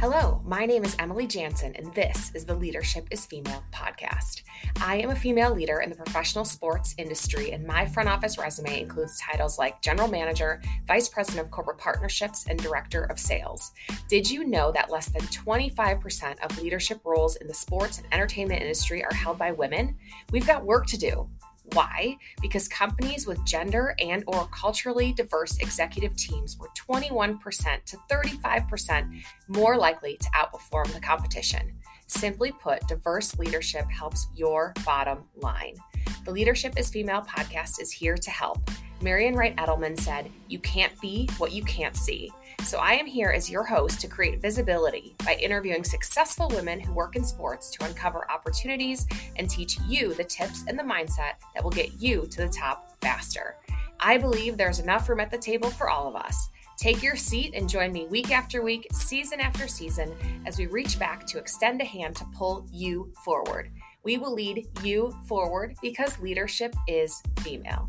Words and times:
Hello, 0.00 0.40
my 0.46 0.64
name 0.64 0.82
is 0.82 0.96
Emily 0.98 1.26
Jansen, 1.26 1.76
and 1.76 1.92
this 1.92 2.32
is 2.34 2.46
the 2.46 2.54
Leadership 2.54 3.06
is 3.10 3.26
Female 3.26 3.62
podcast. 3.70 4.44
I 4.80 4.96
am 4.96 5.10
a 5.10 5.14
female 5.14 5.52
leader 5.52 5.80
in 5.80 5.90
the 5.90 5.94
professional 5.94 6.46
sports 6.46 6.94
industry, 6.96 7.52
and 7.52 7.66
my 7.66 7.84
front 7.84 8.08
office 8.08 8.38
resume 8.38 8.80
includes 8.80 9.20
titles 9.20 9.58
like 9.58 9.82
General 9.82 10.08
Manager, 10.08 10.62
Vice 10.86 11.10
President 11.10 11.44
of 11.44 11.50
Corporate 11.50 11.76
Partnerships, 11.76 12.46
and 12.46 12.58
Director 12.58 13.04
of 13.10 13.18
Sales. 13.18 13.72
Did 14.08 14.30
you 14.30 14.44
know 14.44 14.72
that 14.72 14.90
less 14.90 15.10
than 15.10 15.20
25% 15.20 16.42
of 16.42 16.62
leadership 16.62 17.02
roles 17.04 17.36
in 17.36 17.46
the 17.46 17.52
sports 17.52 17.98
and 17.98 18.06
entertainment 18.10 18.62
industry 18.62 19.04
are 19.04 19.12
held 19.12 19.36
by 19.36 19.52
women? 19.52 19.98
We've 20.32 20.46
got 20.46 20.64
work 20.64 20.86
to 20.86 20.96
do. 20.96 21.28
Why? 21.72 22.16
Because 22.40 22.68
companies 22.68 23.26
with 23.26 23.44
gender 23.44 23.94
and 23.98 24.24
or 24.26 24.48
culturally 24.48 25.12
diverse 25.12 25.58
executive 25.58 26.16
teams 26.16 26.58
were 26.58 26.70
21% 26.76 27.84
to 27.84 27.96
35% 28.10 29.22
more 29.48 29.76
likely 29.76 30.16
to 30.16 30.28
outperform 30.30 30.92
the 30.92 31.00
competition. 31.00 31.72
Simply 32.06 32.50
put, 32.50 32.86
diverse 32.88 33.38
leadership 33.38 33.88
helps 33.88 34.26
your 34.34 34.72
bottom 34.84 35.24
line. 35.36 35.76
The 36.24 36.32
Leadership 36.32 36.78
is 36.78 36.90
Female 36.90 37.22
podcast 37.22 37.80
is 37.80 37.92
here 37.92 38.16
to 38.16 38.30
help. 38.30 38.68
Marian 39.00 39.34
Wright 39.34 39.56
Edelman 39.56 39.98
said, 39.98 40.30
You 40.48 40.58
can't 40.58 40.98
be 41.00 41.28
what 41.38 41.52
you 41.52 41.62
can't 41.64 41.96
see. 41.96 42.30
So 42.64 42.78
I 42.78 42.92
am 42.92 43.06
here 43.06 43.30
as 43.30 43.50
your 43.50 43.64
host 43.64 44.00
to 44.00 44.08
create 44.08 44.40
visibility 44.40 45.16
by 45.24 45.34
interviewing 45.34 45.82
successful 45.82 46.48
women 46.48 46.78
who 46.78 46.92
work 46.92 47.16
in 47.16 47.24
sports 47.24 47.70
to 47.70 47.84
uncover 47.84 48.30
opportunities 48.30 49.06
and 49.36 49.48
teach 49.48 49.78
you 49.88 50.14
the 50.14 50.24
tips 50.24 50.64
and 50.68 50.78
the 50.78 50.82
mindset 50.82 51.34
that 51.54 51.64
will 51.64 51.70
get 51.70 52.00
you 52.00 52.26
to 52.30 52.42
the 52.42 52.48
top 52.48 53.00
faster. 53.00 53.56
I 53.98 54.18
believe 54.18 54.56
there's 54.56 54.78
enough 54.78 55.08
room 55.08 55.20
at 55.20 55.30
the 55.30 55.38
table 55.38 55.70
for 55.70 55.90
all 55.90 56.06
of 56.06 56.14
us. 56.14 56.48
Take 56.78 57.02
your 57.02 57.16
seat 57.16 57.54
and 57.54 57.68
join 57.68 57.92
me 57.92 58.06
week 58.06 58.30
after 58.30 58.62
week, 58.62 58.86
season 58.92 59.40
after 59.40 59.66
season, 59.66 60.14
as 60.46 60.56
we 60.56 60.66
reach 60.66 60.98
back 60.98 61.26
to 61.26 61.38
extend 61.38 61.80
a 61.80 61.84
hand 61.84 62.14
to 62.16 62.24
pull 62.36 62.66
you 62.70 63.12
forward. 63.24 63.70
We 64.04 64.16
will 64.16 64.32
lead 64.32 64.66
you 64.82 65.14
forward 65.26 65.76
because 65.82 66.18
leadership 66.20 66.74
is 66.86 67.20
female. 67.40 67.88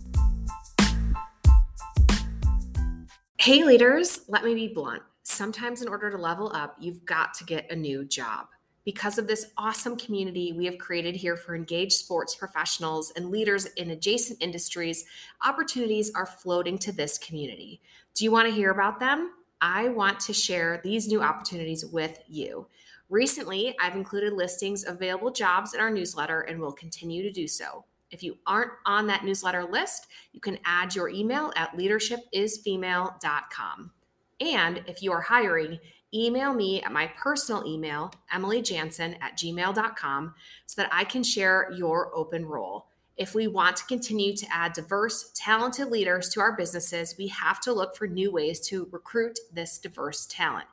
Hey, 3.42 3.64
leaders, 3.64 4.20
let 4.28 4.44
me 4.44 4.54
be 4.54 4.68
blunt. 4.68 5.02
Sometimes, 5.24 5.82
in 5.82 5.88
order 5.88 6.12
to 6.12 6.18
level 6.18 6.52
up, 6.54 6.76
you've 6.80 7.04
got 7.06 7.34
to 7.34 7.44
get 7.44 7.72
a 7.72 7.76
new 7.76 8.06
job. 8.06 8.46
Because 8.86 9.18
of 9.18 9.26
this 9.26 9.48
awesome 9.58 9.98
community 9.98 10.54
we 10.54 10.66
have 10.66 10.78
created 10.78 11.16
here 11.16 11.36
for 11.36 11.56
engaged 11.56 11.94
sports 11.94 12.36
professionals 12.36 13.12
and 13.16 13.32
leaders 13.32 13.66
in 13.78 13.90
adjacent 13.90 14.44
industries, 14.44 15.06
opportunities 15.44 16.12
are 16.14 16.28
floating 16.28 16.78
to 16.78 16.92
this 16.92 17.18
community. 17.18 17.82
Do 18.14 18.26
you 18.26 18.32
want 18.32 18.48
to 18.48 18.54
hear 18.54 18.70
about 18.70 19.00
them? 19.00 19.32
I 19.60 19.90
want 19.90 20.20
to 20.20 20.34
share 20.34 20.80
these 20.84 21.08
new 21.08 21.24
opportunities 21.24 21.84
with 21.84 22.20
you. 22.28 22.68
Recently, 23.10 23.76
I've 23.82 23.96
included 23.96 24.34
listings 24.34 24.84
of 24.84 24.98
available 24.98 25.32
jobs 25.32 25.74
in 25.74 25.80
our 25.80 25.90
newsletter 25.90 26.42
and 26.42 26.60
will 26.60 26.74
continue 26.74 27.24
to 27.24 27.32
do 27.32 27.48
so. 27.48 27.86
If 28.12 28.24
you 28.24 28.38
aren't 28.46 28.72
on 28.86 29.08
that 29.08 29.26
newsletter 29.26 29.64
list, 29.64 30.08
you 30.34 30.40
can 30.40 30.60
add 30.66 30.96
your 30.96 31.10
email 31.10 31.52
at 31.56 31.76
leadershipisfemale.com. 31.78 33.92
And 34.40 34.84
if 34.88 35.04
you 35.04 35.12
are 35.12 35.22
hiring, 35.22 35.80
email 36.14 36.54
me 36.54 36.82
at 36.82 36.92
my 36.92 37.08
personal 37.08 37.66
email, 37.66 38.12
emilyjansen 38.34 39.18
at 39.22 39.38
gmail.com, 39.38 40.34
so 40.66 40.82
that 40.82 40.90
I 40.92 41.04
can 41.04 41.24
share 41.24 41.72
your 41.74 42.14
open 42.16 42.46
role. 42.46 42.88
If 43.18 43.36
we 43.36 43.48
want 43.48 43.78
to 43.78 43.86
continue 43.86 44.36
to 44.36 44.48
add 44.52 44.74
diverse, 44.74 45.32
talented 45.36 45.90
leaders 45.90 46.30
to 46.30 46.40
our 46.40 46.56
businesses, 46.56 47.16
we 47.18 47.28
have 47.28 47.60
to 47.62 47.74
look 47.74 47.96
for 47.96 48.08
new 48.08 48.32
ways 48.32 48.60
to 48.68 48.88
recruit 48.92 49.40
this 49.54 49.78
diverse 49.78 50.26
talent. 50.26 50.66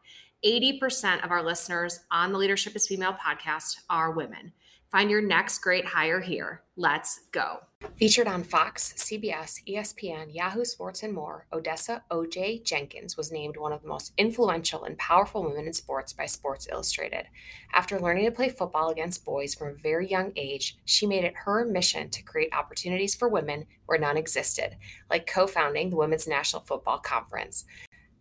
80% 0.44 1.24
of 1.24 1.30
our 1.30 1.42
listeners 1.42 2.00
on 2.10 2.32
the 2.32 2.38
Leadership 2.38 2.76
is 2.76 2.86
Female 2.86 3.12
podcast 3.12 3.80
are 3.90 4.12
women. 4.12 4.52
Find 4.90 5.10
your 5.10 5.20
next 5.20 5.58
great 5.58 5.84
hire 5.84 6.20
here. 6.20 6.62
Let's 6.74 7.20
go. 7.30 7.58
Featured 7.96 8.26
on 8.26 8.42
Fox, 8.42 8.94
CBS, 8.96 9.60
ESPN, 9.68 10.34
Yahoo 10.34 10.64
Sports, 10.64 11.02
and 11.02 11.12
more, 11.12 11.46
Odessa 11.52 12.02
O.J. 12.10 12.60
Jenkins 12.60 13.14
was 13.14 13.30
named 13.30 13.58
one 13.58 13.74
of 13.74 13.82
the 13.82 13.88
most 13.88 14.14
influential 14.16 14.84
and 14.84 14.96
powerful 14.96 15.42
women 15.42 15.66
in 15.66 15.74
sports 15.74 16.14
by 16.14 16.24
Sports 16.24 16.68
Illustrated. 16.72 17.26
After 17.74 18.00
learning 18.00 18.24
to 18.24 18.30
play 18.30 18.48
football 18.48 18.88
against 18.88 19.26
boys 19.26 19.54
from 19.54 19.68
a 19.68 19.74
very 19.74 20.08
young 20.08 20.32
age, 20.36 20.78
she 20.86 21.06
made 21.06 21.24
it 21.24 21.34
her 21.44 21.66
mission 21.66 22.08
to 22.08 22.22
create 22.22 22.54
opportunities 22.54 23.14
for 23.14 23.28
women 23.28 23.66
where 23.84 23.98
none 23.98 24.16
existed, 24.16 24.76
like 25.10 25.26
co 25.26 25.46
founding 25.46 25.90
the 25.90 25.96
Women's 25.96 26.26
National 26.26 26.62
Football 26.62 26.98
Conference. 26.98 27.66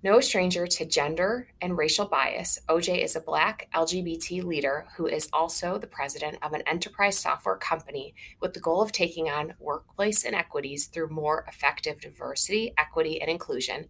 No 0.03 0.19
stranger 0.19 0.67
to 0.67 0.85
gender 0.85 1.49
and 1.59 1.75
racial 1.75 2.05
bias, 2.05 2.59
OJ 2.69 3.03
is 3.03 3.15
a 3.15 3.19
Black 3.19 3.67
LGBT 3.73 4.43
leader 4.43 4.85
who 4.95 5.07
is 5.07 5.27
also 5.33 5.79
the 5.79 5.87
president 5.87 6.37
of 6.43 6.53
an 6.53 6.61
enterprise 6.67 7.17
software 7.17 7.57
company 7.57 8.13
with 8.39 8.53
the 8.53 8.59
goal 8.59 8.83
of 8.83 8.91
taking 8.91 9.27
on 9.27 9.55
workplace 9.59 10.23
inequities 10.23 10.85
through 10.85 11.09
more 11.09 11.45
effective 11.47 11.99
diversity, 11.99 12.75
equity, 12.77 13.19
and 13.19 13.31
inclusion, 13.31 13.87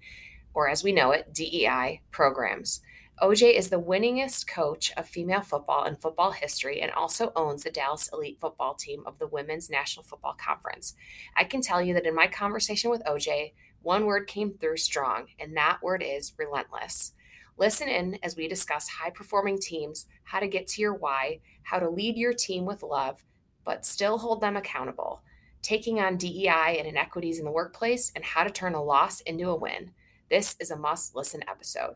or 0.54 0.70
as 0.70 0.82
we 0.82 0.94
know 0.94 1.12
it, 1.12 1.34
DEI 1.34 2.00
programs. 2.10 2.80
OJ 3.22 3.54
is 3.58 3.70
the 3.70 3.82
winningest 3.82 4.48
coach 4.48 4.94
of 4.96 5.10
female 5.10 5.42
football 5.42 5.84
in 5.86 5.96
football 5.96 6.32
history 6.32 6.82
and 6.82 6.92
also 6.92 7.34
owns 7.36 7.64
the 7.64 7.72
Dallas 7.72 8.10
Elite 8.14 8.40
football 8.40 8.76
team 8.76 9.04
of 9.06 9.20
the 9.20 9.28
Women's 9.28 9.70
National 9.70 10.04
Football 10.04 10.38
Conference. 10.40 10.94
I 11.36 11.44
can 11.44 11.62
tell 11.62 11.82
you 11.82 11.96
that 11.96 12.06
in 12.06 12.16
my 12.16 12.28
conversation 12.28 12.92
with 12.92 13.04
OJ, 13.04 13.52
one 13.88 14.06
word 14.06 14.28
came 14.28 14.52
through 14.52 14.76
strong, 14.76 15.28
and 15.40 15.56
that 15.56 15.82
word 15.82 16.04
is 16.06 16.34
relentless. 16.38 17.14
Listen 17.58 17.88
in 17.88 18.20
as 18.22 18.36
we 18.36 18.50
discuss 18.50 18.90
high 18.90 19.12
performing 19.12 19.58
teams, 19.58 20.08
how 20.26 20.42
to 20.42 20.48
get 20.50 20.68
to 20.68 20.82
your 20.82 20.94
why, 20.94 21.40
how 21.64 21.80
to 21.80 21.90
lead 21.90 22.18
your 22.18 22.34
team 22.34 22.66
with 22.66 22.84
love, 22.84 23.24
but 23.64 23.86
still 23.86 24.18
hold 24.18 24.42
them 24.42 24.58
accountable, 24.58 25.22
taking 25.62 26.02
on 26.02 26.18
DEI 26.18 26.76
and 26.78 26.86
inequities 26.86 27.40
in 27.40 27.46
the 27.46 27.52
workplace, 27.52 28.12
and 28.14 28.26
how 28.26 28.44
to 28.44 28.50
turn 28.50 28.76
a 28.76 28.84
loss 28.84 29.22
into 29.22 29.50
a 29.50 29.56
win. 29.56 29.92
This 30.30 30.58
is 30.60 30.70
a 30.70 30.76
must 30.76 31.16
listen 31.16 31.42
episode. 31.48 31.94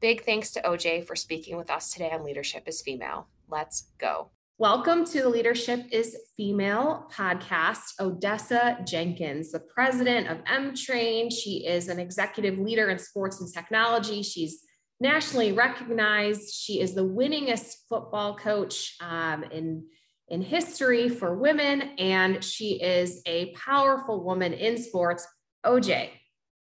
Big 0.00 0.24
thanks 0.24 0.50
to 0.52 0.62
OJ 0.62 1.06
for 1.06 1.14
speaking 1.14 1.58
with 1.58 1.68
us 1.68 1.92
today 1.92 2.10
on 2.10 2.24
Leadership 2.24 2.66
is 2.66 2.80
Female. 2.80 3.28
Let's 3.50 3.88
go. 3.98 4.30
Welcome 4.58 5.04
to 5.06 5.20
the 5.20 5.28
Leadership 5.28 5.86
is 5.90 6.16
Female 6.36 7.08
podcast. 7.12 7.98
Odessa 7.98 8.78
Jenkins, 8.86 9.50
the 9.50 9.58
president 9.58 10.28
of 10.28 10.38
Emtrain. 10.46 11.28
She 11.28 11.66
is 11.66 11.88
an 11.88 11.98
executive 11.98 12.56
leader 12.56 12.88
in 12.88 13.00
sports 13.00 13.40
and 13.40 13.52
technology. 13.52 14.22
She's 14.22 14.60
nationally 15.00 15.50
recognized. 15.50 16.54
She 16.54 16.80
is 16.80 16.94
the 16.94 17.04
winningest 17.04 17.74
football 17.88 18.36
coach 18.36 18.94
um, 19.00 19.42
in, 19.50 19.86
in 20.28 20.40
history 20.40 21.08
for 21.08 21.34
women, 21.34 21.90
and 21.98 22.44
she 22.44 22.80
is 22.80 23.22
a 23.26 23.52
powerful 23.54 24.22
woman 24.22 24.52
in 24.52 24.78
sports. 24.78 25.26
OJ, 25.66 26.10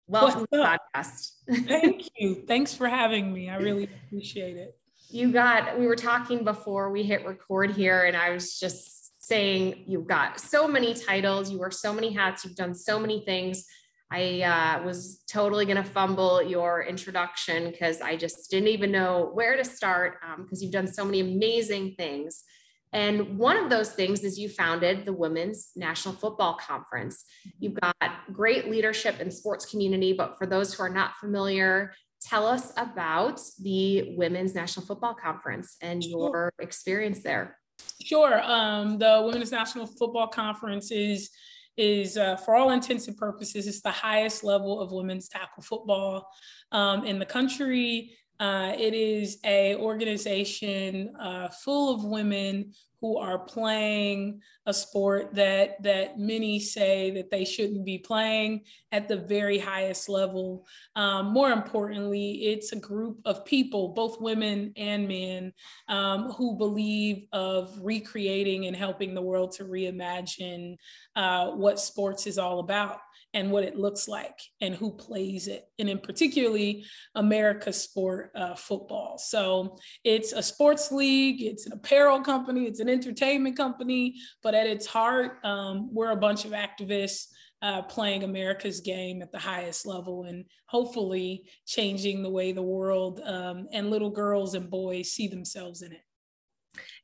welcome 0.07 0.43
to 0.43 0.47
the 0.51 0.79
podcast. 0.95 1.31
Thank 1.67 2.03
you. 2.17 2.45
Thanks 2.47 2.73
for 2.73 2.87
having 2.87 3.33
me. 3.33 3.49
I 3.49 3.57
really 3.57 3.89
appreciate 4.07 4.55
it 4.55 4.77
you 5.13 5.31
got 5.31 5.77
we 5.77 5.85
were 5.85 5.95
talking 5.95 6.43
before 6.43 6.89
we 6.89 7.03
hit 7.03 7.23
record 7.25 7.71
here 7.71 8.05
and 8.05 8.17
i 8.17 8.31
was 8.31 8.59
just 8.59 9.13
saying 9.23 9.83
you've 9.85 10.07
got 10.07 10.39
so 10.39 10.67
many 10.67 10.93
titles 10.93 11.51
you 11.51 11.59
wear 11.59 11.69
so 11.69 11.93
many 11.93 12.11
hats 12.11 12.43
you've 12.43 12.55
done 12.55 12.73
so 12.73 12.99
many 12.99 13.23
things 13.23 13.65
i 14.11 14.41
uh, 14.41 14.83
was 14.83 15.23
totally 15.29 15.65
going 15.65 15.77
to 15.77 15.83
fumble 15.83 16.41
your 16.41 16.81
introduction 16.81 17.69
because 17.69 18.01
i 18.01 18.15
just 18.15 18.49
didn't 18.49 18.69
even 18.69 18.91
know 18.91 19.29
where 19.33 19.55
to 19.55 19.63
start 19.63 20.17
because 20.37 20.59
um, 20.59 20.63
you've 20.63 20.73
done 20.73 20.87
so 20.87 21.05
many 21.05 21.19
amazing 21.19 21.93
things 21.95 22.43
and 22.91 23.39
one 23.39 23.57
of 23.57 23.71
those 23.71 23.91
things 23.91 24.23
is 24.23 24.37
you 24.37 24.49
founded 24.49 25.03
the 25.03 25.13
Women's 25.13 25.71
National 25.75 26.13
Football 26.13 26.59
Conference. 26.61 27.25
You've 27.57 27.73
got 27.73 27.95
great 28.31 28.69
leadership 28.69 29.19
in 29.19 29.31
sports 29.31 29.65
community, 29.65 30.13
but 30.13 30.37
for 30.37 30.45
those 30.45 30.75
who 30.75 30.83
are 30.83 30.89
not 30.89 31.15
familiar, 31.15 31.95
tell 32.23 32.47
us 32.47 32.71
about 32.77 33.39
the 33.61 34.15
Women's 34.15 34.55
National 34.55 34.85
Football 34.85 35.13
Conference 35.13 35.77
and 35.81 36.03
your 36.03 36.51
experience 36.59 37.21
there. 37.21 37.57
Sure. 38.03 38.41
Um, 38.43 38.97
the 38.97 39.21
Women's 39.25 39.51
National 39.51 39.85
Football 39.85 40.27
Conference 40.27 40.91
is 40.91 41.29
is 41.75 42.17
uh, 42.17 42.35
for 42.35 42.55
all 42.55 42.69
intents 42.69 43.07
and 43.07 43.17
purposes, 43.17 43.65
it's 43.65 43.81
the 43.81 43.89
highest 43.89 44.43
level 44.43 44.79
of 44.79 44.91
women's 44.91 45.27
tackle 45.27 45.63
football 45.63 46.27
um, 46.71 47.03
in 47.03 47.17
the 47.17 47.25
country. 47.25 48.15
Uh, 48.43 48.73
it 48.77 48.93
is 48.93 49.37
a 49.45 49.73
organization 49.77 51.15
uh, 51.15 51.47
full 51.47 51.95
of 51.95 52.03
women 52.03 52.73
who 52.99 53.17
are 53.17 53.39
playing 53.39 54.41
a 54.65 54.73
sport 54.73 55.33
that 55.33 55.81
that 55.81 56.19
many 56.19 56.59
say 56.59 57.09
that 57.11 57.31
they 57.31 57.45
shouldn't 57.45 57.85
be 57.85 57.97
playing 57.97 58.59
at 58.91 59.07
the 59.07 59.15
very 59.15 59.57
highest 59.57 60.09
level. 60.09 60.65
Um, 60.97 61.27
more 61.27 61.51
importantly, 61.51 62.51
it's 62.51 62.73
a 62.73 62.79
group 62.79 63.19
of 63.23 63.45
people, 63.45 63.89
both 63.89 64.19
women 64.19 64.73
and 64.75 65.07
men, 65.07 65.53
um, 65.87 66.33
who 66.33 66.57
believe 66.57 67.27
of 67.31 67.77
recreating 67.81 68.65
and 68.65 68.75
helping 68.75 69.13
the 69.13 69.21
world 69.21 69.53
to 69.53 69.63
reimagine 69.63 70.75
uh, 71.15 71.51
what 71.51 71.79
sports 71.79 72.27
is 72.27 72.37
all 72.37 72.59
about. 72.59 72.99
And 73.33 73.51
what 73.51 73.63
it 73.63 73.77
looks 73.77 74.07
like 74.07 74.39
and 74.61 74.75
who 74.75 74.91
plays 74.91 75.47
it, 75.47 75.65
and 75.79 75.89
in 75.89 75.99
particularly 75.99 76.85
America's 77.15 77.81
sport, 77.81 78.31
uh, 78.35 78.55
football. 78.55 79.17
So 79.17 79.77
it's 80.03 80.33
a 80.33 80.43
sports 80.43 80.91
league, 80.91 81.41
it's 81.41 81.65
an 81.65 81.73
apparel 81.73 82.21
company, 82.21 82.65
it's 82.65 82.79
an 82.79 82.89
entertainment 82.89 83.57
company, 83.57 84.15
but 84.43 84.53
at 84.53 84.67
its 84.67 84.85
heart, 84.85 85.39
um, 85.43 85.89
we're 85.91 86.11
a 86.11 86.15
bunch 86.15 86.45
of 86.45 86.51
activists 86.51 87.27
uh, 87.63 87.81
playing 87.81 88.23
America's 88.23 88.81
game 88.81 89.21
at 89.21 89.31
the 89.31 89.39
highest 89.39 89.85
level 89.85 90.25
and 90.25 90.45
hopefully 90.67 91.45
changing 91.65 92.21
the 92.21 92.29
way 92.29 92.51
the 92.51 92.61
world 92.61 93.21
um, 93.23 93.67
and 93.71 93.89
little 93.89 94.09
girls 94.09 94.53
and 94.53 94.69
boys 94.69 95.11
see 95.11 95.27
themselves 95.27 95.81
in 95.81 95.93
it. 95.93 96.01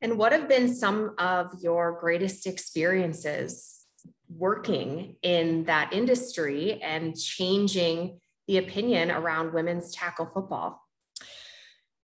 And 0.02 0.18
what 0.18 0.34
have 0.34 0.50
been 0.50 0.74
some 0.74 1.16
of 1.18 1.52
your 1.62 1.98
greatest 2.00 2.46
experiences 2.46 3.79
working 4.30 5.16
in 5.22 5.66
that 5.66 5.92
industry 5.94 6.82
and 6.82 7.18
changing 7.18 8.20
the 8.48 8.58
opinion 8.58 9.12
around 9.12 9.54
women's 9.54 9.92
tackle 9.92 10.30
football? 10.34 10.82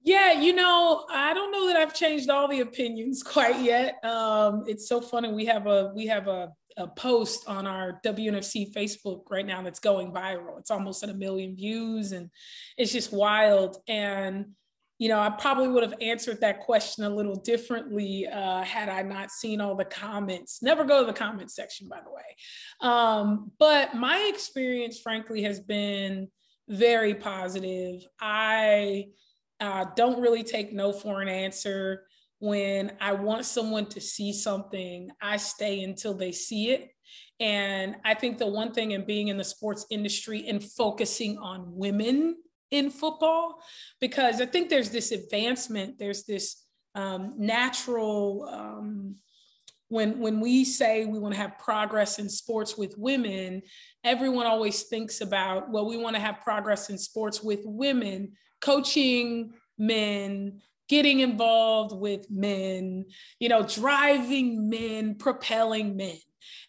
Yeah, 0.02 0.32
you 0.32 0.54
know, 0.54 1.06
I 1.10 1.32
don't 1.32 1.50
know 1.50 1.66
that 1.68 1.76
I've 1.76 1.94
changed 1.94 2.28
all 2.28 2.46
the 2.46 2.60
opinions 2.60 3.22
quite 3.26 3.60
yet. 3.62 4.04
Um, 4.04 4.64
it's 4.66 4.86
so 4.86 5.00
funny. 5.00 5.32
We 5.32 5.46
have 5.46 5.66
a 5.66 5.92
we 5.94 6.06
have 6.06 6.28
a, 6.28 6.50
a 6.76 6.86
post 6.88 7.48
on 7.48 7.66
our 7.66 8.00
WNFC 8.04 8.74
Facebook 8.74 9.22
right 9.30 9.46
now 9.46 9.62
that's 9.62 9.80
going 9.80 10.12
viral. 10.12 10.58
It's 10.58 10.70
almost 10.70 11.02
at 11.02 11.08
a 11.08 11.14
million 11.14 11.56
views, 11.56 12.12
and 12.12 12.28
it's 12.76 12.92
just 12.92 13.14
wild. 13.14 13.78
And 13.88 14.54
you 14.98 15.08
know, 15.08 15.18
I 15.18 15.30
probably 15.30 15.68
would 15.68 15.82
have 15.82 15.94
answered 16.00 16.40
that 16.40 16.60
question 16.60 17.04
a 17.04 17.10
little 17.10 17.34
differently 17.34 18.26
uh, 18.26 18.62
had 18.62 18.88
I 18.88 19.02
not 19.02 19.30
seen 19.30 19.60
all 19.60 19.74
the 19.74 19.84
comments. 19.84 20.62
Never 20.62 20.84
go 20.84 21.00
to 21.00 21.06
the 21.06 21.18
comment 21.18 21.50
section, 21.50 21.88
by 21.88 22.00
the 22.04 22.12
way. 22.12 22.22
Um, 22.80 23.50
but 23.58 23.94
my 23.94 24.30
experience, 24.32 25.00
frankly, 25.00 25.42
has 25.42 25.58
been 25.58 26.28
very 26.68 27.14
positive. 27.14 28.06
I 28.20 29.08
uh, 29.60 29.86
don't 29.96 30.20
really 30.20 30.44
take 30.44 30.72
no 30.72 30.92
for 30.92 31.20
an 31.20 31.28
answer. 31.28 32.06
When 32.38 32.92
I 33.00 33.12
want 33.12 33.46
someone 33.46 33.86
to 33.86 34.00
see 34.00 34.32
something, 34.32 35.10
I 35.20 35.38
stay 35.38 35.82
until 35.82 36.14
they 36.14 36.30
see 36.32 36.70
it. 36.70 36.90
And 37.40 37.96
I 38.04 38.14
think 38.14 38.38
the 38.38 38.46
one 38.46 38.72
thing 38.72 38.92
in 38.92 39.04
being 39.04 39.28
in 39.28 39.38
the 39.38 39.44
sports 39.44 39.86
industry 39.90 40.46
and 40.48 40.62
focusing 40.62 41.36
on 41.38 41.64
women 41.74 42.36
in 42.74 42.90
football 42.90 43.60
because 44.00 44.40
I 44.40 44.46
think 44.46 44.68
there's 44.68 44.90
this 44.90 45.12
advancement, 45.12 45.98
there's 45.98 46.24
this 46.24 46.64
um, 46.94 47.34
natural. 47.38 48.48
Um, 48.50 49.16
when 49.88 50.18
when 50.18 50.40
we 50.40 50.64
say 50.64 51.04
we 51.04 51.18
want 51.18 51.34
to 51.34 51.40
have 51.40 51.58
progress 51.58 52.18
in 52.18 52.28
sports 52.28 52.76
with 52.76 52.96
women, 52.98 53.62
everyone 54.02 54.46
always 54.46 54.84
thinks 54.84 55.20
about 55.20 55.70
well, 55.70 55.86
we 55.86 55.96
want 55.96 56.16
to 56.16 56.20
have 56.20 56.40
progress 56.40 56.90
in 56.90 56.98
sports 56.98 57.42
with 57.42 57.60
women, 57.64 58.32
coaching 58.60 59.52
men, 59.78 60.60
getting 60.88 61.20
involved 61.20 61.94
with 61.94 62.28
men, 62.30 63.04
you 63.38 63.48
know, 63.48 63.62
driving 63.62 64.68
men, 64.68 65.14
propelling 65.14 65.96
men. 65.96 66.18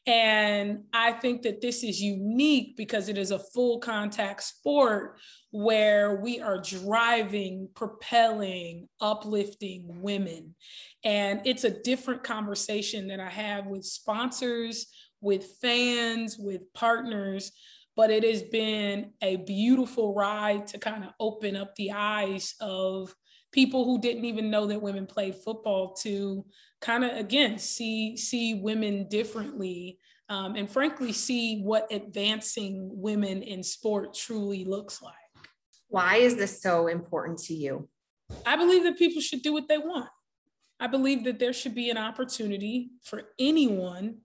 And 0.07 0.83
I 0.94 1.13
think 1.13 1.42
that 1.44 1.62
this 1.62 1.83
is 1.83 2.01
unique 2.01 2.77
because 2.77 3.10
it 3.10 3.18
is 3.18 3.31
a 3.31 3.39
full 3.39 3.80
contact 3.80 4.44
sport 4.44 5.19
where 5.51 6.16
we 6.18 6.39
are 6.39 6.60
driving, 6.60 7.69
propelling, 7.75 8.88
uplifting 9.01 10.01
women. 10.01 10.56
And 11.04 11.42
it's 11.45 11.63
a 11.63 11.81
different 11.81 12.24
conversation 12.24 13.07
that 13.07 13.19
I 13.19 13.30
have 13.30 13.68
with 13.68 13.86
sponsors, 13.86 14.88
with 15.22 15.45
fans, 15.62 16.38
with 16.38 16.62
partners. 16.74 17.51
But 17.95 18.12
it 18.12 18.24
has 18.24 18.44
been 18.44 19.12
a 19.21 19.38
beautiful 19.38 20.13
ride 20.13 20.68
to 20.68 20.78
kind 20.78 21.06
of 21.06 21.12
open 21.19 21.56
up 21.56 21.74
the 21.75 21.94
eyes 21.94 22.54
of 22.60 23.16
people 23.56 23.86
who 23.86 24.01
didn't 24.01 24.25
even 24.25 24.51
know 24.51 24.66
that 24.68 24.81
women 24.81 25.07
played 25.07 25.33
football 25.33 25.94
to 25.94 26.45
kind 26.85 27.03
of 27.03 27.17
again 27.17 27.57
see 27.57 28.15
see 28.15 28.53
women 28.55 29.07
differently 29.07 29.97
um, 30.29 30.55
and 30.55 30.69
frankly 30.69 31.11
see 31.11 31.61
what 31.61 31.91
advancing 31.91 32.89
women 32.91 33.41
in 33.41 33.63
sport 33.63 34.13
truly 34.13 34.65
looks 34.65 35.01
like 35.01 35.13
why 35.95 36.17
is 36.17 36.35
this 36.35 36.61
so 36.61 36.87
important 36.87 37.39
to 37.39 37.53
you? 37.53 37.87
I 38.45 38.55
believe 38.55 38.83
that 38.83 38.97
people 38.97 39.21
should 39.21 39.41
do 39.41 39.53
what 39.53 39.67
they 39.67 39.77
want. 39.77 40.09
I 40.77 40.87
believe 40.87 41.23
that 41.23 41.39
there 41.39 41.53
should 41.53 41.73
be 41.75 41.89
an 41.89 41.97
opportunity 41.97 42.89
for 43.03 43.23
anyone 43.39 44.17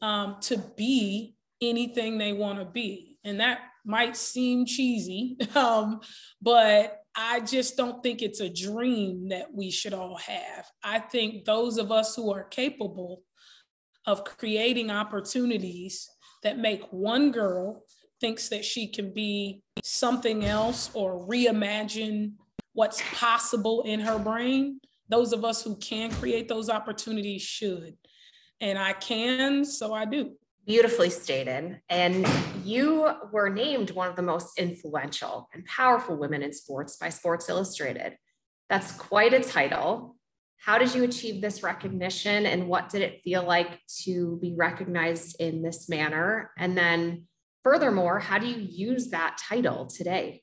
um, 0.00 0.36
to 0.42 0.56
be 0.76 1.34
anything 1.60 2.16
they 2.16 2.32
want 2.32 2.60
to 2.60 2.64
be. 2.64 3.18
And 3.24 3.40
that 3.40 3.58
might 3.84 4.16
seem 4.16 4.64
cheesy, 4.64 5.36
um, 5.54 6.00
but 6.40 7.02
I 7.20 7.40
just 7.40 7.76
don't 7.76 8.00
think 8.00 8.22
it's 8.22 8.38
a 8.38 8.48
dream 8.48 9.30
that 9.30 9.52
we 9.52 9.72
should 9.72 9.92
all 9.92 10.16
have. 10.18 10.70
I 10.84 11.00
think 11.00 11.44
those 11.44 11.76
of 11.76 11.90
us 11.90 12.14
who 12.14 12.32
are 12.32 12.44
capable 12.44 13.22
of 14.06 14.22
creating 14.22 14.92
opportunities 14.92 16.08
that 16.44 16.60
make 16.60 16.84
one 16.92 17.32
girl 17.32 17.82
thinks 18.20 18.48
that 18.50 18.64
she 18.64 18.86
can 18.86 19.12
be 19.12 19.64
something 19.82 20.44
else 20.44 20.90
or 20.94 21.26
reimagine 21.26 22.34
what's 22.72 23.02
possible 23.12 23.82
in 23.82 23.98
her 23.98 24.20
brain, 24.20 24.78
those 25.08 25.32
of 25.32 25.44
us 25.44 25.60
who 25.60 25.76
can 25.78 26.12
create 26.12 26.46
those 26.46 26.70
opportunities 26.70 27.42
should. 27.42 27.96
And 28.60 28.78
I 28.78 28.92
can, 28.92 29.64
so 29.64 29.92
I 29.92 30.04
do. 30.04 30.37
Beautifully 30.68 31.08
stated. 31.08 31.80
And 31.88 32.28
you 32.62 33.10
were 33.32 33.48
named 33.48 33.92
one 33.92 34.06
of 34.06 34.16
the 34.16 34.22
most 34.22 34.58
influential 34.58 35.48
and 35.54 35.64
powerful 35.64 36.14
women 36.14 36.42
in 36.42 36.52
sports 36.52 36.98
by 36.98 37.08
Sports 37.08 37.48
Illustrated. 37.48 38.18
That's 38.68 38.92
quite 38.92 39.32
a 39.32 39.40
title. 39.40 40.16
How 40.58 40.76
did 40.76 40.94
you 40.94 41.04
achieve 41.04 41.40
this 41.40 41.62
recognition 41.62 42.44
and 42.44 42.68
what 42.68 42.90
did 42.90 43.00
it 43.00 43.22
feel 43.22 43.44
like 43.44 43.80
to 44.02 44.38
be 44.42 44.54
recognized 44.58 45.36
in 45.40 45.62
this 45.62 45.88
manner? 45.88 46.50
And 46.58 46.76
then 46.76 47.28
furthermore, 47.64 48.18
how 48.18 48.38
do 48.38 48.46
you 48.46 48.58
use 48.58 49.08
that 49.08 49.38
title 49.48 49.86
today? 49.86 50.42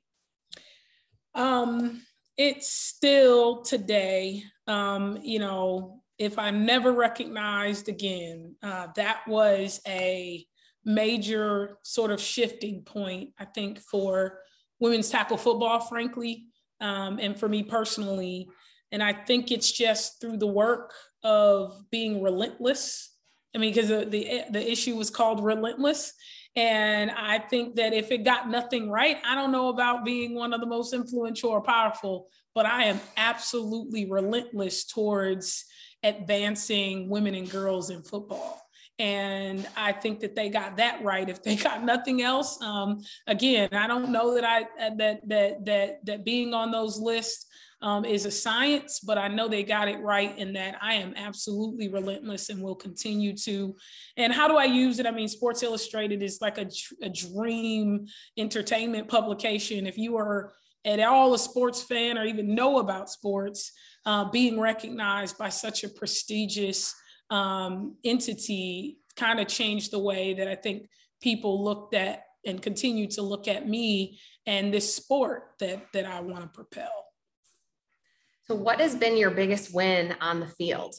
Um, 1.35 2.01
it's 2.35 2.71
still 2.71 3.61
today, 3.61 4.41
um, 4.65 5.19
you 5.21 5.37
know, 5.37 6.01
if 6.17 6.39
I'm 6.39 6.65
never 6.65 6.91
recognized 6.91 7.89
again, 7.89 8.55
uh, 8.63 8.87
that 8.95 9.27
was 9.27 9.81
a 9.87 10.45
major 10.85 11.77
sort 11.83 12.11
of 12.11 12.21
shifting 12.21 12.83
point, 12.83 13.31
I 13.39 13.45
think, 13.45 13.79
for 13.79 14.39
women's 14.79 15.09
tackle 15.09 15.37
football, 15.37 15.79
frankly, 15.79 16.45
um, 16.79 17.19
and 17.19 17.37
for 17.37 17.49
me 17.49 17.63
personally. 17.63 18.47
And 18.91 19.03
I 19.03 19.13
think 19.13 19.51
it's 19.51 19.71
just 19.71 20.21
through 20.21 20.37
the 20.37 20.47
work 20.47 20.93
of 21.23 21.81
being 21.89 22.21
relentless. 22.21 23.11
I 23.53 23.57
mean, 23.57 23.73
because 23.73 23.89
the, 23.89 24.05
the, 24.05 24.43
the 24.51 24.71
issue 24.71 24.95
was 24.95 25.09
called 25.09 25.43
relentless. 25.43 26.13
And 26.55 27.11
I 27.11 27.39
think 27.39 27.75
that 27.75 27.93
if 27.93 28.11
it 28.11 28.23
got 28.23 28.49
nothing 28.49 28.89
right, 28.89 29.17
I 29.25 29.35
don't 29.35 29.51
know 29.51 29.69
about 29.69 30.05
being 30.05 30.35
one 30.35 30.53
of 30.53 30.61
the 30.61 30.67
most 30.67 30.93
influential 30.93 31.49
or 31.49 31.61
powerful, 31.61 32.27
but 32.53 32.65
I 32.65 32.85
am 32.85 33.01
absolutely 33.17 34.09
relentless 34.09 34.85
towards 34.85 35.65
advancing 36.05 37.09
women 37.09 37.35
and 37.35 37.49
girls 37.49 37.89
in 37.89 38.03
football. 38.03 38.61
And 38.97 39.67
I 39.75 39.91
think 39.91 40.21
that 40.21 40.35
they 40.35 40.47
got 40.47 40.77
that 40.77 41.03
right. 41.03 41.27
If 41.27 41.43
they 41.43 41.55
got 41.57 41.83
nothing 41.83 42.21
else, 42.21 42.61
um, 42.61 43.03
again, 43.27 43.69
I 43.73 43.87
don't 43.87 44.09
know 44.09 44.35
that 44.35 44.45
I 44.45 44.65
that 44.95 45.27
that 45.27 45.65
that 45.65 46.05
that 46.05 46.23
being 46.23 46.53
on 46.53 46.71
those 46.71 46.97
lists 46.97 47.47
um, 47.81 48.05
is 48.05 48.25
a 48.25 48.31
science, 48.31 49.01
but 49.01 49.17
I 49.17 49.27
know 49.27 49.49
they 49.49 49.63
got 49.63 49.89
it 49.89 49.99
right 49.99 50.35
in 50.37 50.53
that 50.53 50.77
I 50.81 50.93
am 50.93 51.13
absolutely 51.17 51.89
relentless 51.89 52.49
and 52.49 52.61
will 52.61 52.75
continue 52.75 53.35
to. 53.37 53.75
And 54.15 54.31
how 54.31 54.47
do 54.47 54.55
I 54.55 54.63
use 54.63 54.99
it? 54.99 55.05
I 55.05 55.11
mean, 55.11 55.27
Sports 55.27 55.61
Illustrated 55.61 56.23
is 56.23 56.39
like 56.41 56.57
a, 56.57 56.69
a 57.01 57.09
dream 57.09 58.07
entertainment 58.37 59.09
publication. 59.09 59.85
If 59.85 59.97
you 59.97 60.15
are 60.17 60.53
at 60.85 60.99
all 61.01 61.33
a 61.33 61.39
sports 61.39 61.83
fan 61.83 62.17
or 62.17 62.23
even 62.23 62.55
know 62.55 62.79
about 62.79 63.09
sports, 63.09 63.73
uh, 64.05 64.25
being 64.25 64.59
recognized 64.59 65.37
by 65.37 65.49
such 65.49 65.83
a 65.83 65.89
prestigious 65.89 66.93
um, 67.29 67.95
entity 68.03 68.99
kind 69.15 69.39
of 69.39 69.47
changed 69.47 69.91
the 69.91 69.99
way 69.99 70.33
that 70.33 70.47
I 70.47 70.55
think 70.55 70.89
people 71.21 71.63
looked 71.63 71.93
at 71.93 72.23
and 72.45 72.61
continue 72.61 73.07
to 73.07 73.21
look 73.21 73.47
at 73.47 73.67
me 73.67 74.19
and 74.45 74.73
this 74.73 74.93
sport 74.93 75.53
that 75.59 75.91
that 75.93 76.05
I 76.05 76.19
want 76.21 76.41
to 76.41 76.47
propel. 76.47 77.05
So, 78.43 78.53
what 78.53 78.79
has 78.79 78.95
been 78.95 79.17
your 79.17 79.31
biggest 79.31 79.73
win 79.73 80.15
on 80.21 80.39
the 80.39 80.47
field? 80.47 80.95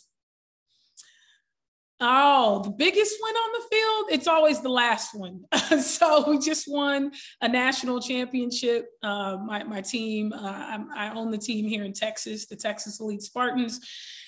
Oh, 1.99 2.61
the 2.63 2.71
biggest 2.71 3.17
win 3.23 3.35
on 3.35 3.53
the 3.55 3.77
field? 3.77 4.07
It's 4.11 4.27
always 4.27 4.61
the 4.61 4.69
last 4.69 5.15
one. 5.15 5.45
so 5.81 6.29
we 6.29 6.39
just 6.39 6.67
won 6.69 7.11
a 7.41 7.49
national 7.49 8.01
championship. 8.01 8.89
Uh, 9.03 9.39
my, 9.39 9.65
my 9.65 9.81
team, 9.81 10.33
uh, 10.35 10.39
I, 10.43 10.85
I 10.95 11.15
own 11.15 11.31
the 11.31 11.39
team 11.39 11.67
here 11.67 11.85
in 11.85 11.95
Texas, 11.95 12.47
the 12.47 12.57
Texas 12.57 13.01
Elite 13.01 13.23
Spartans, 13.23 13.81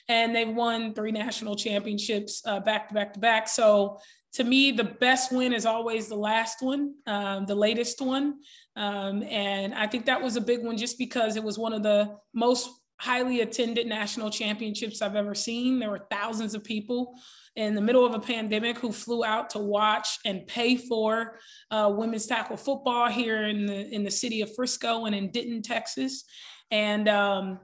and 0.08 0.34
they've 0.34 0.48
won 0.48 0.94
three 0.94 1.12
national 1.12 1.56
championships 1.56 2.40
uh, 2.46 2.60
back 2.60 2.88
to 2.88 2.94
back 2.94 3.12
to 3.12 3.20
back. 3.20 3.48
So 3.48 3.98
to 4.34 4.44
me, 4.44 4.72
the 4.72 4.84
best 4.84 5.30
win 5.30 5.52
is 5.52 5.66
always 5.66 6.08
the 6.08 6.16
last 6.16 6.62
one, 6.62 6.94
um, 7.06 7.44
the 7.44 7.54
latest 7.54 8.00
one. 8.00 8.36
Um, 8.76 9.22
and 9.24 9.74
I 9.74 9.86
think 9.86 10.06
that 10.06 10.22
was 10.22 10.36
a 10.36 10.40
big 10.40 10.64
one 10.64 10.78
just 10.78 10.96
because 10.96 11.36
it 11.36 11.44
was 11.44 11.58
one 11.58 11.74
of 11.74 11.82
the 11.82 12.16
most 12.32 12.70
highly 13.00 13.42
attended 13.42 13.86
national 13.86 14.30
championships 14.30 15.02
I've 15.02 15.16
ever 15.16 15.34
seen. 15.34 15.78
There 15.78 15.90
were 15.90 16.06
thousands 16.10 16.54
of 16.54 16.64
people 16.64 17.14
in 17.58 17.74
the 17.74 17.80
middle 17.80 18.06
of 18.06 18.14
a 18.14 18.20
pandemic 18.20 18.78
who 18.78 18.92
flew 18.92 19.24
out 19.24 19.50
to 19.50 19.58
watch 19.58 20.20
and 20.24 20.46
pay 20.46 20.76
for 20.76 21.40
uh, 21.72 21.92
women's 21.92 22.24
tackle 22.24 22.56
football 22.56 23.08
here 23.08 23.48
in 23.48 23.66
the 23.66 23.92
in 23.92 24.04
the 24.04 24.10
city 24.12 24.42
of 24.42 24.54
Frisco 24.54 25.06
and 25.06 25.14
in 25.14 25.32
Denton, 25.32 25.60
Texas. 25.60 26.24
And 26.70 27.08
um, 27.08 27.58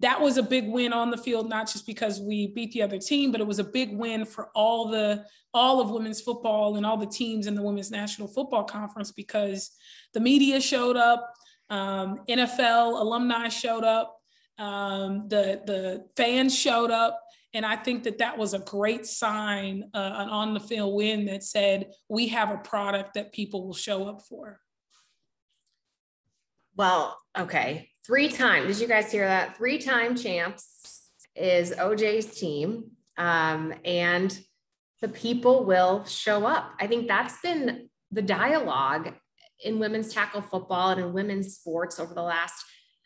that 0.00 0.20
was 0.20 0.36
a 0.36 0.42
big 0.42 0.68
win 0.68 0.92
on 0.92 1.12
the 1.12 1.16
field, 1.16 1.48
not 1.48 1.70
just 1.70 1.86
because 1.86 2.20
we 2.20 2.48
beat 2.48 2.72
the 2.72 2.82
other 2.82 2.98
team, 2.98 3.30
but 3.30 3.40
it 3.40 3.46
was 3.46 3.60
a 3.60 3.64
big 3.64 3.96
win 3.96 4.24
for 4.24 4.50
all 4.56 4.88
the 4.88 5.24
all 5.54 5.80
of 5.80 5.90
women's 5.90 6.20
football 6.20 6.74
and 6.74 6.84
all 6.84 6.96
the 6.96 7.06
teams 7.06 7.46
in 7.46 7.54
the 7.54 7.62
women's 7.62 7.92
national 7.92 8.26
football 8.26 8.64
conference 8.64 9.12
because 9.12 9.70
the 10.12 10.20
media 10.20 10.60
showed 10.60 10.96
up, 10.96 11.32
um, 11.70 12.18
NFL 12.28 13.00
alumni 13.00 13.48
showed 13.48 13.84
up, 13.84 14.20
um, 14.58 15.28
the 15.28 15.62
the 15.66 16.04
fans 16.16 16.58
showed 16.58 16.90
up, 16.90 17.22
and 17.54 17.64
I 17.64 17.76
think 17.76 18.04
that 18.04 18.18
that 18.18 18.36
was 18.36 18.54
a 18.54 18.58
great 18.58 19.06
sign, 19.06 19.90
uh, 19.94 19.98
an 19.98 20.28
on 20.28 20.54
the 20.54 20.60
field 20.60 20.94
win 20.94 21.26
that 21.26 21.42
said 21.42 21.90
we 22.08 22.28
have 22.28 22.50
a 22.50 22.58
product 22.58 23.14
that 23.14 23.32
people 23.32 23.66
will 23.66 23.74
show 23.74 24.08
up 24.08 24.22
for. 24.22 24.60
Well, 26.76 27.18
okay, 27.38 27.88
three 28.06 28.28
times. 28.28 28.66
Did 28.66 28.82
you 28.82 28.88
guys 28.88 29.10
hear 29.10 29.26
that? 29.26 29.56
Three 29.56 29.78
time 29.78 30.16
champs 30.16 31.10
is 31.34 31.72
OJ's 31.72 32.38
team. 32.38 32.90
Um, 33.16 33.72
and 33.84 34.38
the 35.00 35.08
people 35.08 35.64
will 35.64 36.04
show 36.04 36.46
up. 36.46 36.72
I 36.80 36.86
think 36.86 37.08
that's 37.08 37.40
been 37.40 37.88
the 38.10 38.22
dialogue 38.22 39.14
in 39.64 39.78
women's 39.78 40.12
tackle 40.12 40.42
football 40.42 40.90
and 40.90 41.00
in 41.00 41.12
women's 41.12 41.54
sports 41.54 41.98
over 41.98 42.14
the 42.14 42.22
last, 42.22 42.64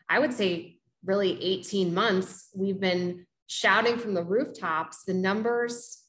I 0.09 0.19
would 0.19 0.33
say, 0.33 0.79
really 1.05 1.43
18 1.43 1.95
months. 1.95 2.49
We've 2.55 2.81
been 2.81 3.27
shouting 3.51 3.99
from 3.99 4.15
the 4.15 4.23
rooftops. 4.23 5.03
The 5.05 5.15
numbers 5.15 6.05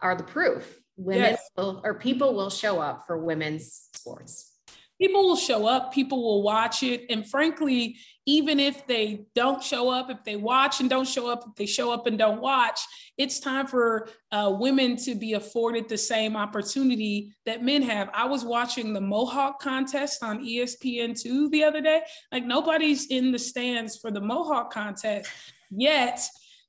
are 0.00 0.16
the 0.16 0.24
proof. 0.24 0.80
Women 0.96 1.32
yes. 1.32 1.50
will, 1.56 1.82
or 1.84 1.94
people 1.94 2.34
will 2.34 2.50
show 2.50 2.80
up 2.80 3.06
for 3.06 3.18
women's 3.18 3.88
sports 3.94 4.58
people 4.98 5.22
will 5.22 5.36
show 5.36 5.66
up, 5.66 5.92
people 5.92 6.22
will 6.22 6.42
watch 6.42 6.82
it. 6.82 7.06
And 7.08 7.28
frankly, 7.28 7.96
even 8.26 8.60
if 8.60 8.86
they 8.86 9.26
don't 9.34 9.62
show 9.62 9.88
up, 9.88 10.10
if 10.10 10.22
they 10.24 10.36
watch 10.36 10.80
and 10.80 10.90
don't 10.90 11.06
show 11.06 11.30
up, 11.30 11.44
if 11.46 11.54
they 11.54 11.66
show 11.66 11.92
up 11.92 12.06
and 12.06 12.18
don't 12.18 12.40
watch, 12.40 12.80
it's 13.16 13.40
time 13.40 13.66
for 13.66 14.08
uh, 14.32 14.54
women 14.58 14.96
to 14.96 15.14
be 15.14 15.32
afforded 15.32 15.88
the 15.88 15.96
same 15.96 16.36
opportunity 16.36 17.32
that 17.46 17.62
men 17.62 17.82
have. 17.82 18.10
I 18.12 18.26
was 18.26 18.44
watching 18.44 18.92
the 18.92 19.00
Mohawk 19.00 19.60
contest 19.60 20.22
on 20.22 20.44
ESPN2 20.44 21.50
the 21.50 21.64
other 21.64 21.80
day. 21.80 22.02
Like 22.30 22.44
nobody's 22.44 23.06
in 23.06 23.32
the 23.32 23.38
stands 23.38 23.96
for 23.96 24.10
the 24.10 24.20
Mohawk 24.20 24.72
contest 24.72 25.30
yet 25.70 26.20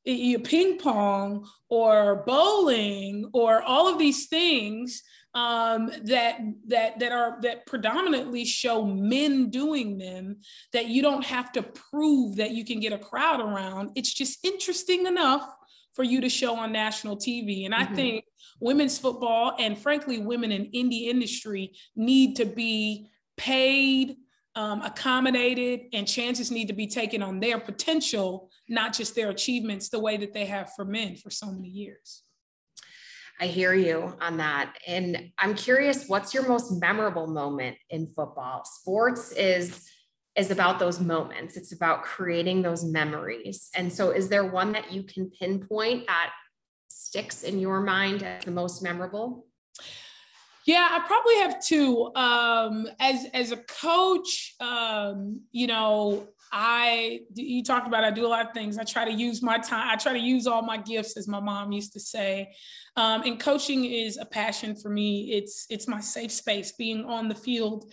you 0.05 0.39
ping 0.39 0.77
pong 0.77 1.47
or 1.69 2.23
bowling 2.25 3.29
or 3.33 3.61
all 3.61 3.87
of 3.87 3.99
these 3.99 4.27
things 4.27 5.03
um, 5.35 5.91
that 6.05 6.39
that 6.67 6.99
that 6.99 7.11
are 7.11 7.37
that 7.41 7.65
predominantly 7.67 8.45
show 8.45 8.83
men 8.83 9.49
doing 9.49 9.97
them 9.97 10.37
that 10.73 10.87
you 10.87 11.01
don't 11.01 11.25
have 11.25 11.51
to 11.51 11.63
prove 11.63 12.37
that 12.37 12.51
you 12.51 12.65
can 12.65 12.79
get 12.79 12.93
a 12.93 12.97
crowd 12.97 13.39
around 13.39 13.91
it's 13.95 14.13
just 14.13 14.43
interesting 14.43 15.05
enough 15.05 15.47
for 15.93 16.03
you 16.03 16.21
to 16.21 16.29
show 16.29 16.55
on 16.55 16.71
national 16.71 17.15
tv 17.15 17.65
and 17.65 17.73
mm-hmm. 17.73 17.93
i 17.93 17.95
think 17.95 18.23
women's 18.59 18.97
football 18.97 19.55
and 19.59 19.77
frankly 19.77 20.17
women 20.17 20.51
in 20.51 20.65
indie 20.71 21.07
industry 21.07 21.73
need 21.95 22.35
to 22.35 22.45
be 22.45 23.07
paid 23.37 24.17
um, 24.55 24.81
accommodated 24.81 25.81
and 25.93 26.07
chances 26.07 26.49
need 26.49 26.67
to 26.67 26.73
be 26.73 26.87
taken 26.87 27.21
on 27.21 27.39
their 27.39 27.59
potential 27.59 28.48
not 28.69 28.93
just 28.93 29.15
their 29.15 29.29
achievements 29.29 29.89
the 29.89 29.99
way 29.99 30.17
that 30.17 30.33
they 30.33 30.45
have 30.45 30.71
for 30.75 30.85
men 30.85 31.15
for 31.15 31.29
so 31.29 31.51
many 31.51 31.67
years 31.67 32.23
I 33.39 33.47
hear 33.47 33.73
you 33.73 34.17
on 34.19 34.37
that. 34.37 34.75
And 34.85 35.31
I'm 35.37 35.55
curious, 35.55 36.07
what's 36.07 36.33
your 36.33 36.45
most 36.47 36.79
memorable 36.81 37.25
moment 37.25 37.77
in 37.89 38.07
football? 38.07 38.65
Sports 38.65 39.31
is 39.31 39.89
is 40.35 40.51
about 40.51 40.79
those 40.79 40.99
moments. 40.99 41.57
It's 41.57 41.73
about 41.73 42.03
creating 42.03 42.61
those 42.61 42.83
memories. 42.83 43.69
And 43.75 43.91
so 43.91 44.11
is 44.11 44.29
there 44.29 44.45
one 44.45 44.71
that 44.73 44.91
you 44.91 45.03
can 45.03 45.29
pinpoint 45.31 46.07
that 46.07 46.31
sticks 46.87 47.43
in 47.43 47.59
your 47.59 47.81
mind 47.81 48.23
as 48.23 48.45
the 48.45 48.51
most 48.51 48.81
memorable? 48.81 49.47
Yeah, 50.65 50.87
I 50.91 50.99
probably 51.07 51.35
have 51.37 51.63
two. 51.63 52.11
Um, 52.15 52.87
as 52.99 53.25
as 53.33 53.51
a 53.51 53.57
coach, 53.57 54.55
um, 54.59 55.41
you 55.51 55.67
know, 55.67 56.27
I 56.51 57.19
you 57.35 57.63
talked 57.63 57.87
about 57.87 58.03
I 58.03 58.11
do 58.11 58.25
a 58.25 58.27
lot 58.27 58.45
of 58.45 58.53
things. 58.53 58.77
I 58.77 58.83
try 58.83 59.05
to 59.05 59.11
use 59.11 59.41
my 59.41 59.57
time. 59.57 59.87
I 59.89 59.95
try 59.95 60.13
to 60.13 60.19
use 60.19 60.47
all 60.47 60.61
my 60.61 60.77
gifts, 60.77 61.17
as 61.17 61.27
my 61.27 61.39
mom 61.39 61.71
used 61.71 61.93
to 61.93 61.99
say. 61.99 62.49
Um, 62.95 63.23
and 63.23 63.39
coaching 63.39 63.85
is 63.85 64.17
a 64.17 64.25
passion 64.25 64.75
for 64.75 64.89
me. 64.89 65.31
It's 65.33 65.65
it's 65.69 65.87
my 65.87 65.99
safe 65.99 66.31
space. 66.31 66.71
Being 66.71 67.05
on 67.05 67.29
the 67.29 67.35
field 67.35 67.91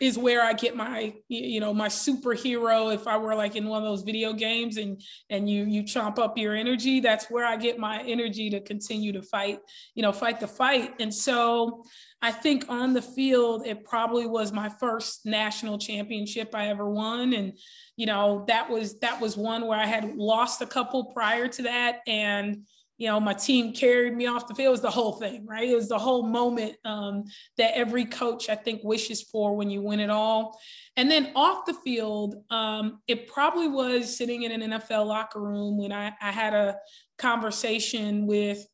is 0.00 0.16
where 0.16 0.42
I 0.42 0.52
get 0.52 0.76
my 0.76 1.14
you 1.28 1.60
know 1.60 1.74
my 1.74 1.88
superhero. 1.88 2.94
If 2.94 3.06
I 3.06 3.16
were 3.18 3.34
like 3.34 3.56
in 3.56 3.68
one 3.68 3.82
of 3.82 3.88
those 3.88 4.02
video 4.02 4.32
games 4.32 4.76
and 4.76 5.00
and 5.28 5.48
you 5.48 5.64
you 5.64 5.82
chomp 5.82 6.18
up 6.18 6.38
your 6.38 6.54
energy, 6.54 7.00
that's 7.00 7.30
where 7.30 7.44
I 7.44 7.56
get 7.56 7.78
my 7.78 8.02
energy 8.02 8.50
to 8.50 8.60
continue 8.60 9.12
to 9.12 9.22
fight. 9.22 9.58
You 9.94 10.02
know, 10.02 10.12
fight 10.12 10.40
the 10.40 10.48
fight. 10.48 10.94
And 11.00 11.12
so 11.12 11.84
I 12.22 12.32
think 12.32 12.66
on 12.68 12.92
the 12.92 13.02
field, 13.02 13.66
it 13.66 13.84
probably 13.84 14.26
was 14.26 14.52
my 14.52 14.68
first 14.68 15.24
national 15.24 15.78
championship 15.78 16.54
I 16.54 16.68
ever 16.68 16.88
won. 16.88 17.32
And, 17.32 17.58
you 17.96 18.06
know, 18.06 18.44
that 18.46 18.68
was 18.68 18.98
that 19.00 19.20
was 19.20 19.36
one 19.36 19.66
where 19.66 19.78
I 19.78 19.86
had 19.86 20.16
lost 20.16 20.60
a 20.60 20.66
couple 20.66 21.06
prior 21.06 21.48
to 21.48 21.62
that. 21.62 22.00
And, 22.06 22.66
you 23.00 23.06
know, 23.06 23.18
my 23.18 23.32
team 23.32 23.72
carried 23.72 24.14
me 24.14 24.26
off 24.26 24.46
the 24.46 24.54
field. 24.54 24.68
It 24.68 24.72
was 24.72 24.80
the 24.82 24.90
whole 24.90 25.12
thing, 25.12 25.46
right? 25.46 25.66
It 25.66 25.74
was 25.74 25.88
the 25.88 25.98
whole 25.98 26.22
moment 26.22 26.76
um, 26.84 27.24
that 27.56 27.74
every 27.74 28.04
coach, 28.04 28.50
I 28.50 28.54
think, 28.54 28.82
wishes 28.84 29.22
for 29.22 29.56
when 29.56 29.70
you 29.70 29.80
win 29.80 30.00
it 30.00 30.10
all. 30.10 30.60
And 30.98 31.10
then 31.10 31.32
off 31.34 31.64
the 31.64 31.72
field, 31.72 32.34
um, 32.50 33.00
it 33.08 33.26
probably 33.26 33.68
was 33.68 34.14
sitting 34.14 34.42
in 34.42 34.52
an 34.52 34.72
NFL 34.72 35.06
locker 35.06 35.40
room 35.40 35.78
when 35.78 35.92
I, 35.92 36.12
I 36.20 36.30
had 36.30 36.52
a 36.52 36.76
conversation 37.16 38.26
with 38.26 38.66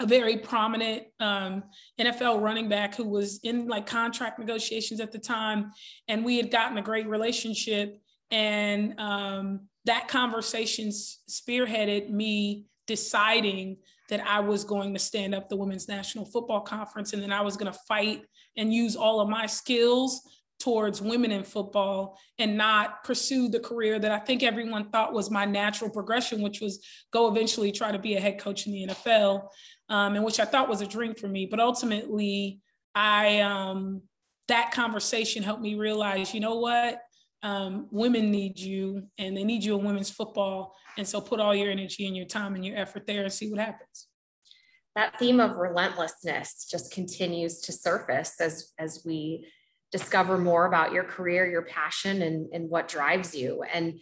a 0.00 0.06
very 0.06 0.38
prominent 0.38 1.02
um, 1.20 1.62
NFL 2.00 2.40
running 2.40 2.70
back 2.70 2.94
who 2.94 3.04
was 3.04 3.40
in 3.42 3.68
like 3.68 3.86
contract 3.86 4.38
negotiations 4.38 4.98
at 4.98 5.12
the 5.12 5.18
time, 5.18 5.72
and 6.08 6.24
we 6.24 6.38
had 6.38 6.50
gotten 6.50 6.78
a 6.78 6.82
great 6.82 7.06
relationship. 7.06 8.00
And 8.30 8.98
um, 8.98 9.68
that 9.84 10.08
conversation 10.08 10.88
spearheaded 10.88 12.08
me 12.08 12.64
deciding 12.86 13.78
that 14.08 14.20
I 14.26 14.40
was 14.40 14.64
going 14.64 14.92
to 14.92 15.00
stand 15.00 15.34
up 15.34 15.48
the 15.48 15.56
Women's 15.56 15.88
National 15.88 16.24
Football 16.24 16.60
Conference, 16.60 17.12
and 17.12 17.22
then 17.22 17.32
I 17.32 17.40
was 17.40 17.56
going 17.56 17.72
to 17.72 17.78
fight 17.88 18.22
and 18.56 18.72
use 18.72 18.96
all 18.96 19.20
of 19.20 19.28
my 19.28 19.46
skills 19.46 20.22
towards 20.58 21.02
women 21.02 21.32
in 21.32 21.44
football 21.44 22.18
and 22.38 22.56
not 22.56 23.04
pursue 23.04 23.48
the 23.48 23.60
career 23.60 23.98
that 23.98 24.10
I 24.10 24.18
think 24.18 24.42
everyone 24.42 24.90
thought 24.90 25.12
was 25.12 25.30
my 25.30 25.44
natural 25.44 25.90
progression, 25.90 26.40
which 26.40 26.60
was 26.60 26.82
go 27.12 27.28
eventually 27.28 27.72
try 27.72 27.92
to 27.92 27.98
be 27.98 28.14
a 28.14 28.20
head 28.20 28.38
coach 28.38 28.66
in 28.66 28.72
the 28.72 28.86
NFL 28.86 29.48
um, 29.88 30.14
and 30.14 30.24
which 30.24 30.40
I 30.40 30.44
thought 30.44 30.68
was 30.68 30.80
a 30.80 30.86
dream 30.86 31.14
for 31.14 31.28
me. 31.28 31.46
But 31.46 31.60
ultimately, 31.60 32.60
I 32.94 33.40
um, 33.40 34.02
that 34.48 34.72
conversation 34.72 35.42
helped 35.42 35.62
me 35.62 35.74
realize, 35.74 36.32
you 36.32 36.40
know 36.40 36.56
what, 36.56 37.00
um, 37.46 37.86
women 37.92 38.32
need 38.32 38.58
you, 38.58 39.04
and 39.18 39.36
they 39.36 39.44
need 39.44 39.62
you 39.62 39.78
in 39.78 39.84
women's 39.84 40.10
football. 40.10 40.74
And 40.98 41.06
so, 41.06 41.20
put 41.20 41.38
all 41.38 41.54
your 41.54 41.70
energy 41.70 42.06
and 42.06 42.16
your 42.16 42.26
time 42.26 42.56
and 42.56 42.66
your 42.66 42.76
effort 42.76 43.06
there, 43.06 43.22
and 43.22 43.32
see 43.32 43.48
what 43.48 43.60
happens. 43.60 44.08
That 44.96 45.16
theme 45.18 45.38
of 45.38 45.56
relentlessness 45.56 46.66
just 46.68 46.92
continues 46.92 47.60
to 47.62 47.72
surface 47.72 48.40
as 48.40 48.72
as 48.80 49.02
we 49.06 49.46
discover 49.92 50.36
more 50.36 50.66
about 50.66 50.92
your 50.92 51.04
career, 51.04 51.48
your 51.48 51.62
passion, 51.62 52.22
and, 52.22 52.48
and 52.52 52.68
what 52.68 52.88
drives 52.88 53.32
you. 53.32 53.62
And 53.72 54.00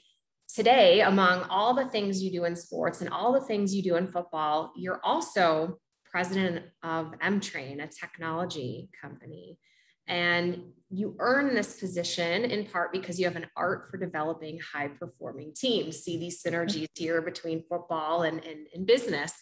today, 0.52 1.02
among 1.02 1.42
all 1.50 1.74
the 1.74 1.90
things 1.90 2.22
you 2.22 2.32
do 2.32 2.44
in 2.46 2.56
sports 2.56 3.02
and 3.02 3.10
all 3.10 3.32
the 3.34 3.46
things 3.46 3.74
you 3.74 3.82
do 3.82 3.96
in 3.96 4.08
football, 4.08 4.72
you're 4.74 5.00
also 5.04 5.78
president 6.10 6.64
of 6.82 7.12
Emtrain, 7.20 7.80
a 7.80 7.88
technology 7.88 8.88
company. 8.98 9.58
And 10.06 10.62
you 10.90 11.16
earn 11.18 11.54
this 11.54 11.80
position 11.80 12.44
in 12.44 12.66
part 12.66 12.92
because 12.92 13.18
you 13.18 13.24
have 13.24 13.36
an 13.36 13.46
art 13.56 13.88
for 13.90 13.96
developing 13.96 14.58
high 14.60 14.88
performing 14.88 15.52
teams. 15.54 15.98
See 15.98 16.18
these 16.18 16.42
synergies 16.42 16.86
here 16.94 17.20
between 17.22 17.64
football 17.68 18.22
and, 18.22 18.44
and, 18.44 18.66
and 18.74 18.86
business. 18.86 19.32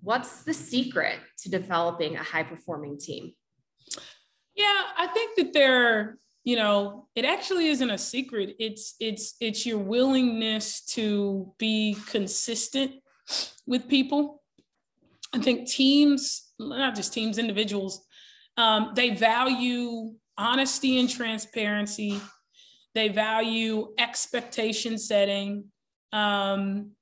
What's 0.00 0.44
the 0.44 0.54
secret 0.54 1.18
to 1.38 1.50
developing 1.50 2.16
a 2.16 2.22
high 2.22 2.44
performing 2.44 2.98
team? 2.98 3.32
Yeah, 4.54 4.82
I 4.96 5.08
think 5.08 5.36
that 5.36 5.52
there 5.52 6.18
you 6.44 6.54
know 6.54 7.08
it 7.16 7.24
actually 7.24 7.66
isn't 7.66 7.90
a 7.90 7.98
secret 7.98 8.54
it's 8.60 8.94
it's 9.00 9.34
it's 9.40 9.66
your 9.66 9.78
willingness 9.78 10.84
to 10.84 11.52
be 11.58 11.96
consistent 12.06 12.92
with 13.66 13.88
people 13.88 14.44
i 15.34 15.40
think 15.40 15.68
teams 15.68 16.46
not 16.58 16.94
just 16.94 17.12
teams, 17.12 17.38
individuals, 17.38 18.05
um, 18.56 18.92
they 18.94 19.10
value 19.10 20.14
honesty 20.38 20.98
and 20.98 21.08
transparency. 21.08 22.20
They 22.94 23.08
value 23.08 23.88
expectation 23.98 24.98
setting. 24.98 25.66
Um, 26.12 26.92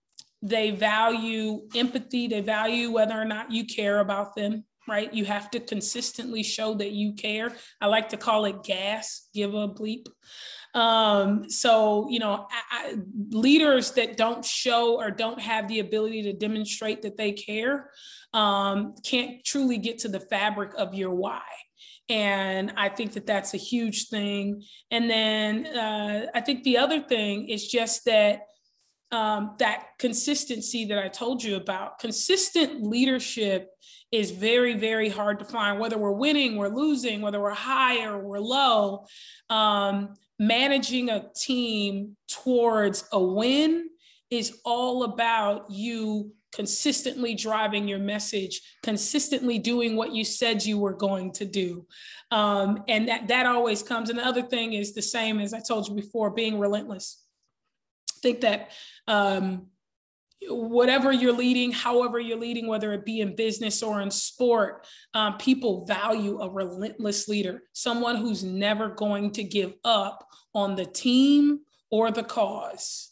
they 0.42 0.72
value 0.72 1.62
empathy. 1.74 2.26
They 2.26 2.40
value 2.40 2.90
whether 2.90 3.14
or 3.14 3.24
not 3.24 3.50
you 3.50 3.64
care 3.64 4.00
about 4.00 4.34
them, 4.34 4.64
right? 4.88 5.12
You 5.12 5.24
have 5.24 5.50
to 5.52 5.60
consistently 5.60 6.42
show 6.42 6.74
that 6.74 6.90
you 6.90 7.14
care. 7.14 7.52
I 7.80 7.86
like 7.86 8.10
to 8.10 8.16
call 8.16 8.44
it 8.44 8.62
gas, 8.62 9.28
give 9.32 9.54
a 9.54 9.68
bleep. 9.68 10.06
Um, 10.74 11.48
so, 11.48 12.08
you 12.10 12.18
know, 12.18 12.48
I, 12.50 12.62
I, 12.70 12.94
leaders 13.30 13.92
that 13.92 14.16
don't 14.16 14.44
show 14.44 14.96
or 14.96 15.12
don't 15.12 15.40
have 15.40 15.68
the 15.68 15.78
ability 15.78 16.24
to 16.24 16.32
demonstrate 16.32 17.02
that 17.02 17.16
they 17.16 17.32
care 17.32 17.90
um, 18.34 18.94
can't 19.02 19.42
truly 19.44 19.78
get 19.78 20.00
to 20.00 20.08
the 20.08 20.20
fabric 20.20 20.72
of 20.76 20.92
your 20.94 21.14
why. 21.14 21.40
And 22.10 22.74
I 22.76 22.90
think 22.90 23.14
that 23.14 23.26
that's 23.26 23.54
a 23.54 23.58
huge 23.58 24.08
thing. 24.08 24.62
And 24.90 25.08
then 25.08 25.66
uh, 25.66 26.26
I 26.34 26.40
think 26.42 26.64
the 26.64 26.76
other 26.76 27.00
thing 27.00 27.48
is 27.48 27.66
just 27.68 28.04
that 28.04 28.40
um, 29.10 29.54
that 29.60 29.90
consistency 29.98 30.86
that 30.86 30.98
I 30.98 31.06
told 31.06 31.42
you 31.42 31.54
about. 31.54 32.00
Consistent 32.00 32.82
leadership 32.82 33.70
is 34.10 34.32
very, 34.32 34.74
very 34.74 35.08
hard 35.08 35.38
to 35.38 35.44
find, 35.44 35.78
whether 35.78 35.96
we're 35.96 36.10
winning, 36.10 36.56
we're 36.56 36.68
losing, 36.68 37.20
whether 37.20 37.40
we're 37.40 37.50
high 37.54 38.04
or 38.04 38.18
we're 38.18 38.40
low. 38.40 39.06
Um, 39.50 40.14
managing 40.40 41.10
a 41.10 41.26
team 41.36 42.16
towards 42.28 43.04
a 43.12 43.22
win 43.22 43.88
is 44.30 44.58
all 44.64 45.04
about 45.04 45.70
you 45.70 46.32
consistently 46.54 47.34
driving 47.34 47.88
your 47.88 47.98
message, 47.98 48.60
consistently 48.82 49.58
doing 49.58 49.96
what 49.96 50.14
you 50.14 50.24
said 50.24 50.64
you 50.64 50.78
were 50.78 50.92
going 50.92 51.32
to 51.32 51.44
do. 51.44 51.84
Um, 52.30 52.84
and 52.88 53.08
that, 53.08 53.28
that 53.28 53.46
always 53.46 53.82
comes. 53.82 54.08
And 54.08 54.18
the 54.18 54.26
other 54.26 54.42
thing 54.42 54.72
is 54.72 54.94
the 54.94 55.02
same 55.02 55.40
as 55.40 55.52
I 55.52 55.60
told 55.60 55.88
you 55.88 55.94
before, 55.94 56.30
being 56.30 56.58
relentless. 56.58 57.22
I 58.16 58.20
think 58.22 58.40
that 58.42 58.70
um, 59.08 59.66
whatever 60.48 61.12
you're 61.12 61.32
leading, 61.32 61.72
however 61.72 62.20
you're 62.20 62.38
leading, 62.38 62.68
whether 62.68 62.92
it 62.92 63.04
be 63.04 63.20
in 63.20 63.34
business 63.34 63.82
or 63.82 64.00
in 64.00 64.10
sport, 64.10 64.86
um, 65.12 65.36
people 65.38 65.84
value 65.86 66.40
a 66.40 66.48
relentless 66.48 67.28
leader, 67.28 67.62
someone 67.72 68.16
who's 68.16 68.44
never 68.44 68.90
going 68.90 69.32
to 69.32 69.42
give 69.42 69.74
up 69.84 70.26
on 70.54 70.76
the 70.76 70.86
team 70.86 71.60
or 71.90 72.10
the 72.10 72.22
cause. 72.22 73.10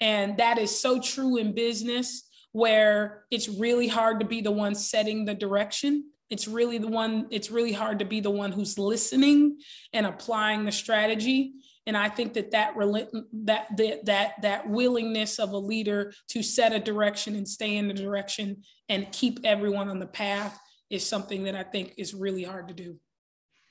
And 0.00 0.36
that 0.38 0.58
is 0.58 0.78
so 0.78 1.00
true 1.00 1.36
in 1.36 1.54
business 1.54 2.23
where 2.54 3.24
it's 3.32 3.48
really 3.48 3.88
hard 3.88 4.20
to 4.20 4.24
be 4.24 4.40
the 4.40 4.50
one 4.50 4.76
setting 4.76 5.24
the 5.24 5.34
direction. 5.34 6.04
It's 6.30 6.46
really 6.46 6.78
the 6.78 6.86
one, 6.86 7.26
it's 7.30 7.50
really 7.50 7.72
hard 7.72 7.98
to 7.98 8.04
be 8.04 8.20
the 8.20 8.30
one 8.30 8.52
who's 8.52 8.78
listening 8.78 9.58
and 9.92 10.06
applying 10.06 10.64
the 10.64 10.70
strategy. 10.70 11.54
And 11.86 11.96
i 11.98 12.08
think 12.08 12.32
that 12.34 12.52
that 12.52 12.74
that 12.78 13.66
that 13.76 14.06
that, 14.06 14.32
that 14.40 14.68
willingness 14.70 15.38
of 15.38 15.50
a 15.50 15.58
leader 15.58 16.14
to 16.28 16.42
set 16.42 16.72
a 16.72 16.78
direction 16.78 17.34
and 17.34 17.46
stay 17.46 17.76
in 17.76 17.88
the 17.88 17.94
direction 17.94 18.62
and 18.88 19.12
keep 19.12 19.40
everyone 19.44 19.90
on 19.90 19.98
the 19.98 20.06
path 20.06 20.58
is 20.88 21.04
something 21.06 21.42
that 21.42 21.54
i 21.54 21.62
think 21.62 21.92
is 21.98 22.14
really 22.14 22.44
hard 22.44 22.68
to 22.68 22.74
do. 22.74 22.98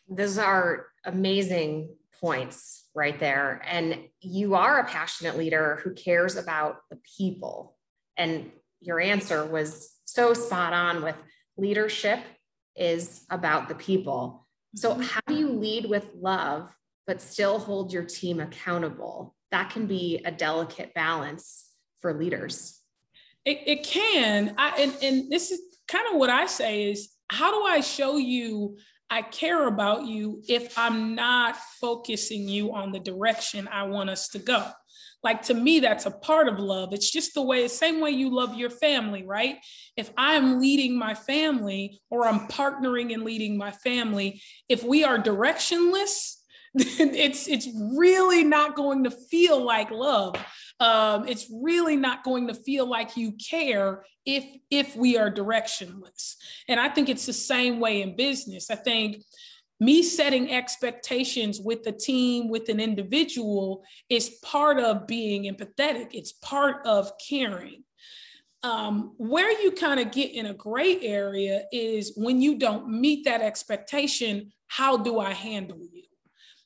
Those 0.07 0.37
are 0.37 0.87
amazing 1.05 1.89
points 2.21 2.85
right 2.93 3.19
there. 3.19 3.61
And 3.67 3.99
you 4.21 4.53
are 4.55 4.79
a 4.79 4.85
passionate 4.85 5.37
leader 5.37 5.79
who 5.83 5.93
cares 5.93 6.35
about 6.35 6.77
the 6.89 6.99
people. 7.17 7.75
And 8.15 8.51
your 8.85 8.99
answer 8.99 9.45
was 9.45 9.91
so 10.05 10.33
spot 10.33 10.73
on 10.73 11.03
with 11.03 11.15
leadership 11.57 12.19
is 12.75 13.25
about 13.29 13.67
the 13.69 13.75
people 13.75 14.47
so 14.75 14.91
mm-hmm. 14.91 15.01
how 15.01 15.21
do 15.27 15.35
you 15.35 15.49
lead 15.49 15.85
with 15.89 16.07
love 16.19 16.73
but 17.05 17.21
still 17.21 17.59
hold 17.59 17.91
your 17.91 18.03
team 18.03 18.39
accountable. 18.39 19.35
That 19.51 19.69
can 19.69 19.87
be 19.87 20.21
a 20.25 20.31
delicate 20.31 20.93
balance 20.93 21.69
for 21.99 22.13
leaders. 22.13 22.79
It, 23.45 23.59
it 23.65 23.83
can. 23.83 24.55
I, 24.57 24.81
and, 24.81 24.95
and 25.01 25.31
this 25.31 25.51
is 25.51 25.59
kind 25.87 26.05
of 26.11 26.17
what 26.17 26.29
I 26.29 26.45
say 26.45 26.89
is 26.91 27.09
how 27.29 27.51
do 27.51 27.65
I 27.65 27.81
show 27.81 28.17
you 28.17 28.77
I 29.09 29.21
care 29.21 29.67
about 29.67 30.07
you 30.07 30.41
if 30.47 30.77
I'm 30.77 31.13
not 31.13 31.55
focusing 31.79 32.47
you 32.47 32.73
on 32.73 32.91
the 32.91 32.99
direction 32.99 33.67
I 33.67 33.83
want 33.83 34.09
us 34.09 34.29
to 34.29 34.39
go? 34.39 34.69
Like 35.23 35.43
to 35.43 35.53
me, 35.53 35.79
that's 35.79 36.05
a 36.05 36.11
part 36.11 36.47
of 36.47 36.59
love. 36.59 36.93
It's 36.93 37.09
just 37.09 37.33
the 37.33 37.41
way, 37.41 37.67
same 37.67 38.01
way 38.01 38.11
you 38.11 38.29
love 38.29 38.55
your 38.55 38.69
family, 38.69 39.23
right? 39.23 39.57
If 39.95 40.11
I'm 40.17 40.59
leading 40.59 40.97
my 40.97 41.13
family 41.13 42.01
or 42.09 42.27
I'm 42.27 42.47
partnering 42.47 43.13
and 43.13 43.23
leading 43.23 43.57
my 43.57 43.71
family, 43.71 44.41
if 44.67 44.83
we 44.83 45.03
are 45.03 45.17
directionless, 45.17 46.35
it's 46.75 47.47
it's 47.47 47.67
really 47.95 48.43
not 48.43 48.75
going 48.75 49.03
to 49.03 49.11
feel 49.11 49.63
like 49.63 49.91
love. 49.91 50.35
Um, 50.79 51.27
it's 51.27 51.47
really 51.61 51.95
not 51.95 52.23
going 52.23 52.47
to 52.47 52.55
feel 52.55 52.87
like 52.87 53.15
you 53.15 53.33
care 53.33 54.03
if 54.25 54.43
if 54.71 54.95
we 54.95 55.15
are 55.15 55.31
directionless. 55.31 56.35
And 56.67 56.79
I 56.79 56.89
think 56.89 57.09
it's 57.09 57.27
the 57.27 57.33
same 57.33 57.79
way 57.79 58.01
in 58.01 58.15
business. 58.15 58.71
I 58.71 58.75
think 58.75 59.23
me 59.83 60.01
setting 60.01 60.51
expectations 60.51 61.59
with 61.59 61.83
the 61.83 61.91
team, 61.91 62.49
with 62.49 62.69
an 62.69 62.79
individual, 62.79 63.83
is 64.09 64.37
part 64.41 64.79
of 64.79 65.07
being 65.07 65.43
empathetic. 65.43 66.09
It's 66.13 66.31
part 66.31 66.85
of 66.85 67.11
caring. 67.17 67.83
Um, 68.63 69.13
where 69.17 69.51
you 69.61 69.71
kind 69.71 69.99
of 69.99 70.11
get 70.11 70.31
in 70.31 70.45
a 70.45 70.53
gray 70.53 71.01
area 71.01 71.63
is 71.73 72.13
when 72.15 72.41
you 72.41 72.57
don't 72.57 72.87
meet 72.87 73.25
that 73.25 73.41
expectation, 73.41 74.53
how 74.67 74.95
do 74.95 75.19
I 75.19 75.33
handle 75.33 75.79
you? 75.79 76.03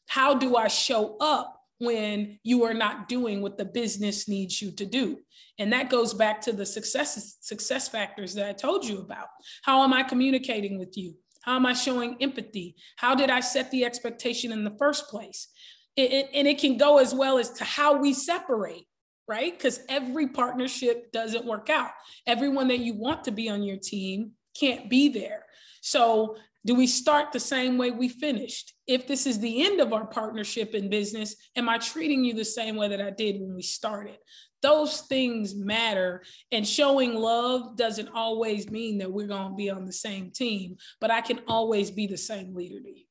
How 0.06 0.36
do 0.36 0.56
I 0.56 0.68
show 0.68 1.18
up 1.20 1.60
when 1.80 2.40
you 2.44 2.64
are 2.66 2.74
not 2.74 3.10
doing 3.10 3.42
what 3.42 3.58
the 3.58 3.66
business 3.66 4.28
needs 4.28 4.62
you 4.62 4.72
to 4.74 4.86
do? 4.86 5.18
And 5.58 5.74
that 5.74 5.90
goes 5.90 6.14
back 6.14 6.40
to 6.42 6.54
the 6.54 6.68
success, 6.68 7.38
success 7.42 7.90
factors 7.90 8.36
that 8.36 8.48
I 8.48 8.54
told 8.54 8.86
you 8.86 9.00
about. 9.00 9.28
How 9.64 9.84
am 9.84 9.92
I 9.92 10.04
communicating 10.04 10.78
with 10.78 10.96
you? 10.96 11.16
How 11.48 11.56
am 11.56 11.66
I 11.66 11.72
showing 11.72 12.18
empathy? 12.20 12.76
How 12.98 13.16
did 13.16 13.30
I 13.30 13.40
set 13.40 13.72
the 13.72 13.86
expectation 13.86 14.52
in 14.52 14.66
the 14.66 14.76
first 14.78 15.08
place? 15.08 15.48
It, 15.96 16.12
it, 16.12 16.30
and 16.34 16.46
it 16.46 16.60
can 16.60 16.76
go 16.76 16.98
as 16.98 17.16
well 17.16 17.38
as 17.38 17.52
to 17.52 17.64
how 17.64 17.96
we 17.96 18.12
separate, 18.12 18.84
right? 19.30 19.58
Because 19.58 19.80
every 19.88 20.28
partnership 20.28 21.10
doesn't 21.14 21.46
work 21.46 21.70
out. 21.70 21.92
Everyone 22.28 22.68
that 22.68 22.80
you 22.80 22.96
want 22.96 23.24
to 23.24 23.32
be 23.32 23.48
on 23.48 23.64
your 23.64 23.78
team 23.78 24.34
can't 24.60 24.90
be 24.90 25.08
there. 25.08 25.46
So 25.80 26.36
do 26.68 26.76
we 26.76 26.86
start 26.86 27.32
the 27.32 27.40
same 27.40 27.78
way 27.78 27.92
we 27.92 28.10
finished? 28.10 28.74
If 28.88 29.08
this 29.08 29.26
is 29.26 29.40
the 29.40 29.66
end 29.66 29.80
of 29.80 29.94
our 29.94 30.06
partnership 30.06 30.76
in 30.76 30.90
business, 30.90 31.34
am 31.56 31.70
I 31.70 31.78
treating 31.78 32.26
you 32.26 32.34
the 32.34 32.44
same 32.44 32.76
way 32.76 32.90
that 32.90 33.00
I 33.00 33.10
did 33.10 33.40
when 33.40 33.56
we 33.56 33.62
started? 33.62 34.18
Those 34.62 35.00
things 35.02 35.56
matter. 35.56 36.24
And 36.52 36.68
showing 36.68 37.16
love 37.16 37.78
doesn't 37.78 38.10
always 38.14 38.70
mean 38.70 38.98
that 38.98 39.10
we're 39.10 39.28
going 39.28 39.52
to 39.52 39.56
be 39.56 39.70
on 39.70 39.86
the 39.86 39.94
same 39.94 40.30
team, 40.30 40.76
but 41.00 41.10
I 41.10 41.22
can 41.22 41.40
always 41.48 41.90
be 41.90 42.06
the 42.06 42.18
same 42.18 42.54
leader 42.54 42.82
to 42.82 42.90
you. 42.90 43.06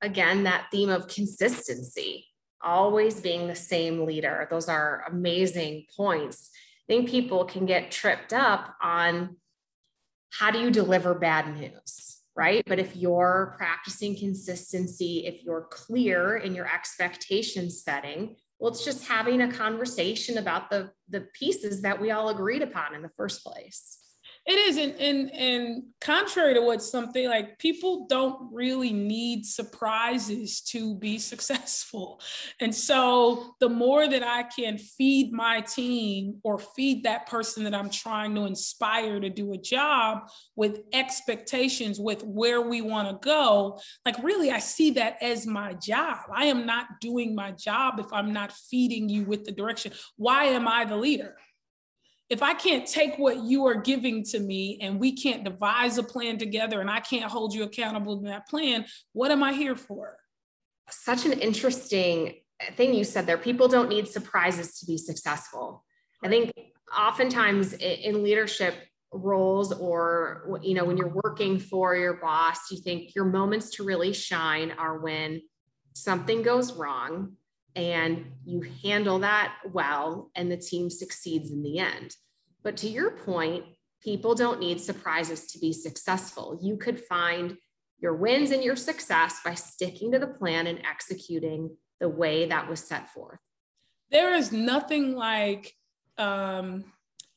Again, 0.00 0.44
that 0.44 0.68
theme 0.72 0.88
of 0.88 1.06
consistency, 1.06 2.28
always 2.64 3.20
being 3.20 3.46
the 3.46 3.54
same 3.54 4.06
leader. 4.06 4.48
Those 4.50 4.70
are 4.70 5.04
amazing 5.06 5.84
points. 5.94 6.48
I 6.88 6.94
think 6.94 7.10
people 7.10 7.44
can 7.44 7.66
get 7.66 7.90
tripped 7.90 8.32
up 8.32 8.74
on 8.82 9.36
how 10.30 10.50
do 10.50 10.58
you 10.58 10.70
deliver 10.70 11.14
bad 11.14 11.56
news? 11.56 12.22
Right. 12.36 12.62
But 12.66 12.78
if 12.78 12.96
you're 12.96 13.54
practicing 13.58 14.16
consistency, 14.16 15.26
if 15.26 15.42
you're 15.44 15.66
clear 15.70 16.36
in 16.36 16.54
your 16.54 16.66
expectation 16.72 17.68
setting, 17.70 18.36
well, 18.58 18.70
it's 18.70 18.84
just 18.84 19.08
having 19.08 19.40
a 19.42 19.52
conversation 19.52 20.38
about 20.38 20.70
the, 20.70 20.90
the 21.08 21.26
pieces 21.34 21.82
that 21.82 22.00
we 22.00 22.10
all 22.10 22.28
agreed 22.28 22.62
upon 22.62 22.94
in 22.94 23.02
the 23.02 23.10
first 23.10 23.44
place. 23.44 23.99
It 24.46 24.58
is, 24.58 24.78
and 24.78 24.94
and 24.94 25.30
and 25.34 25.82
contrary 26.00 26.54
to 26.54 26.62
what 26.62 26.82
something 26.82 27.28
like 27.28 27.58
people 27.58 28.06
don't 28.08 28.52
really 28.52 28.92
need 28.92 29.44
surprises 29.44 30.62
to 30.62 30.94
be 30.96 31.18
successful, 31.32 32.20
and 32.58 32.74
so 32.74 33.54
the 33.60 33.68
more 33.68 34.08
that 34.08 34.22
I 34.22 34.44
can 34.44 34.78
feed 34.78 35.30
my 35.32 35.60
team 35.60 36.38
or 36.42 36.58
feed 36.58 37.04
that 37.04 37.26
person 37.28 37.64
that 37.64 37.74
I'm 37.74 37.90
trying 37.90 38.34
to 38.36 38.46
inspire 38.46 39.20
to 39.20 39.28
do 39.28 39.52
a 39.52 39.58
job 39.58 40.30
with 40.56 40.80
expectations 40.94 42.00
with 42.00 42.24
where 42.24 42.62
we 42.62 42.80
want 42.80 43.08
to 43.08 43.18
go, 43.22 43.78
like 44.06 44.20
really, 44.22 44.50
I 44.50 44.58
see 44.58 44.92
that 44.92 45.22
as 45.22 45.46
my 45.46 45.74
job. 45.74 46.18
I 46.34 46.46
am 46.46 46.64
not 46.64 46.86
doing 47.00 47.34
my 47.34 47.50
job 47.52 48.00
if 48.00 48.10
I'm 48.10 48.32
not 48.32 48.52
feeding 48.52 49.10
you 49.10 49.24
with 49.24 49.44
the 49.44 49.52
direction. 49.52 49.92
Why 50.16 50.44
am 50.44 50.66
I 50.66 50.86
the 50.86 50.96
leader? 50.96 51.36
If 52.30 52.44
I 52.44 52.54
can't 52.54 52.86
take 52.86 53.18
what 53.18 53.42
you 53.42 53.66
are 53.66 53.74
giving 53.74 54.22
to 54.26 54.38
me 54.38 54.78
and 54.80 55.00
we 55.00 55.12
can't 55.12 55.42
devise 55.42 55.98
a 55.98 56.02
plan 56.02 56.38
together 56.38 56.80
and 56.80 56.88
I 56.88 57.00
can't 57.00 57.30
hold 57.30 57.52
you 57.52 57.64
accountable 57.64 58.20
to 58.20 58.28
that 58.28 58.48
plan, 58.48 58.86
what 59.12 59.32
am 59.32 59.42
I 59.42 59.52
here 59.52 59.74
for? 59.74 60.16
Such 60.88 61.26
an 61.26 61.32
interesting 61.32 62.36
thing 62.76 62.94
you 62.94 63.02
said 63.02 63.26
there. 63.26 63.36
People 63.36 63.66
don't 63.66 63.88
need 63.88 64.06
surprises 64.06 64.78
to 64.78 64.86
be 64.86 64.96
successful. 64.96 65.84
I 66.22 66.28
think 66.28 66.52
oftentimes 66.96 67.72
in 67.74 68.22
leadership, 68.22 68.74
roles 69.12 69.72
or 69.72 70.60
you 70.62 70.72
know 70.72 70.84
when 70.84 70.96
you're 70.96 71.12
working 71.24 71.58
for 71.58 71.96
your 71.96 72.14
boss 72.14 72.70
you 72.70 72.78
think 72.78 73.12
your 73.12 73.24
moments 73.24 73.70
to 73.70 73.82
really 73.82 74.12
shine 74.12 74.70
are 74.78 75.00
when 75.00 75.42
something 75.94 76.42
goes 76.42 76.74
wrong 76.74 77.32
and 77.76 78.26
you 78.44 78.62
handle 78.82 79.20
that 79.20 79.54
well 79.72 80.30
and 80.34 80.50
the 80.50 80.56
team 80.56 80.90
succeeds 80.90 81.50
in 81.50 81.62
the 81.62 81.78
end. 81.78 82.14
But 82.62 82.76
to 82.78 82.88
your 82.88 83.12
point 83.12 83.64
people 84.02 84.34
don't 84.34 84.60
need 84.60 84.80
surprises 84.80 85.46
to 85.46 85.58
be 85.58 85.72
successful. 85.72 86.58
You 86.62 86.76
could 86.78 86.98
find 86.98 87.56
your 87.98 88.14
wins 88.14 88.50
and 88.50 88.64
your 88.64 88.76
success 88.76 89.40
by 89.44 89.54
sticking 89.54 90.12
to 90.12 90.18
the 90.18 90.26
plan 90.26 90.66
and 90.66 90.80
executing 90.86 91.76
the 92.00 92.08
way 92.08 92.46
that 92.46 92.68
was 92.68 92.80
set 92.80 93.10
forth. 93.10 93.38
There 94.10 94.34
is 94.34 94.52
nothing 94.52 95.14
like 95.14 95.74
um 96.18 96.84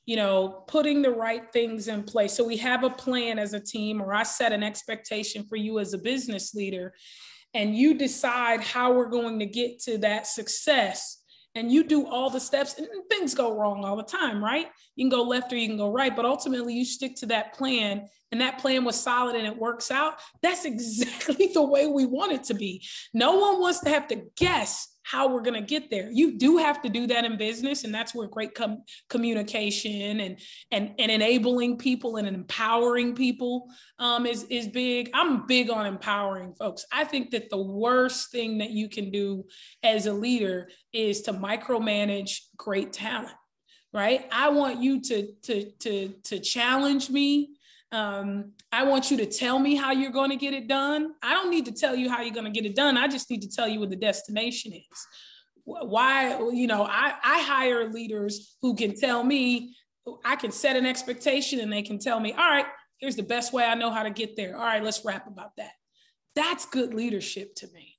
you 0.05 0.17
know, 0.17 0.63
putting 0.67 1.01
the 1.01 1.11
right 1.11 1.51
things 1.53 1.87
in 1.87 2.03
place. 2.03 2.33
So 2.33 2.43
we 2.43 2.57
have 2.57 2.83
a 2.83 2.89
plan 2.89 3.39
as 3.39 3.53
a 3.53 3.59
team, 3.59 4.01
or 4.01 4.13
I 4.13 4.23
set 4.23 4.51
an 4.51 4.63
expectation 4.63 5.45
for 5.45 5.55
you 5.55 5.79
as 5.79 5.93
a 5.93 5.97
business 5.97 6.53
leader, 6.53 6.93
and 7.53 7.75
you 7.75 7.93
decide 7.93 8.61
how 8.61 8.93
we're 8.93 9.09
going 9.09 9.39
to 9.39 9.45
get 9.45 9.79
to 9.83 9.97
that 9.99 10.27
success. 10.27 11.19
And 11.55 11.71
you 11.71 11.83
do 11.83 12.07
all 12.07 12.31
the 12.31 12.39
steps, 12.39 12.79
and 12.79 12.87
things 13.09 13.35
go 13.35 13.55
wrong 13.55 13.85
all 13.85 13.95
the 13.95 14.01
time, 14.01 14.43
right? 14.43 14.67
You 14.95 15.05
can 15.05 15.09
go 15.09 15.21
left 15.21 15.53
or 15.53 15.55
you 15.55 15.67
can 15.67 15.77
go 15.77 15.91
right, 15.91 16.15
but 16.15 16.25
ultimately 16.25 16.73
you 16.73 16.83
stick 16.83 17.15
to 17.17 17.27
that 17.27 17.53
plan, 17.53 18.07
and 18.31 18.41
that 18.41 18.57
plan 18.57 18.83
was 18.83 18.99
solid 18.99 19.35
and 19.35 19.45
it 19.45 19.55
works 19.55 19.91
out. 19.91 20.15
That's 20.41 20.65
exactly 20.65 21.51
the 21.53 21.61
way 21.61 21.85
we 21.85 22.07
want 22.07 22.31
it 22.31 22.45
to 22.45 22.55
be. 22.55 22.83
No 23.13 23.35
one 23.37 23.59
wants 23.59 23.81
to 23.81 23.89
have 23.89 24.07
to 24.07 24.23
guess 24.35 24.92
how 25.03 25.27
we're 25.27 25.41
going 25.41 25.59
to 25.59 25.67
get 25.67 25.89
there. 25.89 26.09
You 26.11 26.37
do 26.37 26.57
have 26.57 26.81
to 26.81 26.89
do 26.89 27.07
that 27.07 27.25
in 27.25 27.37
business, 27.37 27.83
and 27.83 27.93
that's 27.93 28.15
where 28.15 28.27
great 28.27 28.55
com- 28.55 28.83
communication 29.09 30.19
and 30.21 30.39
and 30.71 30.95
and 30.97 31.11
enabling 31.11 31.77
people 31.77 32.15
and 32.15 32.27
empowering 32.27 33.13
people 33.13 33.67
um, 33.99 34.25
is 34.25 34.45
is 34.45 34.67
big. 34.67 35.09
I'm 35.13 35.45
big 35.45 35.69
on 35.69 35.85
empowering 35.85 36.55
folks. 36.55 36.85
I 36.91 37.03
think 37.03 37.31
that 37.31 37.49
the 37.49 37.61
worst 37.61 38.31
thing 38.31 38.59
that 38.59 38.71
you 38.71 38.89
can 38.89 39.11
do 39.11 39.45
as 39.83 40.05
a 40.05 40.13
leader 40.13 40.69
is 40.93 41.21
to 41.23 41.33
micromanage 41.33 42.39
great 42.57 42.93
talent. 42.93 43.35
Right? 43.91 44.25
I 44.31 44.49
want 44.49 44.81
you 44.81 45.01
to 45.01 45.27
to 45.43 45.71
to 45.81 46.13
to 46.23 46.39
challenge 46.39 47.09
me 47.09 47.51
um, 47.93 48.53
I 48.71 48.83
want 48.83 49.11
you 49.11 49.17
to 49.17 49.25
tell 49.27 49.59
me 49.59 49.75
how 49.75 49.91
you're 49.91 50.11
going 50.11 50.31
to 50.31 50.35
get 50.35 50.53
it 50.55 50.67
done. 50.67 51.13
I 51.21 51.33
don't 51.33 51.51
need 51.51 51.65
to 51.65 51.71
tell 51.71 51.95
you 51.95 52.09
how 52.09 52.21
you're 52.21 52.33
going 52.33 52.51
to 52.51 52.51
get 52.51 52.65
it 52.65 52.75
done. 52.75 52.97
I 52.97 53.07
just 53.07 53.29
need 53.29 53.43
to 53.43 53.49
tell 53.49 53.67
you 53.67 53.79
what 53.79 53.91
the 53.91 53.95
destination 53.95 54.73
is. 54.73 55.07
Why, 55.63 56.39
you 56.51 56.65
know, 56.65 56.83
I, 56.83 57.13
I 57.23 57.41
hire 57.43 57.89
leaders 57.89 58.57
who 58.63 58.75
can 58.75 58.99
tell 58.99 59.23
me, 59.23 59.75
I 60.25 60.35
can 60.35 60.51
set 60.51 60.75
an 60.75 60.87
expectation 60.87 61.59
and 61.59 61.71
they 61.71 61.83
can 61.83 61.99
tell 61.99 62.19
me, 62.19 62.33
all 62.33 62.49
right, 62.49 62.65
here's 62.97 63.15
the 63.15 63.23
best 63.23 63.53
way 63.53 63.63
I 63.63 63.75
know 63.75 63.91
how 63.91 64.03
to 64.03 64.09
get 64.09 64.35
there. 64.35 64.57
All 64.57 64.65
right, 64.65 64.83
let's 64.83 65.05
rap 65.05 65.27
about 65.27 65.55
that. 65.57 65.71
That's 66.35 66.65
good 66.65 66.95
leadership 66.95 67.53
to 67.57 67.67
me. 67.73 67.95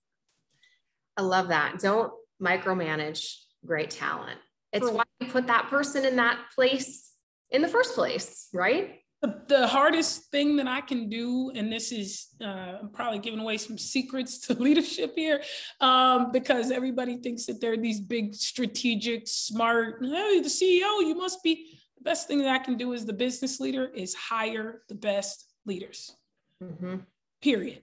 I 1.16 1.22
love 1.22 1.48
that. 1.48 1.78
Don't 1.78 2.12
micromanage 2.42 3.36
great 3.64 3.90
talent. 3.90 4.40
It's 4.72 4.90
why 4.90 5.04
you 5.20 5.28
put 5.28 5.46
that 5.46 5.68
person 5.68 6.04
in 6.04 6.16
that 6.16 6.38
place 6.52 7.12
in 7.50 7.62
the 7.62 7.68
first 7.68 7.94
place, 7.94 8.48
right? 8.52 9.03
The, 9.24 9.40
the 9.48 9.66
hardest 9.66 10.30
thing 10.30 10.56
that 10.56 10.68
I 10.68 10.82
can 10.82 11.08
do, 11.08 11.50
and 11.54 11.72
this 11.72 11.92
is 11.92 12.28
uh, 12.42 12.78
I'm 12.82 12.90
probably 12.90 13.18
giving 13.18 13.40
away 13.40 13.56
some 13.56 13.78
secrets 13.78 14.38
to 14.46 14.54
leadership 14.54 15.14
here, 15.16 15.42
um, 15.80 16.30
because 16.30 16.70
everybody 16.70 17.16
thinks 17.16 17.46
that 17.46 17.60
they're 17.60 17.78
these 17.78 18.00
big, 18.00 18.34
strategic, 18.34 19.26
smart. 19.26 19.98
Hey, 20.02 20.40
the 20.40 20.48
CEO, 20.48 21.00
you 21.00 21.14
must 21.14 21.42
be. 21.42 21.80
The 21.96 22.04
best 22.04 22.28
thing 22.28 22.38
that 22.40 22.48
I 22.48 22.58
can 22.58 22.76
do 22.76 22.92
as 22.92 23.06
the 23.06 23.14
business 23.14 23.60
leader 23.60 23.86
is 23.94 24.14
hire 24.14 24.82
the 24.88 24.94
best 24.94 25.46
leaders. 25.64 26.14
Mm-hmm. 26.62 26.96
Period. 27.40 27.82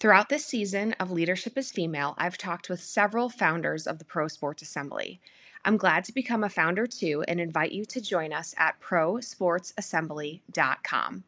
Throughout 0.00 0.28
this 0.28 0.46
season 0.46 0.94
of 1.00 1.10
Leadership 1.10 1.56
is 1.58 1.70
Female, 1.70 2.14
I've 2.16 2.38
talked 2.38 2.70
with 2.70 2.80
several 2.80 3.28
founders 3.28 3.86
of 3.86 3.98
the 3.98 4.04
Pro 4.04 4.28
Sports 4.28 4.62
Assembly. 4.62 5.20
I'm 5.66 5.78
glad 5.78 6.04
to 6.04 6.12
become 6.12 6.44
a 6.44 6.50
founder 6.50 6.86
too 6.86 7.24
and 7.26 7.40
invite 7.40 7.72
you 7.72 7.86
to 7.86 7.98
join 7.98 8.34
us 8.34 8.54
at 8.58 8.78
prosportsassembly.com. 8.82 11.24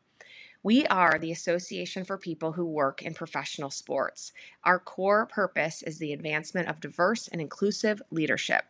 We 0.62 0.87
are 0.88 1.18
the 1.18 1.33
Association 1.33 2.05
for 2.05 2.18
People 2.18 2.53
Who 2.53 2.66
Work 2.66 3.01
in 3.01 3.14
Professional 3.14 3.70
Sports. 3.70 4.33
Our 4.62 4.79
core 4.79 5.25
purpose 5.25 5.83
is 5.83 5.96
the 5.96 6.12
advancement 6.12 6.68
of 6.68 6.83
diverse 6.83 7.29
and 7.29 7.40
inclusive 7.40 8.03
leadership. 8.11 8.66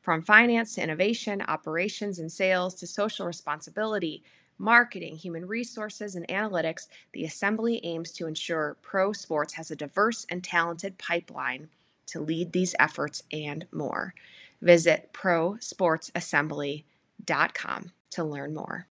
From 0.00 0.22
finance 0.22 0.76
to 0.76 0.82
innovation, 0.82 1.42
operations 1.42 2.18
and 2.18 2.32
sales 2.32 2.74
to 2.76 2.86
social 2.86 3.26
responsibility, 3.26 4.22
marketing, 4.56 5.16
human 5.16 5.46
resources, 5.46 6.16
and 6.16 6.26
analytics, 6.28 6.86
the 7.12 7.24
Assembly 7.24 7.78
aims 7.84 8.10
to 8.12 8.26
ensure 8.26 8.78
pro 8.80 9.12
sports 9.12 9.52
has 9.54 9.70
a 9.70 9.76
diverse 9.76 10.24
and 10.30 10.42
talented 10.42 10.96
pipeline 10.96 11.68
to 12.06 12.20
lead 12.20 12.52
these 12.52 12.74
efforts 12.78 13.22
and 13.30 13.66
more. 13.70 14.14
Visit 14.60 15.12
prosportsassembly.com 15.12 17.92
to 18.10 18.24
learn 18.24 18.54
more. 18.54 18.88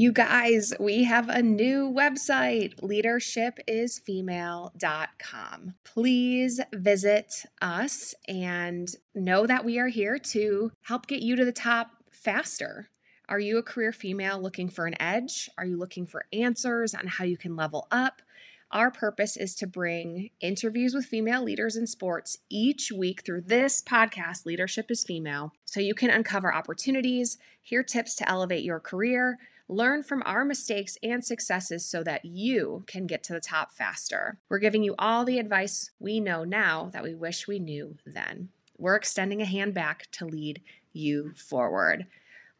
You 0.00 0.12
guys, 0.12 0.72
we 0.78 1.02
have 1.04 1.28
a 1.28 1.42
new 1.42 1.92
website, 1.92 2.80
leadership.isfemale.com. 2.80 5.74
Please 5.82 6.60
visit 6.72 7.46
us 7.60 8.14
and 8.28 8.88
know 9.16 9.44
that 9.44 9.64
we 9.64 9.80
are 9.80 9.88
here 9.88 10.16
to 10.18 10.70
help 10.82 11.08
get 11.08 11.20
you 11.20 11.34
to 11.34 11.44
the 11.44 11.50
top 11.50 11.90
faster. 12.12 12.90
Are 13.28 13.40
you 13.40 13.58
a 13.58 13.62
career 13.64 13.92
female 13.92 14.40
looking 14.40 14.68
for 14.68 14.86
an 14.86 14.94
edge? 15.02 15.50
Are 15.58 15.66
you 15.66 15.76
looking 15.76 16.06
for 16.06 16.26
answers 16.32 16.94
on 16.94 17.08
how 17.08 17.24
you 17.24 17.36
can 17.36 17.56
level 17.56 17.88
up? 17.90 18.22
Our 18.70 18.90
purpose 18.90 19.38
is 19.38 19.54
to 19.56 19.66
bring 19.66 20.28
interviews 20.42 20.92
with 20.92 21.06
female 21.06 21.42
leaders 21.42 21.74
in 21.74 21.86
sports 21.86 22.36
each 22.50 22.92
week 22.92 23.22
through 23.24 23.42
this 23.42 23.80
podcast, 23.80 24.44
Leadership 24.44 24.90
is 24.90 25.04
Female, 25.04 25.54
so 25.64 25.80
you 25.80 25.94
can 25.94 26.10
uncover 26.10 26.52
opportunities, 26.52 27.38
hear 27.62 27.82
tips 27.82 28.14
to 28.16 28.28
elevate 28.28 28.64
your 28.64 28.78
career, 28.78 29.38
learn 29.70 30.02
from 30.02 30.22
our 30.26 30.44
mistakes 30.44 30.98
and 31.02 31.24
successes 31.24 31.86
so 31.86 32.02
that 32.02 32.26
you 32.26 32.84
can 32.86 33.06
get 33.06 33.22
to 33.24 33.32
the 33.32 33.40
top 33.40 33.72
faster. 33.72 34.38
We're 34.50 34.58
giving 34.58 34.82
you 34.82 34.94
all 34.98 35.24
the 35.24 35.38
advice 35.38 35.90
we 35.98 36.20
know 36.20 36.44
now 36.44 36.90
that 36.92 37.02
we 37.02 37.14
wish 37.14 37.48
we 37.48 37.58
knew 37.58 37.96
then. 38.04 38.50
We're 38.76 38.96
extending 38.96 39.40
a 39.40 39.46
hand 39.46 39.72
back 39.72 40.10
to 40.12 40.26
lead 40.26 40.60
you 40.92 41.32
forward. 41.36 42.06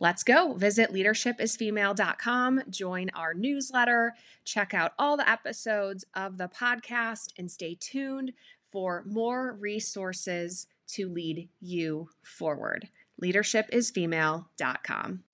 Let's 0.00 0.22
go. 0.22 0.54
Visit 0.54 0.92
leadership.isfemale.com, 0.92 2.62
join 2.70 3.11
our 3.14 3.34
newsletter, 3.34 4.14
check 4.44 4.72
out 4.72 4.92
all 4.98 5.16
the 5.16 5.28
episodes 5.28 6.04
of 6.14 6.38
the 6.38 6.48
podcast, 6.48 7.32
and 7.37 7.50
stay 7.50 7.76
tuned 7.78 8.32
for 8.70 9.02
more 9.06 9.54
resources 9.54 10.68
to 10.88 11.08
lead 11.08 11.48
you 11.61 12.08
forward. 12.22 12.88
Leadership.isfemale.com. 13.20 15.24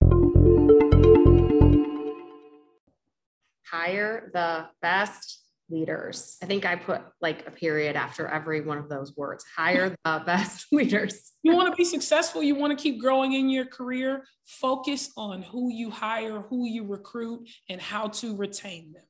Hire 3.71 4.29
the 4.33 4.65
best 4.81 5.44
leaders. 5.69 6.37
I 6.41 6.45
think 6.45 6.65
I 6.65 6.75
put 6.75 7.01
like 7.21 7.47
a 7.47 7.51
period 7.51 7.95
after 7.95 8.27
every 8.27 8.61
one 8.61 8.77
of 8.77 8.89
those 8.89 9.15
words. 9.15 9.43
Hire 9.55 9.89
the 9.89 10.23
best 10.25 10.67
leaders. 10.71 11.33
You 11.43 11.55
want 11.55 11.71
to 11.71 11.75
be 11.75 11.85
successful, 11.85 12.43
you 12.43 12.55
want 12.55 12.77
to 12.77 12.81
keep 12.81 12.99
growing 12.99 13.33
in 13.33 13.49
your 13.49 13.65
career, 13.65 14.25
focus 14.45 15.11
on 15.17 15.41
who 15.43 15.71
you 15.71 15.89
hire, 15.89 16.41
who 16.41 16.65
you 16.65 16.85
recruit, 16.85 17.49
and 17.69 17.81
how 17.81 18.07
to 18.09 18.35
retain 18.35 18.93
them. 18.93 19.03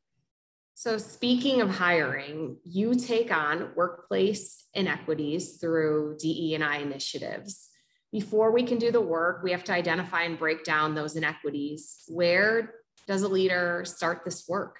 So, 0.78 0.98
speaking 0.98 1.62
of 1.62 1.70
hiring, 1.70 2.58
you 2.66 2.96
take 2.96 3.36
on 3.36 3.72
workplace 3.76 4.66
inequities 4.74 5.58
through 5.58 6.18
DE&I 6.20 6.78
initiatives. 6.78 7.70
Before 8.12 8.52
we 8.52 8.64
can 8.64 8.78
do 8.78 8.92
the 8.92 9.02
work, 9.02 9.42
we 9.42 9.52
have 9.52 9.64
to 9.66 9.74
identify 9.74 10.24
and 10.24 10.38
break 10.38 10.66
down 10.66 10.94
those 10.94 11.16
inequities. 11.16 12.04
Where 12.10 12.74
does 13.08 13.22
a 13.22 13.28
leader 13.28 13.84
start 13.86 14.24
this 14.26 14.46
work? 14.50 14.80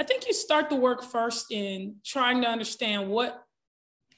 I 0.00 0.02
think 0.02 0.26
you 0.26 0.32
start 0.32 0.70
the 0.70 0.76
work 0.76 1.02
first 1.02 1.52
in 1.52 1.96
trying 2.06 2.40
to 2.40 2.48
understand 2.48 3.10
what 3.10 3.44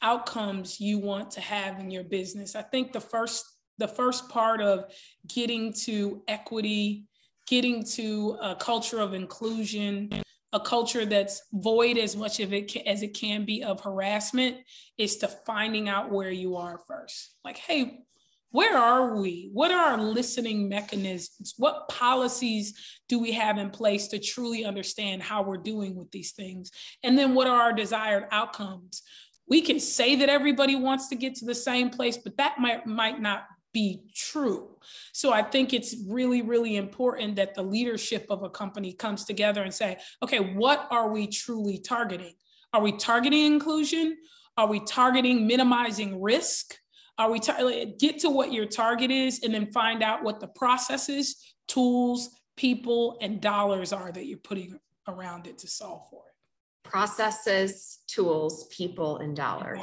outcomes 0.00 0.80
you 0.80 1.00
want 1.00 1.32
to 1.32 1.40
have 1.40 1.80
in 1.80 1.90
your 1.90 2.04
business. 2.04 2.54
I 2.54 2.62
think 2.62 2.92
the 2.92 3.00
first 3.00 3.44
the 3.78 3.88
first 3.88 4.28
part 4.28 4.60
of 4.60 4.84
getting 5.26 5.72
to 5.72 6.22
equity, 6.28 7.06
getting 7.48 7.82
to 7.84 8.38
a 8.40 8.54
culture 8.54 9.00
of 9.00 9.12
inclusion, 9.12 10.22
a 10.52 10.60
culture 10.60 11.04
that's 11.04 11.42
void 11.52 11.98
as 11.98 12.14
much 12.14 12.38
of 12.38 12.52
it 12.52 12.76
as 12.86 13.02
it 13.02 13.14
can 13.14 13.44
be 13.44 13.64
of 13.64 13.80
harassment 13.80 14.58
is 14.98 15.16
to 15.16 15.26
finding 15.26 15.88
out 15.88 16.12
where 16.12 16.30
you 16.30 16.54
are 16.54 16.78
first. 16.86 17.34
Like, 17.44 17.56
hey, 17.56 18.04
where 18.52 18.76
are 18.78 19.16
we? 19.20 19.50
What 19.52 19.70
are 19.72 19.92
our 19.92 20.02
listening 20.02 20.68
mechanisms? 20.68 21.54
What 21.56 21.88
policies 21.88 22.74
do 23.08 23.18
we 23.18 23.32
have 23.32 23.58
in 23.58 23.70
place 23.70 24.08
to 24.08 24.18
truly 24.18 24.64
understand 24.64 25.22
how 25.22 25.42
we're 25.42 25.56
doing 25.56 25.96
with 25.96 26.10
these 26.10 26.32
things? 26.32 26.70
And 27.02 27.18
then 27.18 27.34
what 27.34 27.48
are 27.48 27.60
our 27.60 27.72
desired 27.72 28.26
outcomes? 28.30 29.02
we 29.48 29.60
can 29.60 29.80
say 29.80 30.16
that 30.16 30.30
everybody 30.30 30.76
wants 30.76 31.08
to 31.08 31.14
get 31.14 31.34
to 31.36 31.44
the 31.44 31.54
same 31.54 31.90
place, 31.90 32.16
but 32.16 32.36
that 32.38 32.58
might, 32.58 32.86
might 32.86 33.20
not 33.20 33.44
be 33.72 34.02
true. 34.14 34.76
So 35.12 35.30
I 35.32 35.42
think 35.42 35.72
it's 35.72 35.94
really, 36.08 36.40
really 36.42 36.76
important 36.76 37.36
that 37.36 37.54
the 37.54 37.62
leadership 37.62 38.26
of 38.30 38.42
a 38.42 38.50
company 38.50 38.92
comes 38.92 39.24
together 39.24 39.62
and 39.62 39.72
say, 39.72 39.98
okay, 40.22 40.38
what 40.38 40.86
are 40.90 41.10
we 41.10 41.26
truly 41.26 41.78
targeting? 41.78 42.32
Are 42.72 42.80
we 42.80 42.92
targeting 42.92 43.44
inclusion? 43.44 44.16
Are 44.56 44.66
we 44.66 44.80
targeting 44.80 45.46
minimizing 45.46 46.20
risk? 46.20 46.78
Are 47.22 47.30
we 47.30 47.38
tar- 47.38 47.84
get 48.00 48.18
to 48.20 48.30
what 48.30 48.52
your 48.52 48.66
target 48.66 49.12
is 49.12 49.44
and 49.44 49.54
then 49.54 49.70
find 49.70 50.02
out 50.02 50.24
what 50.24 50.40
the 50.40 50.48
processes, 50.48 51.54
tools, 51.68 52.30
people, 52.56 53.16
and 53.20 53.40
dollars 53.40 53.92
are 53.92 54.10
that 54.10 54.26
you're 54.26 54.38
putting 54.38 54.76
around 55.06 55.46
it 55.46 55.58
to 55.58 55.68
solve 55.68 56.02
for 56.10 56.24
it? 56.26 56.88
Processes, 56.88 58.00
tools, 58.08 58.66
people, 58.76 59.18
and 59.18 59.36
dollars. 59.36 59.80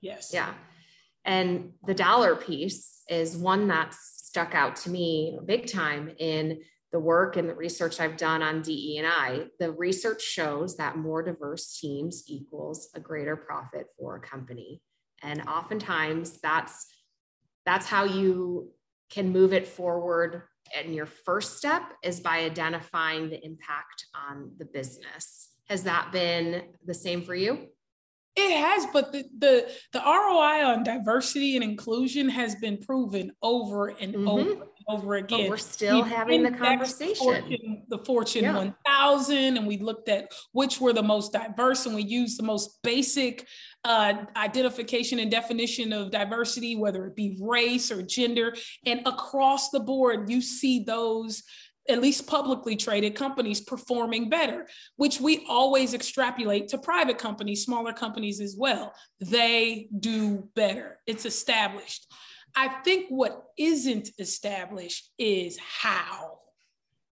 Yes. 0.00 0.32
Yeah. 0.34 0.52
And 1.24 1.74
the 1.86 1.94
dollar 1.94 2.34
piece 2.34 3.04
is 3.08 3.36
one 3.36 3.68
that's 3.68 4.24
stuck 4.24 4.56
out 4.56 4.74
to 4.76 4.90
me 4.90 5.38
big 5.46 5.68
time 5.68 6.10
in 6.18 6.58
the 6.90 6.98
work 6.98 7.36
and 7.36 7.48
the 7.48 7.54
research 7.54 8.00
I've 8.00 8.16
done 8.16 8.42
on 8.42 8.62
DE&I. 8.62 9.44
The 9.60 9.70
research 9.70 10.22
shows 10.22 10.76
that 10.78 10.96
more 10.96 11.22
diverse 11.22 11.78
teams 11.78 12.24
equals 12.26 12.88
a 12.96 13.00
greater 13.00 13.36
profit 13.36 13.86
for 13.96 14.16
a 14.16 14.20
company. 14.20 14.80
And 15.22 15.42
oftentimes 15.48 16.40
that's 16.40 16.86
that's 17.66 17.86
how 17.86 18.04
you 18.04 18.70
can 19.10 19.30
move 19.30 19.52
it 19.52 19.66
forward 19.68 20.42
and 20.76 20.94
your 20.94 21.06
first 21.06 21.56
step 21.58 21.82
is 22.02 22.20
by 22.20 22.38
identifying 22.38 23.28
the 23.28 23.44
impact 23.44 24.06
on 24.14 24.52
the 24.58 24.64
business. 24.64 25.48
Has 25.68 25.84
that 25.84 26.10
been 26.12 26.62
the 26.84 26.94
same 26.94 27.22
for 27.22 27.34
you? 27.34 27.68
It 28.36 28.56
has, 28.56 28.86
but 28.92 29.12
the, 29.12 29.24
the, 29.38 29.70
the 29.92 29.98
ROI 29.98 30.64
on 30.64 30.84
diversity 30.84 31.56
and 31.56 31.64
inclusion 31.64 32.28
has 32.28 32.54
been 32.54 32.78
proven 32.78 33.32
over 33.42 33.88
and 33.88 34.14
mm-hmm. 34.14 34.28
over 34.28 34.52
and 34.52 34.62
over 34.88 35.14
again. 35.16 35.40
But 35.42 35.50
we're 35.50 35.56
still 35.56 36.02
we 36.02 36.08
having 36.08 36.42
the 36.44 36.52
conversation. 36.52 37.16
Fortune, 37.16 37.82
the 37.88 37.98
Fortune 37.98 38.44
yeah. 38.44 38.56
1000, 38.56 39.56
and 39.56 39.66
we 39.66 39.78
looked 39.78 40.08
at 40.08 40.32
which 40.52 40.80
were 40.80 40.92
the 40.92 41.02
most 41.02 41.32
diverse, 41.32 41.86
and 41.86 41.94
we 41.94 42.02
used 42.02 42.38
the 42.38 42.44
most 42.44 42.80
basic 42.82 43.46
uh, 43.84 44.14
identification 44.36 45.18
and 45.18 45.30
definition 45.30 45.92
of 45.92 46.10
diversity, 46.10 46.76
whether 46.76 47.06
it 47.06 47.16
be 47.16 47.36
race 47.40 47.90
or 47.90 48.02
gender. 48.02 48.54
And 48.86 49.00
across 49.06 49.70
the 49.70 49.80
board, 49.80 50.30
you 50.30 50.40
see 50.40 50.84
those 50.84 51.42
at 51.88 52.00
least 52.00 52.26
publicly 52.26 52.76
traded 52.76 53.14
companies 53.14 53.60
performing 53.60 54.28
better, 54.28 54.66
which 54.96 55.20
we 55.20 55.44
always 55.48 55.94
extrapolate 55.94 56.68
to 56.68 56.78
private 56.78 57.18
companies, 57.18 57.64
smaller 57.64 57.92
companies 57.92 58.40
as 58.40 58.56
well. 58.56 58.92
They 59.20 59.88
do 59.98 60.48
better. 60.54 60.98
It's 61.06 61.26
established. 61.26 62.06
I 62.54 62.68
think 62.84 63.06
what 63.08 63.44
isn't 63.58 64.10
established 64.18 65.10
is 65.18 65.58
how, 65.58 66.38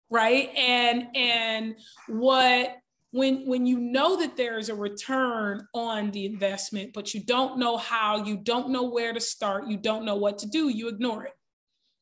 right? 0.10 0.50
And 0.56 1.08
and 1.16 1.76
what 2.08 2.76
when 3.12 3.46
when 3.48 3.66
you 3.66 3.80
know 3.80 4.18
that 4.18 4.36
there 4.36 4.58
is 4.58 4.70
a 4.70 4.76
return 4.76 5.68
on 5.74 6.12
the 6.12 6.26
investment, 6.26 6.92
but 6.94 7.14
you 7.14 7.24
don't 7.24 7.58
know 7.58 7.78
how, 7.78 8.26
you 8.26 8.38
don't 8.38 8.70
know 8.70 8.90
where 8.90 9.14
to 9.14 9.20
start, 9.20 9.68
you 9.68 9.78
don't 9.78 10.06
know 10.06 10.16
what 10.16 10.40
to 10.40 10.48
do, 10.48 10.70
you 10.70 10.88
ignore 10.88 11.26
it. 11.26 11.37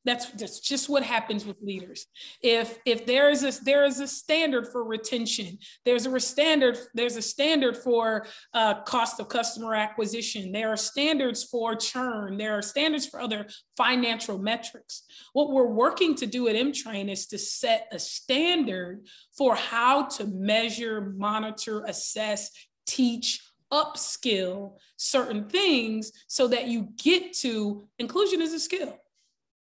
That's, 0.06 0.28
that's 0.32 0.60
just 0.60 0.88
what 0.88 1.04
happens 1.04 1.46
with 1.46 1.58
leaders. 1.62 2.06
If 2.42 2.78
if 2.86 3.06
there 3.08 3.30
is 3.30 3.44
a 3.44 3.64
there 3.64 3.86
is 3.86 4.00
a 4.00 4.08
standard 4.08 4.68
for 4.72 4.84
retention, 4.84 5.58
there's 5.84 6.06
a 6.06 6.20
standard 6.20 6.78
there's 6.94 7.16
a 7.16 7.22
standard 7.22 7.76
for 7.76 8.28
uh, 8.54 8.82
cost 8.84 9.20
of 9.20 9.30
customer 9.30 9.74
acquisition. 9.74 10.52
There 10.52 10.72
are 10.72 10.78
standards 10.78 11.44
for 11.44 11.76
churn. 11.76 12.38
There 12.38 12.54
are 12.56 12.62
standards 12.62 13.08
for 13.08 13.20
other 13.20 13.48
financial 13.78 14.38
metrics. 14.38 15.04
What 15.34 15.52
we're 15.52 15.66
working 15.66 16.14
to 16.16 16.28
do 16.28 16.48
at 16.48 16.56
Emtrain 16.56 17.10
is 17.10 17.26
to 17.28 17.40
set 17.40 17.88
a 17.92 17.98
standard 17.98 19.06
for 19.36 19.56
how 19.56 20.06
to 20.06 20.28
measure, 20.28 21.14
monitor, 21.18 21.84
assess, 21.86 22.52
teach, 22.86 23.42
upskill 23.74 24.74
certain 24.98 25.50
things 25.50 26.12
so 26.28 26.48
that 26.48 26.68
you 26.68 26.90
get 27.04 27.34
to 27.34 27.88
inclusion 27.98 28.42
is 28.42 28.54
a 28.54 28.60
skill 28.60 28.96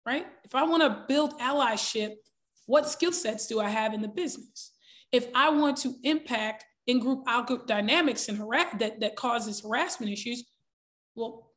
right? 0.05 0.25
If 0.43 0.55
I 0.55 0.63
want 0.63 0.83
to 0.83 1.05
build 1.07 1.39
allyship, 1.39 2.15
what 2.65 2.89
skill 2.89 3.12
sets 3.12 3.47
do 3.47 3.59
I 3.59 3.69
have 3.69 3.93
in 3.93 4.01
the 4.01 4.07
business? 4.07 4.71
If 5.12 5.27
I 5.33 5.49
want 5.49 5.77
to 5.77 5.95
impact 6.03 6.65
in 6.88 6.99
group 6.99 7.23
out 7.27 7.47
group 7.47 7.67
dynamics 7.67 8.29
and 8.29 8.38
harass 8.38 8.75
that, 8.79 8.99
that 8.99 9.15
causes 9.15 9.62
harassment 9.62 10.12
issues, 10.12 10.43
well, 11.15 11.51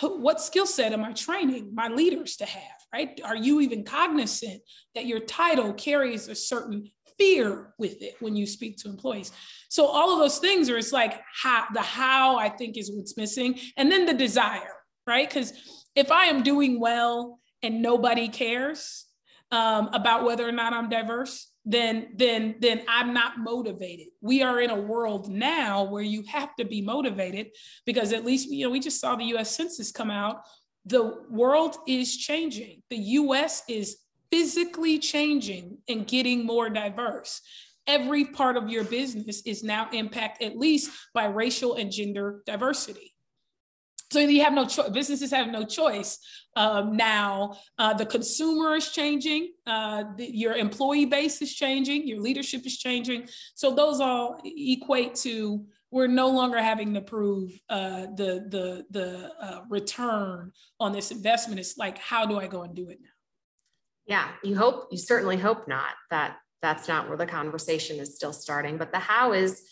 what 0.00 0.40
skill 0.40 0.66
set 0.66 0.92
am 0.92 1.04
I 1.04 1.12
training 1.12 1.74
my 1.74 1.88
leaders 1.88 2.36
to 2.36 2.46
have, 2.46 2.80
right? 2.92 3.18
Are 3.24 3.36
you 3.36 3.60
even 3.60 3.84
cognizant 3.84 4.60
that 4.94 5.06
your 5.06 5.20
title 5.20 5.72
carries 5.72 6.28
a 6.28 6.34
certain 6.34 6.90
fear 7.18 7.72
with 7.78 8.02
it 8.02 8.16
when 8.20 8.36
you 8.36 8.46
speak 8.46 8.76
to 8.78 8.88
employees? 8.88 9.32
So 9.68 9.86
all 9.86 10.12
of 10.12 10.18
those 10.18 10.38
things 10.38 10.68
are, 10.68 10.76
it's 10.76 10.92
like 10.92 11.20
how 11.42 11.66
the 11.72 11.80
how 11.80 12.36
I 12.36 12.50
think 12.50 12.76
is 12.76 12.90
what's 12.92 13.16
missing. 13.16 13.58
And 13.76 13.90
then 13.90 14.04
the 14.04 14.14
desire, 14.14 14.74
right? 15.06 15.28
Because 15.28 15.52
if 15.94 16.10
I 16.10 16.26
am 16.26 16.42
doing 16.42 16.78
well 16.78 17.40
and 17.62 17.82
nobody 17.82 18.28
cares 18.28 19.06
um, 19.50 19.88
about 19.92 20.24
whether 20.24 20.46
or 20.46 20.52
not 20.52 20.72
I'm 20.72 20.88
diverse, 20.88 21.50
then 21.64 22.08
then 22.14 22.56
then 22.60 22.82
I'm 22.88 23.12
not 23.12 23.38
motivated. 23.38 24.08
We 24.20 24.42
are 24.42 24.60
in 24.60 24.70
a 24.70 24.80
world 24.80 25.28
now 25.28 25.84
where 25.84 26.02
you 26.02 26.22
have 26.28 26.54
to 26.56 26.64
be 26.64 26.80
motivated 26.80 27.48
because 27.84 28.12
at 28.12 28.24
least 28.24 28.48
you 28.50 28.64
know 28.64 28.70
we 28.70 28.80
just 28.80 29.00
saw 29.00 29.16
the 29.16 29.24
U.S. 29.26 29.50
Census 29.54 29.90
come 29.90 30.10
out. 30.10 30.42
The 30.84 31.24
world 31.28 31.76
is 31.88 32.16
changing. 32.16 32.82
The 32.90 32.96
U.S. 32.96 33.64
is 33.68 33.96
physically 34.30 34.98
changing 34.98 35.78
and 35.88 36.06
getting 36.06 36.46
more 36.46 36.70
diverse. 36.70 37.40
Every 37.88 38.26
part 38.26 38.56
of 38.56 38.68
your 38.68 38.84
business 38.84 39.42
is 39.42 39.62
now 39.62 39.88
impacted 39.92 40.52
at 40.52 40.58
least 40.58 40.90
by 41.14 41.26
racial 41.26 41.74
and 41.74 41.90
gender 41.90 42.42
diversity. 42.46 43.15
So 44.12 44.20
you 44.20 44.42
have 44.44 44.52
no 44.52 44.66
choice. 44.66 44.88
Businesses 44.90 45.30
have 45.32 45.48
no 45.48 45.64
choice 45.64 46.18
um, 46.54 46.96
now. 46.96 47.56
Uh, 47.78 47.94
the 47.94 48.06
consumer 48.06 48.76
is 48.76 48.90
changing. 48.90 49.52
Uh, 49.66 50.04
the, 50.16 50.24
your 50.24 50.54
employee 50.54 51.06
base 51.06 51.42
is 51.42 51.54
changing. 51.54 52.06
Your 52.06 52.20
leadership 52.20 52.64
is 52.66 52.78
changing. 52.78 53.28
So 53.54 53.74
those 53.74 54.00
all 54.00 54.40
equate 54.44 55.14
to 55.16 55.66
we're 55.90 56.06
no 56.08 56.28
longer 56.28 56.60
having 56.60 56.94
to 56.94 57.00
prove 57.00 57.52
uh, 57.68 58.06
the 58.16 58.46
the 58.48 58.84
the 58.90 59.32
uh, 59.40 59.60
return 59.68 60.52
on 60.80 60.92
this 60.92 61.10
investment. 61.10 61.60
It's 61.60 61.76
like 61.76 61.98
how 61.98 62.26
do 62.26 62.38
I 62.38 62.46
go 62.48 62.62
and 62.62 62.74
do 62.74 62.88
it 62.88 62.98
now? 63.02 63.10
Yeah, 64.06 64.28
you 64.42 64.56
hope 64.56 64.88
you 64.90 64.98
certainly 64.98 65.36
hope 65.36 65.68
not 65.68 65.94
that 66.10 66.36
that's 66.62 66.88
not 66.88 67.08
where 67.08 67.16
the 67.16 67.26
conversation 67.26 67.98
is 67.98 68.14
still 68.14 68.32
starting, 68.32 68.78
but 68.78 68.92
the 68.92 68.98
how 68.98 69.32
is 69.32 69.62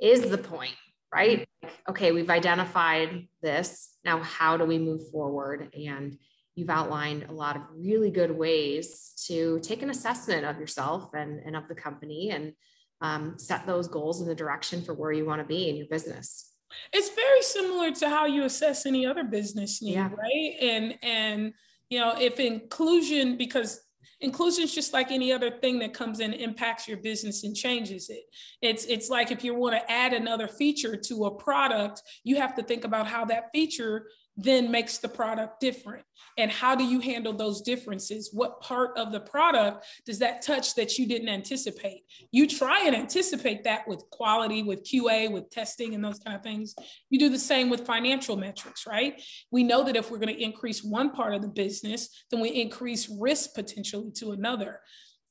is 0.00 0.28
the 0.28 0.38
point 0.38 0.74
right? 1.12 1.46
Like, 1.62 1.72
okay, 1.90 2.12
we've 2.12 2.30
identified 2.30 3.28
this. 3.42 3.96
Now, 4.04 4.22
how 4.22 4.56
do 4.56 4.64
we 4.64 4.78
move 4.78 5.10
forward? 5.10 5.74
And 5.74 6.16
you've 6.54 6.70
outlined 6.70 7.24
a 7.28 7.32
lot 7.32 7.56
of 7.56 7.62
really 7.76 8.10
good 8.10 8.30
ways 8.30 9.12
to 9.26 9.60
take 9.60 9.82
an 9.82 9.90
assessment 9.90 10.44
of 10.44 10.58
yourself 10.58 11.10
and, 11.14 11.40
and 11.44 11.56
of 11.56 11.68
the 11.68 11.74
company 11.74 12.30
and 12.30 12.52
um, 13.00 13.38
set 13.38 13.66
those 13.66 13.88
goals 13.88 14.20
in 14.20 14.28
the 14.28 14.34
direction 14.34 14.82
for 14.82 14.94
where 14.94 15.12
you 15.12 15.26
want 15.26 15.40
to 15.40 15.46
be 15.46 15.68
in 15.68 15.76
your 15.76 15.86
business. 15.86 16.52
It's 16.92 17.10
very 17.10 17.42
similar 17.42 17.90
to 17.92 18.08
how 18.08 18.26
you 18.26 18.44
assess 18.44 18.86
any 18.86 19.04
other 19.04 19.24
business 19.24 19.82
need, 19.82 19.94
yeah. 19.94 20.08
right? 20.16 20.54
And 20.60 20.98
and 21.02 21.52
you 21.90 21.98
know, 21.98 22.14
if 22.18 22.40
inclusion, 22.40 23.36
because 23.36 23.81
inclusion 24.22 24.64
is 24.64 24.74
just 24.74 24.92
like 24.92 25.10
any 25.10 25.32
other 25.32 25.50
thing 25.50 25.78
that 25.80 25.92
comes 25.92 26.20
in 26.20 26.32
impacts 26.32 26.88
your 26.88 26.96
business 26.98 27.44
and 27.44 27.54
changes 27.54 28.08
it. 28.08 28.22
It's 28.62 28.84
it's 28.86 29.10
like 29.10 29.30
if 29.30 29.44
you 29.44 29.54
want 29.54 29.74
to 29.74 29.90
add 29.90 30.12
another 30.12 30.48
feature 30.48 30.96
to 30.96 31.24
a 31.26 31.30
product 31.30 32.02
you 32.24 32.36
have 32.36 32.54
to 32.54 32.62
think 32.62 32.84
about 32.84 33.06
how 33.06 33.24
that 33.26 33.50
feature 33.52 34.06
then 34.36 34.70
makes 34.70 34.98
the 34.98 35.08
product 35.08 35.60
different? 35.60 36.04
And 36.38 36.50
how 36.50 36.74
do 36.74 36.84
you 36.84 37.00
handle 37.00 37.32
those 37.32 37.60
differences? 37.60 38.30
What 38.32 38.60
part 38.60 38.96
of 38.96 39.12
the 39.12 39.20
product 39.20 39.84
does 40.06 40.18
that 40.20 40.42
touch 40.42 40.74
that 40.76 40.98
you 40.98 41.06
didn't 41.06 41.28
anticipate? 41.28 42.04
You 42.30 42.46
try 42.48 42.84
and 42.86 42.96
anticipate 42.96 43.64
that 43.64 43.86
with 43.86 44.04
quality 44.10 44.62
with 44.62 44.84
qa 44.84 45.30
with 45.30 45.50
testing 45.50 45.94
and 45.94 46.02
those 46.02 46.18
kind 46.18 46.36
of 46.36 46.42
things. 46.42 46.74
You 47.10 47.18
do 47.18 47.28
the 47.28 47.38
same 47.38 47.68
with 47.68 47.86
financial 47.86 48.36
metrics 48.36 48.86
right? 48.86 49.20
We 49.50 49.62
know 49.62 49.84
that 49.84 49.96
if 49.96 50.10
we're 50.10 50.18
going 50.18 50.34
to 50.34 50.42
increase 50.42 50.82
one 50.82 51.10
part 51.10 51.34
of 51.34 51.42
the 51.42 51.48
business 51.48 52.24
then 52.30 52.40
we 52.40 52.48
increase 52.50 53.10
risk 53.20 53.54
potentially 53.54 54.10
to 54.12 54.32
another. 54.32 54.80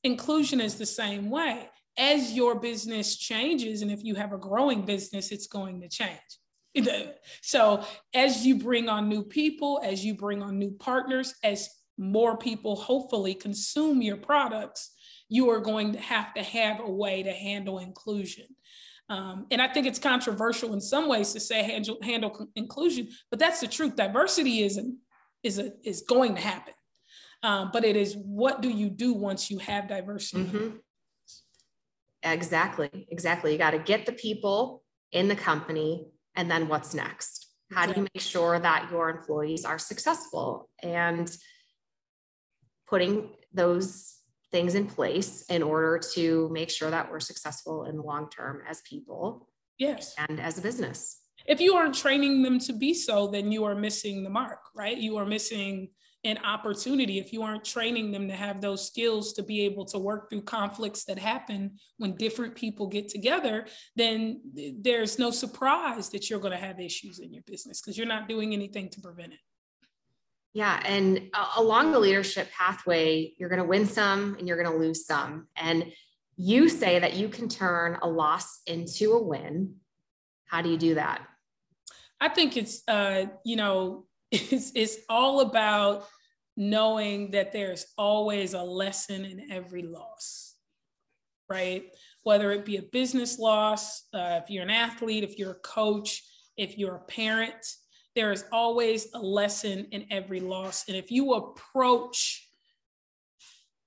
Inclusion 0.04 0.60
is 0.60 0.76
the 0.76 0.86
same 0.86 1.30
way. 1.30 1.68
As 1.98 2.32
your 2.32 2.58
business 2.58 3.16
changes 3.16 3.82
and 3.82 3.90
if 3.90 4.02
you 4.04 4.14
have 4.14 4.32
a 4.32 4.38
growing 4.38 4.84
business 4.84 5.32
it's 5.32 5.46
going 5.46 5.80
to 5.80 5.88
change 5.88 6.20
so 7.42 7.84
as 8.14 8.46
you 8.46 8.56
bring 8.56 8.88
on 8.88 9.08
new 9.08 9.22
people, 9.22 9.80
as 9.84 10.04
you 10.04 10.14
bring 10.14 10.42
on 10.42 10.58
new 10.58 10.72
partners, 10.72 11.34
as 11.42 11.68
more 11.98 12.36
people 12.36 12.76
hopefully 12.76 13.34
consume 13.34 14.02
your 14.02 14.16
products, 14.16 14.90
you 15.28 15.50
are 15.50 15.60
going 15.60 15.92
to 15.92 15.98
have 15.98 16.34
to 16.34 16.42
have 16.42 16.80
a 16.80 16.90
way 16.90 17.22
to 17.22 17.32
handle 17.32 17.78
inclusion. 17.78 18.46
Um, 19.08 19.46
and 19.50 19.60
I 19.60 19.68
think 19.68 19.86
it's 19.86 19.98
controversial 19.98 20.72
in 20.72 20.80
some 20.80 21.08
ways 21.08 21.32
to 21.32 21.40
say 21.40 21.62
handle, 21.62 21.98
handle 22.02 22.48
inclusion, 22.56 23.08
but 23.30 23.38
that's 23.38 23.60
the 23.60 23.66
truth. 23.66 23.96
Diversity 23.96 24.62
is, 24.62 24.80
is, 25.42 25.58
a, 25.58 25.72
is 25.84 26.02
going 26.02 26.34
to 26.34 26.40
happen. 26.40 26.74
Um, 27.42 27.70
but 27.72 27.84
it 27.84 27.96
is 27.96 28.14
what 28.16 28.62
do 28.62 28.70
you 28.70 28.88
do 28.88 29.12
once 29.12 29.50
you 29.50 29.58
have 29.58 29.88
diversity? 29.88 30.44
Mm-hmm. 30.44 30.76
Exactly, 32.22 32.90
exactly. 33.10 33.52
You 33.52 33.58
got 33.58 33.72
to 33.72 33.80
get 33.80 34.06
the 34.06 34.12
people 34.12 34.82
in 35.10 35.28
the 35.28 35.34
company, 35.34 36.06
and 36.34 36.50
then 36.50 36.68
what's 36.68 36.94
next? 36.94 37.48
How 37.72 37.86
do 37.86 37.92
you 37.98 38.02
make 38.14 38.22
sure 38.22 38.58
that 38.58 38.88
your 38.90 39.08
employees 39.08 39.64
are 39.64 39.78
successful 39.78 40.68
and 40.82 41.34
putting 42.86 43.30
those 43.52 44.18
things 44.50 44.74
in 44.74 44.86
place 44.86 45.44
in 45.48 45.62
order 45.62 45.98
to 46.12 46.50
make 46.52 46.68
sure 46.68 46.90
that 46.90 47.10
we're 47.10 47.20
successful 47.20 47.84
in 47.84 47.96
the 47.96 48.02
long 48.02 48.28
term 48.28 48.62
as 48.68 48.82
people? 48.82 49.48
Yes. 49.78 50.14
And 50.18 50.38
as 50.38 50.58
a 50.58 50.62
business. 50.62 51.18
If 51.46 51.60
you 51.60 51.74
aren't 51.74 51.94
training 51.94 52.42
them 52.42 52.58
to 52.60 52.72
be 52.72 52.94
so, 52.94 53.26
then 53.26 53.50
you 53.50 53.64
are 53.64 53.74
missing 53.74 54.22
the 54.22 54.30
mark, 54.30 54.60
right? 54.76 54.96
You 54.96 55.16
are 55.16 55.26
missing 55.26 55.88
an 56.24 56.38
opportunity 56.44 57.18
if 57.18 57.32
you 57.32 57.42
aren't 57.42 57.64
training 57.64 58.12
them 58.12 58.28
to 58.28 58.34
have 58.34 58.60
those 58.60 58.86
skills 58.86 59.32
to 59.32 59.42
be 59.42 59.62
able 59.62 59.84
to 59.84 59.98
work 59.98 60.30
through 60.30 60.42
conflicts 60.42 61.04
that 61.04 61.18
happen 61.18 61.72
when 61.98 62.14
different 62.16 62.54
people 62.54 62.86
get 62.86 63.08
together 63.08 63.66
then 63.96 64.40
there's 64.80 65.18
no 65.18 65.30
surprise 65.30 66.10
that 66.10 66.30
you're 66.30 66.38
going 66.38 66.52
to 66.52 66.58
have 66.58 66.80
issues 66.80 67.18
in 67.18 67.32
your 67.32 67.42
business 67.46 67.80
because 67.80 67.98
you're 67.98 68.06
not 68.06 68.28
doing 68.28 68.52
anything 68.52 68.88
to 68.88 69.00
prevent 69.00 69.32
it. 69.32 69.40
Yeah 70.52 70.80
and 70.84 71.28
uh, 71.34 71.48
along 71.56 71.92
the 71.92 71.98
leadership 71.98 72.48
pathway 72.56 73.32
you're 73.38 73.48
going 73.48 73.62
to 73.62 73.68
win 73.68 73.86
some 73.86 74.36
and 74.38 74.46
you're 74.46 74.62
going 74.62 74.72
to 74.72 74.78
lose 74.78 75.06
some. 75.06 75.48
And 75.56 75.92
you 76.36 76.68
say 76.68 76.98
that 76.98 77.14
you 77.14 77.28
can 77.28 77.48
turn 77.48 77.98
a 78.02 78.08
loss 78.08 78.62
into 78.66 79.12
a 79.12 79.22
win. 79.22 79.76
How 80.46 80.62
do 80.62 80.70
you 80.70 80.76
do 80.76 80.94
that? 80.94 81.22
I 82.20 82.28
think 82.28 82.56
it's 82.56 82.82
uh, 82.88 83.26
you 83.44 83.56
know 83.56 84.06
it's, 84.32 84.72
it's 84.74 84.96
all 85.08 85.40
about 85.40 86.06
knowing 86.56 87.30
that 87.32 87.52
there's 87.52 87.86
always 87.96 88.54
a 88.54 88.62
lesson 88.62 89.24
in 89.24 89.50
every 89.50 89.82
loss, 89.82 90.54
right? 91.48 91.84
Whether 92.22 92.52
it 92.52 92.64
be 92.64 92.76
a 92.76 92.82
business 92.82 93.38
loss, 93.38 94.04
uh, 94.14 94.40
if 94.42 94.50
you're 94.50 94.62
an 94.62 94.70
athlete, 94.70 95.24
if 95.24 95.38
you're 95.38 95.52
a 95.52 95.60
coach, 95.60 96.22
if 96.56 96.78
you're 96.78 96.96
a 96.96 97.04
parent, 97.04 97.64
there 98.14 98.32
is 98.32 98.44
always 98.52 99.08
a 99.14 99.18
lesson 99.18 99.86
in 99.90 100.06
every 100.10 100.40
loss. 100.40 100.84
And 100.88 100.96
if 100.96 101.10
you 101.10 101.34
approach 101.34 102.48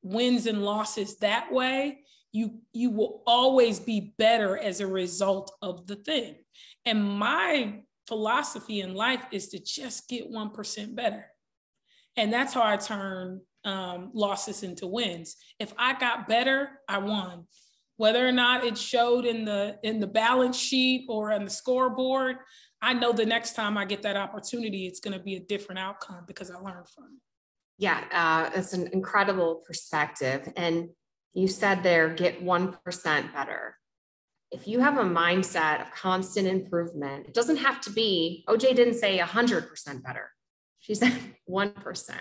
wins 0.01 0.47
and 0.47 0.63
losses 0.63 1.17
that 1.17 1.51
way, 1.51 1.99
you 2.31 2.59
you 2.73 2.89
will 2.89 3.23
always 3.25 3.79
be 3.79 4.13
better 4.17 4.57
as 4.57 4.81
a 4.81 4.87
result 4.87 5.51
of 5.61 5.87
the 5.87 5.95
thing. 5.95 6.35
And 6.85 7.03
my 7.03 7.84
philosophy 8.07 8.81
in 8.81 8.93
life 8.93 9.25
is 9.31 9.49
to 9.49 9.59
just 9.59 10.07
get 10.07 10.31
1% 10.31 10.95
better. 10.95 11.25
And 12.17 12.31
that's 12.31 12.53
how 12.53 12.63
I 12.63 12.77
turn 12.77 13.41
um, 13.65 14.11
losses 14.13 14.63
into 14.63 14.87
wins. 14.87 15.35
If 15.59 15.73
I 15.77 15.97
got 15.97 16.27
better, 16.27 16.69
I 16.87 16.99
won. 16.99 17.45
Whether 17.97 18.27
or 18.27 18.31
not 18.31 18.63
it 18.63 18.77
showed 18.77 19.25
in 19.25 19.45
the 19.45 19.79
in 19.81 19.99
the 20.01 20.07
balance 20.07 20.57
sheet 20.57 21.05
or 21.07 21.31
on 21.31 21.45
the 21.45 21.49
scoreboard, 21.49 22.37
I 22.81 22.93
know 22.93 23.13
the 23.13 23.25
next 23.25 23.53
time 23.53 23.77
I 23.77 23.85
get 23.85 24.01
that 24.03 24.17
opportunity, 24.17 24.85
it's 24.85 24.99
going 24.99 25.17
to 25.17 25.23
be 25.23 25.35
a 25.35 25.39
different 25.39 25.79
outcome 25.79 26.25
because 26.27 26.51
I 26.51 26.55
learned 26.55 26.89
from 26.89 27.05
it. 27.05 27.21
Yeah, 27.77 28.03
uh, 28.11 28.57
it's 28.57 28.73
an 28.73 28.89
incredible 28.93 29.63
perspective. 29.65 30.51
And 30.55 30.89
you 31.33 31.47
said 31.47 31.83
there, 31.83 32.09
get 32.09 32.43
1% 32.43 33.33
better 33.33 33.77
if 34.51 34.67
you 34.67 34.79
have 34.79 34.97
a 34.97 35.03
mindset 35.03 35.81
of 35.81 35.91
constant 35.91 36.47
improvement, 36.47 37.27
it 37.27 37.33
doesn't 37.33 37.57
have 37.57 37.81
to 37.81 37.89
be, 37.91 38.45
OJ 38.47 38.75
didn't 38.75 38.93
say 38.95 39.17
100% 39.17 40.03
better. 40.03 40.31
She 40.79 40.95
said 40.95 41.13
1%. 41.49 42.11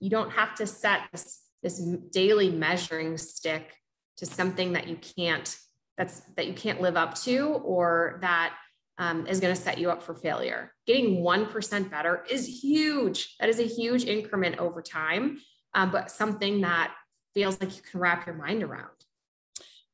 You 0.00 0.10
don't 0.10 0.30
have 0.30 0.54
to 0.56 0.66
set 0.66 1.02
this, 1.12 1.40
this 1.62 1.78
daily 2.10 2.50
measuring 2.50 3.16
stick 3.18 3.74
to 4.16 4.26
something 4.26 4.72
that 4.74 4.88
you 4.88 4.96
can't 4.96 5.56
that's 6.00 6.22
that 6.36 6.46
you 6.46 6.54
can't 6.54 6.80
live 6.80 6.96
up 6.96 7.14
to 7.14 7.60
or 7.62 8.18
that 8.22 8.54
um, 8.96 9.26
is 9.26 9.38
going 9.38 9.54
to 9.54 9.60
set 9.60 9.76
you 9.78 9.90
up 9.90 10.02
for 10.02 10.14
failure. 10.14 10.72
Getting 10.86 11.22
1% 11.22 11.90
better 11.90 12.24
is 12.30 12.62
huge. 12.62 13.36
That 13.38 13.50
is 13.50 13.58
a 13.60 13.64
huge 13.64 14.04
increment 14.04 14.58
over 14.58 14.80
time, 14.80 15.40
um, 15.74 15.90
but 15.90 16.10
something 16.10 16.62
that 16.62 16.94
feels 17.34 17.60
like 17.60 17.76
you 17.76 17.82
can 17.82 18.00
wrap 18.00 18.26
your 18.26 18.34
mind 18.34 18.62
around. 18.62 18.88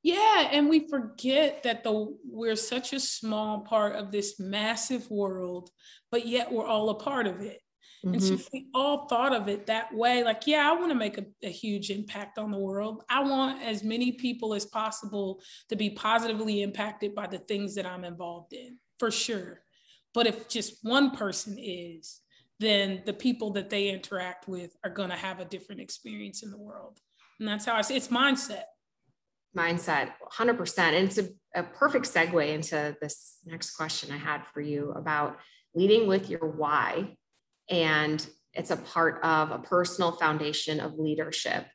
Yeah, 0.07 0.51
and 0.53 0.69
we 0.69 0.87
forget 0.89 1.65
that 1.65 1.83
the 1.83 2.17
we're 2.25 2.55
such 2.55 2.93
a 2.93 3.01
small 3.01 3.63
part 3.63 3.97
of 3.97 4.13
this 4.13 4.39
massive 4.39 5.11
world, 5.11 5.69
but 6.13 6.29
yet 6.29 6.53
we're 6.53 6.65
all 6.65 6.91
a 6.91 6.95
part 6.95 7.27
of 7.27 7.41
it. 7.41 7.61
Mm-hmm. 8.05 8.15
And 8.15 8.23
so 8.23 8.35
mm-hmm. 8.35 8.41
if 8.41 8.49
we 8.53 8.67
all 8.73 9.09
thought 9.09 9.35
of 9.35 9.49
it 9.49 9.67
that 9.67 9.93
way, 9.93 10.23
like, 10.23 10.47
yeah, 10.47 10.71
I 10.71 10.77
want 10.77 10.93
to 10.93 10.95
make 10.95 11.19
a, 11.19 11.25
a, 11.43 11.51
huge 11.51 11.91
impact 11.91 12.39
on 12.39 12.53
the 12.53 12.59
world. 12.59 13.03
I 13.11 13.25
want 13.25 13.61
as 13.65 13.83
many 13.83 14.13
people 14.13 14.55
as 14.55 14.65
possible 14.65 15.41
to 15.71 15.75
be 15.75 15.91
positively 15.91 16.63
impacted 16.63 17.13
by 17.13 17.27
the 17.27 17.39
things 17.39 17.75
that 17.75 17.85
I'm 17.85 18.05
involved 18.05 18.53
in, 18.53 18.79
for 19.01 19.11
sure. 19.11 19.63
But 20.15 20.29
if 20.29 20.47
just 20.47 20.85
one 20.85 21.17
person 21.17 21.59
is, 21.59 22.21
then 22.61 23.03
the 23.07 23.13
people 23.13 23.51
that 23.55 23.71
they 23.71 23.89
interact 23.89 24.47
with 24.47 24.71
are 24.85 24.91
going 24.91 25.11
to 25.11 25.17
have 25.17 25.41
a 25.41 25.45
different 25.45 25.81
experience 25.81 26.45
in 26.45 26.53
the 26.53 26.59
world. 26.59 27.01
And 27.41 27.49
that's 27.49 27.65
how 27.65 27.75
I 27.75 27.81
say 27.81 27.97
it's 27.97 28.07
mindset 28.07 28.67
mindset 29.57 30.11
100% 30.33 30.79
and 30.79 31.09
it's 31.09 31.19
a, 31.19 31.29
a, 31.55 31.63
perfect 31.63 32.05
segue 32.05 32.47
into 32.47 32.97
this 33.01 33.39
next 33.47 33.71
question 33.71 34.13
i 34.13 34.17
had 34.17 34.43
for 34.53 34.61
you 34.61 34.93
about 34.93 35.39
leading 35.77 36.09
with 36.09 36.29
your 36.29 36.49
why. 36.49 37.17
And 37.71 38.27
it's 38.55 38.71
a 38.71 38.77
part 38.77 39.23
of 39.23 39.51
a 39.51 39.59
personal 39.59 40.13
foundation 40.13 40.81
of 40.81 40.99
leadership. 40.99 41.67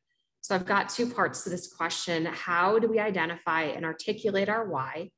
So 0.41 0.55
i've 0.55 0.65
got 0.65 0.89
two 0.89 1.07
parts 1.07 1.43
to 1.43 1.51
this 1.51 1.71
question. 1.71 2.25
How 2.25 2.79
do 2.79 2.87
we 2.87 2.99
identify 2.99 3.63
and 3.63 3.85
articulate 3.85 4.49
our 4.49 4.67
why? 4.67 5.11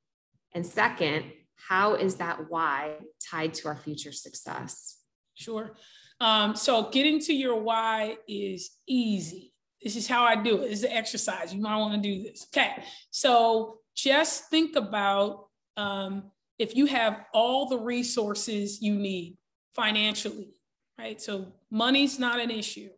And 0.53 0.65
second 0.65 1.31
how 1.55 1.95
is 1.95 2.15
that 2.15 2.49
why 2.49 2.97
tied 3.31 3.53
to 3.55 3.69
our 3.69 3.77
future 3.77 4.11
success? 4.11 4.99
Sure. 5.33 5.77
Um, 6.19 6.55
so 6.55 6.89
getting 6.89 7.19
to 7.21 7.33
your 7.33 7.55
why 7.55 8.17
is 8.27 8.71
easy 8.85 9.52
this 9.83 9.95
is 9.95 10.07
how 10.07 10.23
I 10.23 10.35
do 10.35 10.61
it. 10.61 10.71
It's 10.71 10.83
an 10.83 10.91
exercise. 10.91 11.53
You 11.53 11.61
might 11.61 11.77
want 11.77 12.01
to 12.01 12.09
do 12.09 12.23
this. 12.23 12.47
Okay. 12.55 12.83
So 13.11 13.79
just 13.95 14.49
think 14.49 14.75
about 14.75 15.47
um, 15.77 16.31
if 16.57 16.75
you 16.75 16.85
have 16.85 17.25
all 17.33 17.67
the 17.67 17.77
resources 17.77 18.81
you 18.81 18.95
need 18.95 19.37
financially, 19.75 20.53
right? 20.97 21.21
So 21.21 21.53
money's 21.69 22.19
not 22.19 22.39
an 22.39 22.49
issue. 22.49 22.89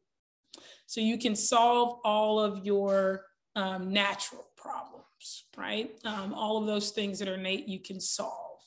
So 0.88 1.02
you 1.02 1.18
can 1.18 1.36
solve 1.36 2.00
all 2.06 2.40
of 2.40 2.66
your 2.66 3.26
um, 3.56 3.92
natural 3.92 4.46
problems, 4.56 5.46
right? 5.58 5.92
Um, 6.04 6.34
all 6.34 6.58
of 6.58 6.68
those 6.68 6.92
things 6.92 7.20
that 7.20 7.28
are 7.28 7.36
innate, 7.36 7.68
you 7.68 7.80
can 7.80 8.00
solve. 8.00 8.60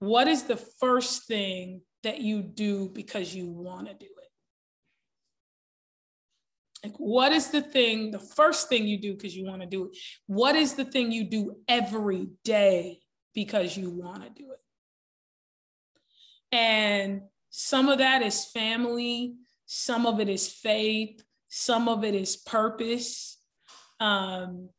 What 0.00 0.28
is 0.28 0.44
the 0.44 0.56
first 0.56 1.26
thing 1.26 1.80
that 2.02 2.20
you 2.20 2.42
do 2.42 2.88
because 2.88 3.34
you 3.34 3.50
want 3.50 3.88
to 3.88 3.94
do? 3.94 4.06
Like, 6.84 6.94
what 6.96 7.32
is 7.32 7.48
the 7.48 7.62
thing, 7.62 8.10
the 8.12 8.20
first 8.20 8.68
thing 8.68 8.86
you 8.86 9.00
do 9.00 9.14
because 9.14 9.36
you 9.36 9.44
want 9.44 9.62
to 9.62 9.66
do 9.66 9.86
it? 9.86 9.96
What 10.26 10.54
is 10.54 10.74
the 10.74 10.84
thing 10.84 11.10
you 11.10 11.24
do 11.24 11.56
every 11.66 12.28
day 12.44 13.00
because 13.34 13.76
you 13.76 13.90
want 13.90 14.22
to 14.22 14.30
do 14.30 14.52
it? 14.52 14.60
And 16.52 17.22
some 17.50 17.88
of 17.88 17.98
that 17.98 18.22
is 18.22 18.44
family, 18.44 19.34
some 19.66 20.06
of 20.06 20.20
it 20.20 20.28
is 20.28 20.48
faith, 20.48 21.22
some 21.48 21.88
of 21.88 22.04
it 22.04 22.14
is 22.14 22.36
purpose. 22.36 23.38
Um, 24.00 24.70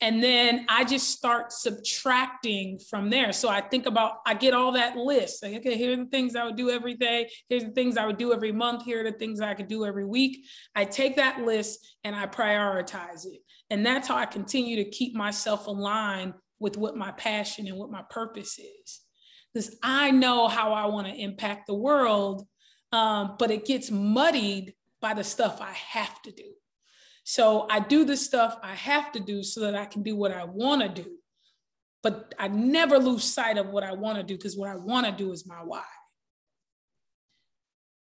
and 0.00 0.22
then 0.22 0.66
I 0.68 0.84
just 0.84 1.10
start 1.10 1.52
subtracting 1.52 2.78
from 2.78 3.08
there. 3.08 3.32
So 3.32 3.48
I 3.48 3.62
think 3.62 3.86
about, 3.86 4.18
I 4.26 4.34
get 4.34 4.52
all 4.52 4.72
that 4.72 4.96
list. 4.96 5.42
Like, 5.42 5.54
okay, 5.56 5.76
here 5.76 5.94
are 5.94 5.96
the 5.96 6.06
things 6.06 6.36
I 6.36 6.44
would 6.44 6.56
do 6.56 6.68
every 6.68 6.94
day. 6.94 7.30
Here's 7.48 7.64
the 7.64 7.70
things 7.70 7.96
I 7.96 8.04
would 8.04 8.18
do 8.18 8.34
every 8.34 8.52
month. 8.52 8.84
Here 8.84 9.00
are 9.00 9.10
the 9.10 9.16
things 9.16 9.40
I 9.40 9.54
could 9.54 9.68
do 9.68 9.86
every 9.86 10.04
week. 10.04 10.44
I 10.74 10.84
take 10.84 11.16
that 11.16 11.40
list 11.40 11.96
and 12.04 12.14
I 12.14 12.26
prioritize 12.26 13.24
it. 13.24 13.40
And 13.70 13.86
that's 13.86 14.06
how 14.06 14.16
I 14.16 14.26
continue 14.26 14.76
to 14.76 14.90
keep 14.90 15.14
myself 15.14 15.66
aligned 15.66 16.34
with 16.58 16.76
what 16.76 16.96
my 16.96 17.12
passion 17.12 17.66
and 17.66 17.78
what 17.78 17.90
my 17.90 18.02
purpose 18.10 18.58
is. 18.58 19.00
Because 19.52 19.76
I 19.82 20.10
know 20.10 20.46
how 20.46 20.74
I 20.74 20.86
want 20.86 21.06
to 21.06 21.14
impact 21.14 21.66
the 21.66 21.74
world, 21.74 22.46
um, 22.92 23.36
but 23.38 23.50
it 23.50 23.64
gets 23.64 23.90
muddied 23.90 24.74
by 25.00 25.14
the 25.14 25.24
stuff 25.24 25.62
I 25.62 25.72
have 25.72 26.20
to 26.22 26.32
do. 26.32 26.52
So 27.28 27.66
I 27.68 27.80
do 27.80 28.04
the 28.04 28.16
stuff 28.16 28.56
I 28.62 28.76
have 28.76 29.10
to 29.10 29.20
do 29.20 29.42
so 29.42 29.62
that 29.62 29.74
I 29.74 29.84
can 29.84 30.04
do 30.04 30.14
what 30.14 30.30
I 30.30 30.44
want 30.44 30.82
to 30.82 31.02
do. 31.02 31.10
But 32.00 32.36
I 32.38 32.46
never 32.46 33.00
lose 33.00 33.24
sight 33.24 33.58
of 33.58 33.66
what 33.66 33.82
I 33.82 33.94
want 33.94 34.18
to 34.18 34.22
do 34.22 34.36
because 34.36 34.56
what 34.56 34.70
I 34.70 34.76
want 34.76 35.06
to 35.06 35.12
do 35.12 35.32
is 35.32 35.44
my 35.44 35.56
why. 35.56 35.82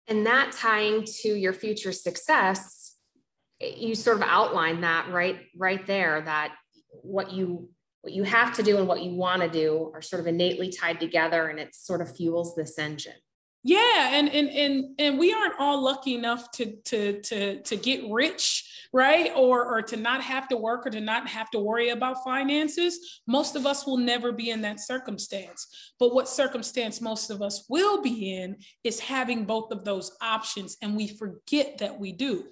And 0.06 0.24
that 0.26 0.52
tying 0.52 1.04
to 1.22 1.28
your 1.28 1.52
future 1.52 1.90
success, 1.90 2.94
you 3.58 3.96
sort 3.96 4.18
of 4.18 4.22
outline 4.22 4.82
that 4.82 5.11
right 5.11 5.40
right 5.56 5.84
there 5.88 6.20
that 6.20 6.54
what 7.02 7.32
you 7.32 7.68
what 8.02 8.12
you 8.12 8.22
have 8.22 8.54
to 8.54 8.62
do 8.62 8.78
and 8.78 8.86
what 8.86 9.02
you 9.02 9.16
want 9.16 9.42
to 9.42 9.48
do 9.48 9.90
are 9.92 10.02
sort 10.02 10.20
of 10.20 10.28
innately 10.28 10.70
tied 10.70 11.00
together 11.00 11.48
and 11.48 11.58
it 11.58 11.74
sort 11.74 12.00
of 12.00 12.16
fuels 12.16 12.54
this 12.54 12.78
engine 12.78 13.12
yeah 13.62 14.11
and 14.12 14.28
and 14.28 14.48
and 14.48 14.84
and 14.98 15.18
we 15.18 15.32
aren't 15.32 15.58
all 15.58 15.82
lucky 15.82 16.14
enough 16.14 16.50
to 16.50 16.76
to 16.84 17.20
to 17.22 17.62
to 17.62 17.76
get 17.76 18.02
rich 18.11 18.70
right? 18.92 19.32
Or 19.36 19.64
or 19.64 19.82
to 19.82 19.96
not 19.96 20.22
have 20.22 20.48
to 20.48 20.56
work 20.56 20.86
or 20.86 20.90
to 20.90 21.00
not 21.00 21.28
have 21.28 21.50
to 21.50 21.58
worry 21.58 21.90
about 21.90 22.24
finances. 22.24 23.20
Most 23.26 23.56
of 23.56 23.66
us 23.66 23.86
will 23.86 23.96
never 23.96 24.32
be 24.32 24.50
in 24.50 24.62
that 24.62 24.80
circumstance. 24.80 25.92
But 25.98 26.14
what 26.14 26.28
circumstance 26.28 27.00
most 27.00 27.30
of 27.30 27.42
us 27.42 27.66
will 27.68 28.02
be 28.02 28.34
in 28.36 28.56
is 28.84 29.00
having 29.00 29.44
both 29.44 29.70
of 29.70 29.84
those 29.84 30.16
options 30.20 30.76
and 30.82 30.96
we 30.96 31.08
forget 31.08 31.78
that 31.78 31.98
we 31.98 32.12
do. 32.12 32.46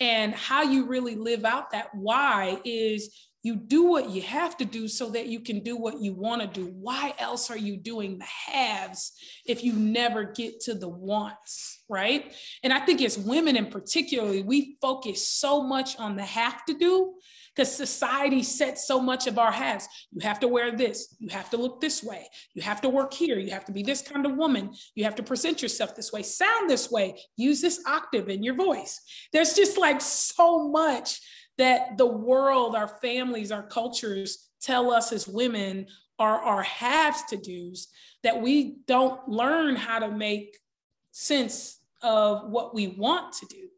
And 0.00 0.34
how 0.34 0.62
you 0.62 0.86
really 0.86 1.16
live 1.16 1.44
out 1.44 1.70
that 1.72 1.88
why 1.94 2.60
is 2.64 3.30
you 3.42 3.56
do 3.56 3.84
what 3.84 4.10
you 4.10 4.22
have 4.22 4.56
to 4.58 4.64
do 4.64 4.86
so 4.86 5.10
that 5.10 5.26
you 5.26 5.40
can 5.40 5.60
do 5.60 5.76
what 5.76 6.00
you 6.00 6.14
want 6.14 6.42
to 6.42 6.46
do. 6.46 6.66
Why 6.66 7.14
else 7.18 7.50
are 7.50 7.58
you 7.58 7.76
doing 7.76 8.18
the 8.18 8.24
haves 8.24 9.12
if 9.44 9.64
you 9.64 9.72
never 9.72 10.24
get 10.24 10.60
to 10.60 10.74
the 10.74 10.88
wants, 10.88 11.82
right? 11.88 12.32
And 12.62 12.72
I 12.72 12.80
think 12.80 13.02
as 13.02 13.18
women 13.18 13.56
in 13.56 13.66
particularly, 13.66 14.42
we 14.42 14.76
focus 14.80 15.26
so 15.26 15.62
much 15.62 15.98
on 15.98 16.16
the 16.16 16.22
have 16.22 16.64
to 16.66 16.74
do 16.74 17.14
because 17.54 17.74
society 17.74 18.42
sets 18.42 18.86
so 18.86 19.00
much 19.00 19.26
of 19.26 19.38
our 19.38 19.52
haves. 19.52 19.88
You 20.12 20.20
have 20.22 20.40
to 20.40 20.48
wear 20.48 20.74
this, 20.74 21.14
you 21.18 21.28
have 21.30 21.50
to 21.50 21.56
look 21.56 21.80
this 21.80 22.02
way, 22.02 22.26
you 22.54 22.62
have 22.62 22.80
to 22.82 22.88
work 22.88 23.12
here, 23.12 23.38
you 23.38 23.50
have 23.50 23.64
to 23.66 23.72
be 23.72 23.82
this 23.82 24.02
kind 24.02 24.24
of 24.24 24.36
woman, 24.36 24.72
you 24.94 25.04
have 25.04 25.16
to 25.16 25.22
present 25.22 25.60
yourself 25.60 25.94
this 25.94 26.12
way, 26.12 26.22
sound 26.22 26.70
this 26.70 26.90
way, 26.90 27.20
use 27.36 27.60
this 27.60 27.82
octave 27.86 28.28
in 28.28 28.42
your 28.42 28.54
voice. 28.54 29.00
There's 29.32 29.54
just 29.54 29.76
like 29.76 30.00
so 30.00 30.68
much 30.68 31.20
that 31.58 31.98
the 31.98 32.06
world, 32.06 32.74
our 32.74 32.88
families, 32.88 33.52
our 33.52 33.62
cultures 33.62 34.50
tell 34.60 34.90
us 34.90 35.12
as 35.12 35.28
women 35.28 35.86
are 36.18 36.40
our 36.40 36.62
haves 36.62 37.22
to 37.24 37.36
do's 37.36 37.88
that 38.22 38.40
we 38.40 38.76
don't 38.86 39.28
learn 39.28 39.76
how 39.76 39.98
to 39.98 40.10
make 40.10 40.56
sense 41.10 41.80
of 42.02 42.48
what 42.48 42.74
we 42.74 42.88
want 42.88 43.32
to 43.34 43.46
do. 43.46 43.68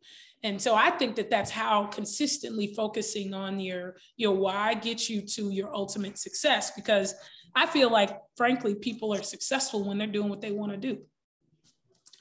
And 0.42 0.60
so 0.60 0.74
I 0.74 0.90
think 0.90 1.16
that 1.16 1.30
that's 1.30 1.50
how 1.50 1.86
consistently 1.86 2.74
focusing 2.74 3.32
on 3.32 3.58
your 3.58 3.96
your 4.16 4.34
why 4.34 4.74
gets 4.74 5.08
you 5.08 5.22
to 5.22 5.50
your 5.50 5.74
ultimate 5.74 6.18
success 6.18 6.72
because 6.72 7.14
I 7.54 7.66
feel 7.66 7.90
like 7.90 8.18
frankly 8.36 8.74
people 8.74 9.14
are 9.14 9.22
successful 9.22 9.84
when 9.84 9.96
they're 9.96 10.06
doing 10.06 10.28
what 10.28 10.42
they 10.42 10.52
want 10.52 10.72
to 10.72 10.78
do. 10.78 10.98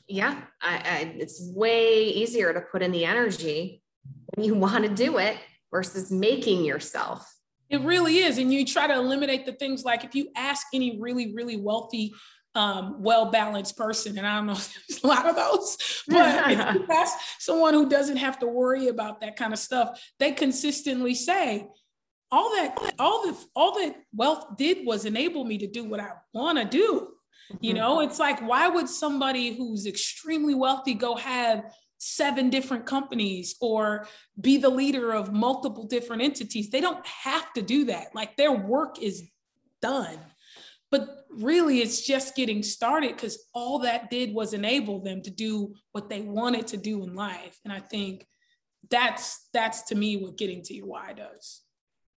Yeah, 0.08 0.41
I, 0.62 0.76
I, 0.76 1.16
it's 1.18 1.41
way 1.54 2.04
easier 2.04 2.54
to 2.54 2.62
put 2.62 2.82
in 2.82 2.91
the 2.91 3.06
energy 3.06 3.83
when 4.36 4.46
you 4.46 4.56
want 4.56 4.84
to 4.84 4.90
do 4.90 5.18
it 5.18 5.38
versus 5.72 6.12
making 6.12 6.64
yourself. 6.64 7.30
It 7.70 7.82
really 7.82 8.18
is. 8.20 8.38
And 8.38 8.54
you 8.54 8.66
try 8.66 8.88
to 8.88 8.94
eliminate 8.94 9.46
the 9.46 9.54
things 9.54 9.84
like 9.84 10.04
if 10.04 10.14
you 10.14 10.30
ask 10.36 10.68
any 10.74 11.00
really, 11.00 11.34
really 11.34 11.58
wealthy, 11.58 12.14
um, 12.56 13.02
well 13.02 13.32
balanced 13.32 13.76
person, 13.78 14.18
and 14.18 14.28
I 14.28 14.36
don't 14.36 14.46
know 14.46 14.54
there's 14.90 15.04
a 15.04 15.08
lot 15.08 15.26
of 15.26 15.36
those, 15.36 16.04
but 16.08 16.52
if 16.52 16.76
you 16.76 16.86
ask 16.92 17.18
someone 17.40 17.74
who 17.74 17.90
doesn't 17.90 18.18
have 18.18 18.40
to 18.40 18.48
worry 18.48 18.90
about 18.90 19.22
that 19.22 19.36
kind 19.36 19.54
of 19.54 19.60
stuff, 19.60 20.00
they 20.20 20.32
consistently 20.34 21.16
say, 21.16 21.68
all 22.32 22.50
that 22.56 22.94
all 22.98 23.28
the 23.28 23.38
all 23.56 23.80
that 23.80 23.96
wealth 24.12 24.58
did 24.58 24.88
was 24.88 25.06
enable 25.06 25.46
me 25.46 25.60
to 25.60 25.68
do 25.68 25.84
what 25.84 26.00
I 26.00 26.10
want 26.34 26.58
to 26.58 26.66
do. 26.66 27.10
You 27.62 27.74
mm-hmm. 27.74 27.78
know, 27.78 28.00
it's 28.00 28.18
like 28.18 28.40
why 28.42 28.68
would 28.68 28.90
somebody 28.90 29.56
who's 29.56 29.86
extremely 29.86 30.56
wealthy 30.56 30.96
go 30.96 31.16
have 31.16 31.66
seven 32.04 32.49
different 32.49 32.86
companies 32.86 33.56
or 33.62 34.08
be 34.39 34.58
the 34.58 34.70
leader 34.70 35.14
of 35.14 35.32
multiple 35.32 35.86
different 35.86 36.22
entities. 36.22 36.70
They 36.70 36.82
don't 36.82 37.06
have 37.06 37.51
to 37.54 37.62
do 37.62 37.86
that. 37.86 38.08
Like 38.14 38.36
their 38.36 38.51
work 38.51 39.01
is 39.01 39.24
done. 39.82 40.20
But 40.91 41.26
really, 41.30 41.82
it's 41.82 42.06
just 42.06 42.36
getting 42.36 42.62
started 42.62 43.16
because 43.16 43.47
all 43.54 43.80
that 43.80 44.10
did 44.12 44.34
was 44.34 44.54
enable 44.54 45.01
them 45.01 45.22
to 45.24 45.32
do 45.32 45.74
what 45.91 46.10
they 46.10 46.22
wanted 46.22 46.68
to 46.68 46.78
do 46.78 47.04
in 47.04 47.16
life. 47.16 47.60
And 47.64 47.74
I 47.74 47.80
think 47.80 48.28
that's 48.91 49.47
that's 49.54 49.84
to 49.84 49.95
me 49.95 50.18
what 50.18 50.38
getting 50.38 50.62
to 50.64 50.74
your 50.74 50.86
why 50.86 51.14
does. 51.14 51.62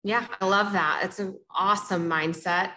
Yeah, 0.02 0.26
I 0.40 0.46
love 0.46 0.72
that. 0.72 1.02
It's 1.04 1.18
an 1.18 1.38
awesome 1.50 2.08
mindset 2.08 2.72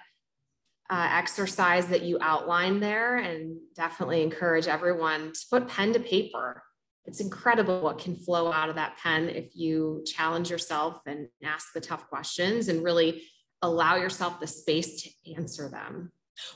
uh, 0.89 1.09
exercise 1.11 1.87
that 1.87 2.01
you 2.01 2.17
outlined 2.21 2.81
there, 2.81 3.17
and 3.17 3.57
definitely 3.75 4.23
encourage 4.23 4.67
everyone 4.67 5.33
to 5.33 5.39
put 5.49 5.67
pen 5.67 5.93
to 5.93 5.99
paper 5.99 6.63
it's 7.05 7.19
incredible 7.19 7.81
what 7.81 7.97
can 7.97 8.15
flow 8.15 8.51
out 8.51 8.69
of 8.69 8.75
that 8.75 8.97
pen 8.97 9.29
if 9.29 9.55
you 9.55 10.03
challenge 10.05 10.49
yourself 10.49 11.01
and 11.05 11.27
ask 11.43 11.73
the 11.73 11.81
tough 11.81 12.07
questions 12.07 12.67
and 12.67 12.83
really 12.83 13.23
allow 13.61 13.95
yourself 13.95 14.39
the 14.39 14.47
space 14.47 15.01
to 15.03 15.33
answer 15.35 15.69
them. 15.69 16.11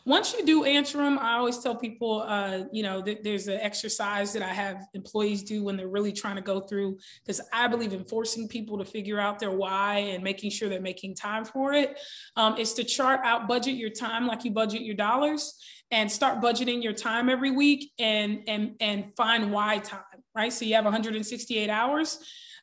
Once 0.06 0.34
you 0.34 0.46
do 0.46 0.64
answer 0.64 0.98
them, 0.98 1.20
I 1.20 1.34
always 1.34 1.60
tell 1.60 1.76
people, 1.76 2.24
uh, 2.26 2.64
you 2.72 2.84
know, 2.84 3.02
th- 3.02 3.20
there's 3.22 3.48
an 3.48 3.60
exercise 3.60 4.32
that 4.34 4.42
I 4.42 4.54
have 4.54 4.86
employees 4.94 5.44
do 5.44 5.64
when 5.64 5.76
they're 5.76 5.90
really 5.90 6.14
trying 6.14 6.38
to 6.38 6.42
go 6.42 6.62
through, 6.62 7.00
because 7.24 7.42
I 7.52 7.68
believe 7.68 7.92
in 7.92 8.06
forcing 8.06 8.48
people 8.48 8.78
to 8.78 8.86
figure 8.86 9.20
out 9.20 9.40
their 9.40 9.52
why 9.52 9.96
and 9.96 10.24
making 10.24 10.52
sure 10.52 10.70
they're 10.70 10.80
making 10.80 11.16
time 11.16 11.44
for 11.46 11.74
it. 11.74 12.00
Um, 12.38 12.58
is 12.58 12.74
to 12.76 12.84
chart 12.84 13.22
out, 13.24 13.48
budget 13.48 13.76
your 13.76 13.90
time 13.90 14.26
like 14.26 14.46
you 14.46 14.52
budget 14.52 14.82
your 14.82 14.96
dollars, 14.96 15.54
and 15.92 16.12
start 16.12 16.42
budgeting 16.42 16.82
your 16.82 16.94
time 16.94 17.30
every 17.30 17.52
week 17.52 17.92
and 18.00 18.44
and 18.48 18.76
and 18.80 19.12
find 19.16 19.52
why 19.52 19.80
time 19.80 20.02
right 20.36 20.54
so 20.54 20.66
you 20.66 20.76
have 20.76 20.86
168 20.86 21.70
hours 21.70 22.20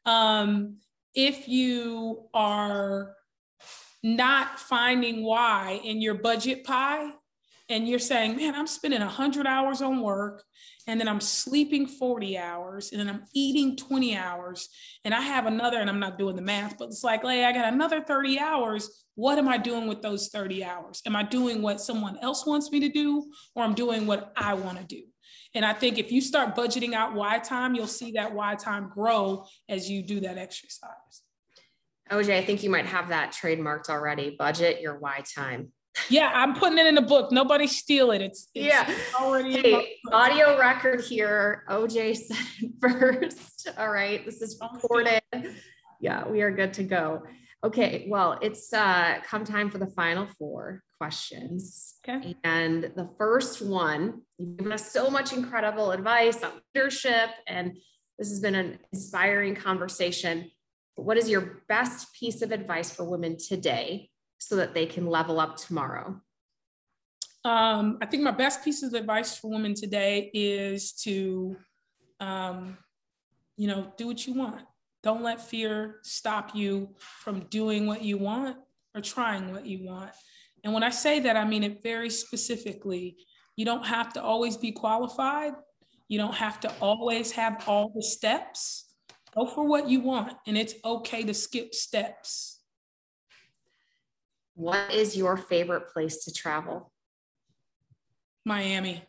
um, 0.07 0.77
if 1.14 1.49
you 1.49 2.29
are 2.33 3.14
not 4.03 4.59
finding 4.59 5.23
why 5.23 5.81
in 5.85 6.01
your 6.01 6.14
budget 6.14 6.64
pie 6.64 7.11
and 7.68 7.89
you're 7.89 7.99
saying 7.99 8.37
man 8.37 8.55
i'm 8.55 8.66
spending 8.66 9.01
100 9.01 9.47
hours 9.47 9.83
on 9.83 10.01
work 10.01 10.45
and 10.91 11.01
then 11.01 11.07
I'm 11.07 11.21
sleeping 11.21 11.87
40 11.87 12.37
hours, 12.37 12.91
and 12.91 13.01
then 13.01 13.09
I'm 13.09 13.25
eating 13.33 13.77
20 13.77 14.16
hours, 14.16 14.68
and 15.05 15.14
I 15.14 15.21
have 15.21 15.47
another, 15.47 15.79
and 15.79 15.89
I'm 15.89 16.01
not 16.01 16.18
doing 16.18 16.35
the 16.35 16.43
math, 16.43 16.79
but 16.79 16.87
it's 16.87 17.05
like, 17.05 17.23
hey, 17.23 17.45
I 17.45 17.53
got 17.53 17.73
another 17.73 18.01
30 18.01 18.41
hours. 18.41 19.05
What 19.14 19.39
am 19.39 19.47
I 19.47 19.57
doing 19.57 19.87
with 19.87 20.03
those 20.03 20.29
30 20.31 20.64
hours? 20.64 21.01
Am 21.07 21.14
I 21.14 21.23
doing 21.23 21.62
what 21.62 21.81
someone 21.81 22.18
else 22.23 22.45
wants 22.45 22.73
me 22.73 22.81
to 22.81 22.89
do, 22.89 23.31
or 23.55 23.62
I'm 23.62 23.75
doing 23.75 24.07
what 24.07 24.33
I 24.37 24.55
want 24.55 24.79
to 24.79 24.85
do? 24.85 25.03
And 25.55 25.64
I 25.64 25.72
think 25.72 25.98
if 25.98 26.12
you 26.12 26.20
start 26.20 26.55
budgeting 26.55 26.92
out 26.92 27.14
why 27.14 27.38
time, 27.38 27.74
you'll 27.74 27.86
see 27.86 28.12
that 28.12 28.32
why 28.32 28.55
time 28.55 28.88
grow 28.88 29.46
as 29.68 29.90
you 29.90 30.03
do 30.03 30.20
that 30.20 30.38
exercise. 30.38 31.22
OJ, 32.11 32.36
I 32.36 32.44
think 32.44 32.62
you 32.62 32.70
might 32.70 32.86
have 32.86 33.09
that 33.09 33.32
trademarked 33.32 33.88
already. 33.88 34.36
Budget 34.38 34.80
your 34.80 34.98
why 34.98 35.22
time 35.34 35.72
yeah, 36.09 36.30
I'm 36.34 36.55
putting 36.55 36.78
it 36.78 36.86
in 36.86 36.94
the 36.94 37.03
book. 37.03 37.32
Nobody 37.32 37.66
steal 37.66 38.11
it. 38.12 38.22
It's, 38.22 38.48
it's 38.55 38.66
yeah. 38.66 38.94
Already 39.20 39.61
hey, 39.61 39.96
audio 40.12 40.59
record 40.59 41.01
here. 41.03 41.64
OJ 41.68 42.16
said 42.16 42.36
it 42.61 42.72
first. 42.80 43.68
All 43.76 43.90
right, 43.90 44.24
this 44.24 44.40
is 44.40 44.59
oh, 44.62 44.68
recorded. 44.72 45.22
Yeah, 46.01 46.26
we 46.26 46.42
are 46.42 46.51
good 46.51 46.72
to 46.74 46.84
go. 46.84 47.22
Okay, 47.62 48.06
well, 48.08 48.38
it's 48.40 48.72
uh, 48.72 49.18
come 49.22 49.44
time 49.44 49.70
for 49.70 49.78
the 49.78 49.86
final 49.86 50.26
four 50.38 50.82
questions. 50.96 51.96
Okay. 52.08 52.34
And 52.42 52.84
the 52.96 53.11
first 53.18 53.61
one, 53.61 54.22
you've 54.38 54.56
given 54.56 54.72
us 54.72 54.90
so 54.90 55.11
much 55.11 55.34
incredible 55.34 55.92
advice 55.92 56.42
on 56.42 56.52
leadership, 56.74 57.30
and 57.46 57.76
this 58.18 58.30
has 58.30 58.40
been 58.40 58.54
an 58.54 58.78
inspiring 58.92 59.54
conversation. 59.54 60.50
What 60.94 61.18
is 61.18 61.28
your 61.28 61.62
best 61.68 62.14
piece 62.14 62.40
of 62.40 62.50
advice 62.50 62.90
for 62.90 63.04
women 63.04 63.36
today 63.36 64.11
so 64.38 64.56
that 64.56 64.72
they 64.72 64.86
can 64.86 65.06
level 65.06 65.38
up 65.38 65.56
tomorrow? 65.56 66.20
Um, 67.44 67.98
I 68.02 68.06
think 68.06 68.22
my 68.22 68.30
best 68.30 68.64
piece 68.64 68.82
of 68.82 68.92
advice 68.94 69.36
for 69.36 69.50
women 69.50 69.74
today 69.74 70.30
is 70.34 70.92
to, 71.04 71.56
um, 72.20 72.76
you 73.56 73.66
know, 73.66 73.92
do 73.96 74.06
what 74.06 74.26
you 74.26 74.34
want. 74.34 74.62
Don't 75.03 75.22
let 75.22 75.40
fear 75.40 75.96
stop 76.03 76.55
you 76.55 76.90
from 76.98 77.40
doing 77.51 77.86
what 77.86 78.03
you 78.03 78.18
want 78.18 78.57
or 78.94 79.01
trying 79.01 79.53
what 79.53 79.66
you 79.66 79.86
want. 79.86 80.11
And 80.62 80.74
when 80.74 80.82
I 80.82 80.90
say 80.90 81.20
that, 81.20 81.36
I 81.36 81.44
mean 81.44 81.64
it 81.64 81.82
very 81.82 82.11
specifically. 82.11 83.16
You 83.57 83.64
don't 83.64 83.86
have 83.86 84.12
to 84.14 84.22
always 84.22 84.57
be 84.57 84.72
qualified. 84.72 85.55
You 86.09 86.18
don't 86.18 86.34
have 86.34 86.61
to 86.61 86.72
always 86.80 87.32
have 87.32 87.64
all 87.66 87.92
the 87.94 88.03
steps. 88.03 88.92
Go 89.34 89.46
for 89.46 89.64
what 89.64 89.88
you 89.88 90.01
want, 90.01 90.32
and 90.46 90.59
it's 90.59 90.74
okay 90.84 91.22
to 91.22 91.32
skip 91.32 91.72
steps. 91.72 92.61
What 94.55 94.92
is 94.92 95.16
your 95.16 95.36
favorite 95.36 95.88
place 95.92 96.24
to 96.24 96.32
travel? 96.32 96.92
Miami. 98.44 99.05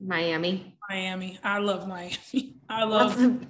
Miami. 0.00 0.78
Miami. 0.88 1.38
I 1.42 1.58
love 1.58 1.88
Miami. 1.88 2.56
I 2.68 2.84
love 2.84 3.46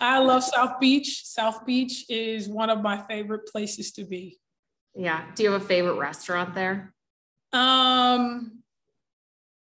I 0.00 0.18
love 0.18 0.42
South 0.44 0.80
Beach. 0.80 1.22
South 1.24 1.64
Beach 1.66 2.04
is 2.08 2.48
one 2.48 2.70
of 2.70 2.82
my 2.82 2.98
favorite 3.08 3.46
places 3.46 3.92
to 3.92 4.04
be. 4.04 4.38
Yeah. 4.94 5.24
Do 5.34 5.42
you 5.42 5.52
have 5.52 5.62
a 5.62 5.64
favorite 5.64 5.98
restaurant 5.98 6.54
there? 6.54 6.94
Um 7.52 8.62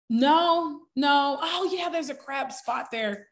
no, 0.10 0.82
no. 0.96 1.38
Oh 1.42 1.70
yeah, 1.72 1.90
there's 1.90 2.10
a 2.10 2.16
crab 2.16 2.52
spot 2.52 2.88
there. 2.92 3.28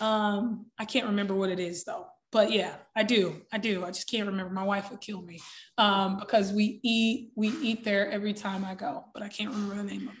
Um, 0.00 0.66
I 0.78 0.84
can't 0.84 1.06
remember 1.06 1.34
what 1.34 1.50
it 1.50 1.60
is 1.60 1.84
though. 1.84 2.06
but 2.30 2.50
yeah, 2.50 2.76
I 2.96 3.02
do. 3.02 3.42
I 3.52 3.58
do. 3.58 3.84
I 3.84 3.88
just 3.88 4.08
can't 4.10 4.26
remember. 4.26 4.52
My 4.52 4.64
wife 4.64 4.90
would 4.90 5.00
kill 5.00 5.20
me 5.22 5.40
um, 5.78 6.18
because 6.18 6.52
we 6.52 6.80
eat 6.82 7.30
we 7.36 7.48
eat 7.48 7.84
there 7.84 8.10
every 8.10 8.32
time 8.32 8.64
I 8.64 8.74
go, 8.74 9.04
but 9.12 9.22
I 9.22 9.28
can't 9.28 9.50
remember 9.50 9.76
the 9.76 9.84
name 9.84 10.08
of 10.08 10.14
it. 10.14 10.20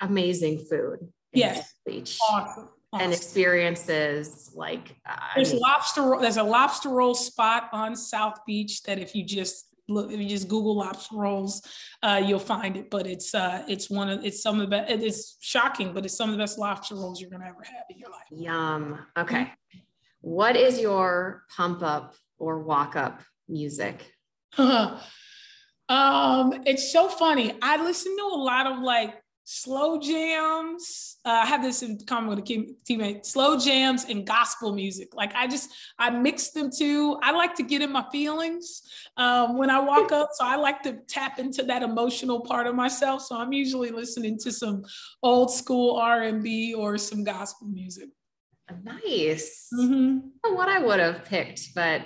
Amazing 0.00 0.66
food. 0.68 0.98
Yes. 1.32 1.72
Beach. 1.86 2.18
Awesome. 2.28 2.68
Awesome. 2.90 3.04
and 3.04 3.12
experiences 3.12 4.50
like 4.54 4.96
uh, 5.06 5.14
there's 5.34 5.50
I 5.50 5.52
mean, 5.54 5.62
lobster 5.62 6.16
there's 6.22 6.38
a 6.38 6.42
lobster 6.42 6.88
roll 6.88 7.14
spot 7.14 7.68
on 7.72 7.94
south 7.94 8.38
beach 8.46 8.82
that 8.84 8.98
if 8.98 9.14
you 9.14 9.24
just 9.24 9.66
look 9.90 10.10
if 10.10 10.18
you 10.18 10.26
just 10.26 10.48
google 10.48 10.74
lobster 10.74 11.16
rolls 11.16 11.62
uh, 12.02 12.22
you'll 12.24 12.38
find 12.38 12.78
it 12.78 12.88
but 12.88 13.06
it's 13.06 13.34
uh, 13.34 13.62
it's 13.68 13.90
one 13.90 14.08
of 14.08 14.24
it's 14.24 14.42
some 14.42 14.54
of 14.54 14.60
the 14.60 14.66
best 14.68 14.90
it's 14.90 15.36
shocking 15.40 15.92
but 15.92 16.06
it's 16.06 16.16
some 16.16 16.30
of 16.30 16.36
the 16.36 16.42
best 16.42 16.58
lobster 16.58 16.94
rolls 16.94 17.20
you're 17.20 17.28
gonna 17.28 17.44
ever 17.44 17.62
have 17.62 17.84
in 17.90 17.98
your 17.98 18.08
life 18.08 18.24
yum 18.30 18.98
okay 19.18 19.52
what 20.20 20.56
is 20.56 20.80
your 20.80 21.44
pump 21.56 21.82
up 21.82 22.14
or 22.38 22.62
walk 22.62 22.96
up 22.96 23.22
music? 23.48 24.12
um, 24.58 25.00
it's 25.88 26.92
so 26.92 27.08
funny. 27.08 27.54
I 27.62 27.82
listen 27.82 28.16
to 28.16 28.24
a 28.24 28.36
lot 28.36 28.66
of 28.66 28.80
like 28.80 29.14
slow 29.50 29.98
jams. 29.98 31.16
Uh, 31.24 31.40
I 31.42 31.46
have 31.46 31.62
this 31.62 31.82
in 31.82 31.98
common 32.06 32.28
with 32.28 32.38
a 32.40 32.42
teammate. 32.42 33.24
Slow 33.24 33.58
jams 33.58 34.04
and 34.04 34.26
gospel 34.26 34.74
music. 34.74 35.14
Like 35.14 35.34
I 35.34 35.46
just 35.46 35.70
I 35.98 36.10
mix 36.10 36.50
them 36.50 36.70
too. 36.70 37.18
I 37.22 37.30
like 37.32 37.54
to 37.54 37.62
get 37.62 37.80
in 37.80 37.90
my 37.90 38.04
feelings 38.12 38.82
um, 39.16 39.56
when 39.56 39.70
I 39.70 39.80
walk 39.80 40.12
up, 40.12 40.30
so 40.34 40.44
I 40.44 40.56
like 40.56 40.82
to 40.82 40.98
tap 41.08 41.38
into 41.38 41.62
that 41.62 41.82
emotional 41.82 42.40
part 42.40 42.66
of 42.66 42.74
myself. 42.74 43.22
So 43.22 43.36
I'm 43.36 43.54
usually 43.54 43.90
listening 43.90 44.38
to 44.40 44.52
some 44.52 44.84
old 45.22 45.50
school 45.50 45.96
R 45.96 46.24
and 46.24 46.42
B 46.42 46.74
or 46.74 46.98
some 46.98 47.24
gospel 47.24 47.68
music. 47.68 48.10
Nice. 48.84 49.70
Mm-hmm. 49.72 50.54
what 50.54 50.68
I 50.68 50.78
would 50.78 51.00
have 51.00 51.24
picked, 51.24 51.74
but 51.74 52.02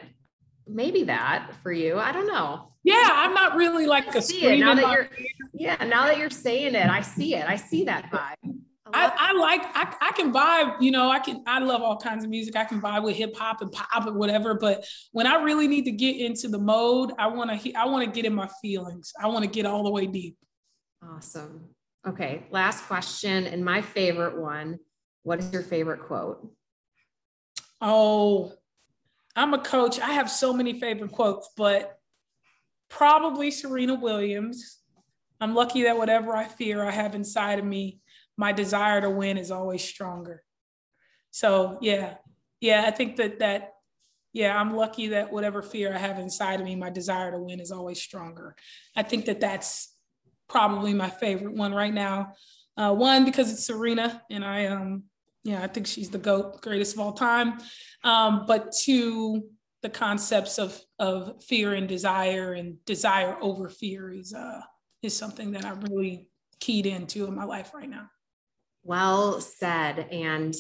maybe 0.73 1.05
that 1.05 1.53
for 1.63 1.73
you. 1.73 1.99
I 1.99 2.13
don't 2.13 2.27
know. 2.27 2.73
Yeah, 2.85 3.09
I'm 3.09 3.35
not 3.35 3.57
really 3.57 3.87
like 3.87 4.13
a 4.15 4.23
see 4.23 4.45
it 4.45 4.59
now 4.59 4.75
that 4.75 4.93
you're 4.93 5.09
yeah, 5.53 5.77
now 5.85 6.07
that 6.07 6.19
you're 6.19 6.31
saying 6.31 6.75
it, 6.75 6.89
I 6.89 7.01
see 7.01 7.35
it. 7.35 7.47
I 7.47 7.57
see 7.57 7.85
that 7.85 8.11
vibe. 8.11 8.55
I, 8.95 9.07
I, 9.07 9.13
I 9.17 9.33
like 9.33 9.61
I, 9.75 9.95
I 10.09 10.13
can 10.13 10.33
vibe, 10.33 10.83
you 10.83 10.91
know, 10.91 11.09
I 11.09 11.21
can 11.21 11.43
I 11.47 11.61
love 11.61 11.83
all 11.83 11.97
kinds 11.97 12.25
of 12.25 12.31
music. 12.31 12.57
I 12.57 12.65
can 12.65 12.81
vibe 12.81 13.05
with 13.05 13.17
hip 13.17 13.37
hop 13.37 13.63
and 13.63 13.71
pop 13.71 14.07
and 14.07 14.17
whatever. 14.17 14.55
But 14.55 14.85
when 15.13 15.27
I 15.27 15.43
really 15.43 15.69
need 15.69 15.85
to 15.85 15.93
get 15.93 16.17
into 16.17 16.49
the 16.49 16.59
mode, 16.59 17.13
I 17.19 17.29
want 17.29 17.63
to 17.63 17.75
I 17.75 17.87
want 17.87 18.05
to 18.05 18.11
get 18.11 18.25
in 18.25 18.35
my 18.35 18.49
feelings. 18.61 19.13
I 19.23 19.29
want 19.29 19.45
to 19.45 19.51
get 19.51 19.65
all 19.65 19.85
the 19.85 19.91
way 19.91 20.07
deep. 20.07 20.37
Awesome. 21.05 21.69
Okay, 22.07 22.43
last 22.51 22.85
question 22.87 23.47
and 23.47 23.65
my 23.65 23.81
favorite 23.81 24.41
one 24.41 24.79
what 25.23 25.39
is 25.39 25.53
your 25.53 25.63
favorite 25.63 26.03
quote? 26.03 26.51
Oh, 27.81 28.53
I'm 29.35 29.55
a 29.55 29.59
coach. 29.59 29.99
I 29.99 30.13
have 30.13 30.31
so 30.31 30.53
many 30.53 30.79
favorite 30.79 31.13
quotes, 31.13 31.51
but 31.57 31.99
probably 32.89 33.51
Serena 33.51 33.95
Williams. 33.95 34.79
I'm 35.41 35.55
lucky 35.55 35.85
that 35.85 35.97
whatever 35.97 36.37
I 36.37 36.45
fear 36.45 36.85
I 36.85 36.91
have 36.91 37.15
inside 37.15 37.59
of 37.59 37.65
me, 37.65 38.01
my 38.37 38.53
desire 38.53 39.01
to 39.01 39.11
win 39.11 39.39
is 39.39 39.51
always 39.51 39.83
stronger. 39.83 40.43
So, 41.31 41.79
yeah. 41.81 42.15
Yeah, 42.61 42.85
I 42.87 42.93
think 42.93 43.17
that 43.17 43.41
that 43.41 43.73
yeah, 44.33 44.59
I'm 44.59 44.75
lucky 44.75 45.09
that 45.09 45.31
whatever 45.31 45.63
fear 45.63 45.93
I 45.95 45.99
have 45.99 46.19
inside 46.19 46.59
of 46.59 46.65
me, 46.65 46.75
my 46.75 46.89
desire 46.91 47.31
to 47.33 47.39
win 47.39 47.61
is 47.61 47.71
always 47.71 48.01
stronger. 48.01 48.57
I 48.97 49.03
think 49.03 49.27
that 49.27 49.41
that's 49.41 49.95
probably 50.49 50.95
my 50.95 51.11
favorite 51.11 51.55
one 51.55 51.75
right 51.75 51.93
now. 51.93 52.33
Uh, 52.77 52.95
one 52.95 53.27
because 53.27 53.53
it's 53.53 53.67
Serena, 53.67 54.23
and 54.31 54.45
I 54.45 54.67
um 54.67 55.05
yeah, 55.45 55.63
I 55.63 55.67
think 55.67 55.87
she's 55.87 56.11
the 56.11 56.19
GOAT, 56.19 56.61
greatest 56.61 56.95
of 56.95 57.01
all 57.01 57.13
time. 57.13 57.59
Um, 58.05 58.45
but 58.47 58.73
to 58.85 59.45
the 59.83 59.91
concepts 59.91 60.59
of 60.59 60.81
of 60.99 61.43
fear 61.43 61.75
and 61.75 61.89
desire 61.89 62.53
and 62.53 62.85
desire 62.85 63.37
over 63.41 63.69
fear 63.69 64.11
is 64.11 64.33
uh 64.33 64.61
is 65.03 65.17
something 65.17 65.53
that 65.53 65.65
I'm 65.65 65.81
really 65.81 66.29
keyed 66.61 66.87
into 66.87 67.27
in 67.27 67.35
my 67.35 67.45
life 67.45 67.75
right 67.75 67.91
now. 67.91 68.09
Well 68.85 69.41
said. 69.41 69.99
And 70.11 70.55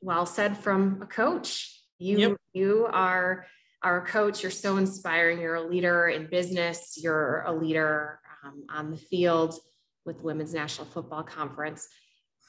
well 0.00 0.26
said 0.26 0.58
from 0.58 1.00
a 1.00 1.06
coach. 1.06 1.80
You 1.98 2.18
yep. 2.18 2.36
you 2.52 2.88
are 2.90 3.46
our 3.82 4.04
coach. 4.04 4.42
You're 4.42 4.50
so 4.50 4.76
inspiring. 4.76 5.40
You're 5.40 5.54
a 5.54 5.68
leader 5.68 6.08
in 6.08 6.26
business. 6.26 6.98
You're 7.00 7.42
a 7.46 7.52
leader 7.52 8.18
um, 8.44 8.64
on 8.68 8.90
the 8.90 8.96
field 8.96 9.54
with 10.04 10.20
Women's 10.22 10.52
National 10.52 10.88
Football 10.88 11.22
Conference. 11.22 11.86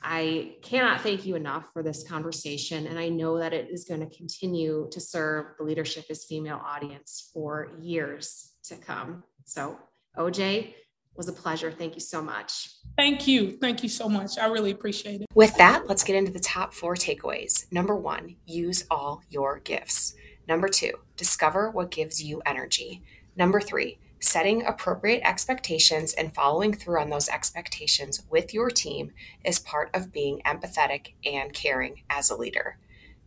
I 0.03 0.55
cannot 0.61 1.01
thank 1.01 1.25
you 1.25 1.35
enough 1.35 1.71
for 1.71 1.81
this 1.81 2.03
conversation. 2.07 2.87
And 2.87 2.99
I 2.99 3.09
know 3.09 3.37
that 3.39 3.53
it 3.53 3.69
is 3.71 3.85
going 3.85 4.01
to 4.01 4.15
continue 4.15 4.87
to 4.91 4.99
serve 4.99 5.45
the 5.57 5.63
Leadership 5.63 6.05
is 6.09 6.25
Female 6.25 6.61
audience 6.63 7.29
for 7.33 7.77
years 7.81 8.53
to 8.65 8.75
come. 8.75 9.23
So, 9.45 9.77
OJ, 10.17 10.73
was 11.15 11.27
a 11.27 11.33
pleasure. 11.33 11.71
Thank 11.71 11.93
you 11.93 12.01
so 12.01 12.21
much. 12.21 12.69
Thank 12.97 13.27
you. 13.27 13.57
Thank 13.57 13.83
you 13.83 13.89
so 13.89 14.09
much. 14.09 14.37
I 14.37 14.47
really 14.47 14.71
appreciate 14.71 15.21
it. 15.21 15.27
With 15.33 15.55
that, 15.57 15.87
let's 15.87 16.03
get 16.03 16.15
into 16.15 16.31
the 16.31 16.39
top 16.39 16.73
four 16.73 16.95
takeaways. 16.95 17.71
Number 17.71 17.95
one, 17.95 18.35
use 18.45 18.85
all 18.89 19.21
your 19.29 19.59
gifts. 19.59 20.15
Number 20.47 20.67
two, 20.67 20.93
discover 21.15 21.69
what 21.69 21.91
gives 21.91 22.21
you 22.21 22.41
energy. 22.45 23.01
Number 23.35 23.61
three, 23.61 23.99
Setting 24.23 24.65
appropriate 24.65 25.21
expectations 25.25 26.13
and 26.13 26.33
following 26.33 26.73
through 26.73 27.01
on 27.01 27.09
those 27.09 27.27
expectations 27.27 28.23
with 28.29 28.53
your 28.53 28.69
team 28.69 29.11
is 29.43 29.59
part 29.59 29.89
of 29.93 30.13
being 30.13 30.41
empathetic 30.45 31.11
and 31.25 31.51
caring 31.51 32.03
as 32.09 32.29
a 32.29 32.37
leader. 32.37 32.77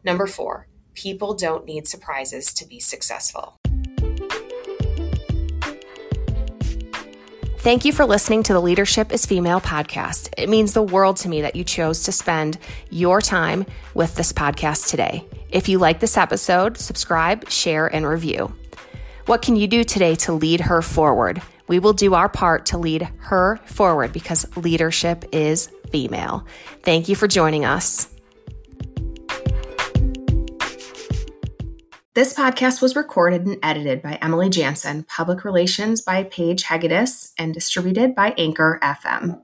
Number 0.02 0.26
four, 0.26 0.68
people 0.94 1.34
don't 1.34 1.66
need 1.66 1.86
surprises 1.86 2.54
to 2.54 2.66
be 2.66 2.80
successful. 2.80 3.58
Thank 7.58 7.84
you 7.84 7.92
for 7.92 8.06
listening 8.06 8.42
to 8.44 8.54
the 8.54 8.62
Leadership 8.62 9.12
is 9.12 9.26
Female 9.26 9.60
podcast. 9.60 10.32
It 10.38 10.48
means 10.48 10.72
the 10.72 10.82
world 10.82 11.18
to 11.18 11.28
me 11.28 11.42
that 11.42 11.56
you 11.56 11.64
chose 11.64 12.04
to 12.04 12.12
spend 12.12 12.56
your 12.88 13.20
time 13.20 13.66
with 13.92 14.14
this 14.14 14.32
podcast 14.32 14.88
today. 14.88 15.26
If 15.50 15.68
you 15.68 15.78
like 15.78 16.00
this 16.00 16.16
episode, 16.16 16.78
subscribe, 16.78 17.50
share, 17.50 17.86
and 17.86 18.06
review. 18.06 18.56
What 19.26 19.42
can 19.42 19.56
you 19.56 19.66
do 19.66 19.82
today 19.82 20.14
to 20.16 20.32
lead 20.32 20.60
her 20.60 20.80
forward? 20.80 21.42
We 21.66 21.80
will 21.80 21.92
do 21.92 22.14
our 22.14 22.28
part 22.28 22.66
to 22.66 22.78
lead 22.78 23.02
her 23.18 23.58
forward 23.64 24.12
because 24.12 24.46
leadership 24.56 25.24
is 25.32 25.68
female. 25.90 26.46
Thank 26.84 27.08
you 27.08 27.16
for 27.16 27.26
joining 27.26 27.64
us. 27.64 28.06
This 32.14 32.34
podcast 32.34 32.80
was 32.80 32.94
recorded 32.94 33.46
and 33.46 33.58
edited 33.64 34.00
by 34.00 34.16
Emily 34.22 34.48
Jansen, 34.48 35.02
public 35.02 35.44
relations 35.44 36.02
by 36.02 36.22
Paige 36.22 36.62
Hegedus, 36.62 37.32
and 37.36 37.52
distributed 37.52 38.14
by 38.14 38.32
Anchor 38.38 38.78
FM. 38.80 39.42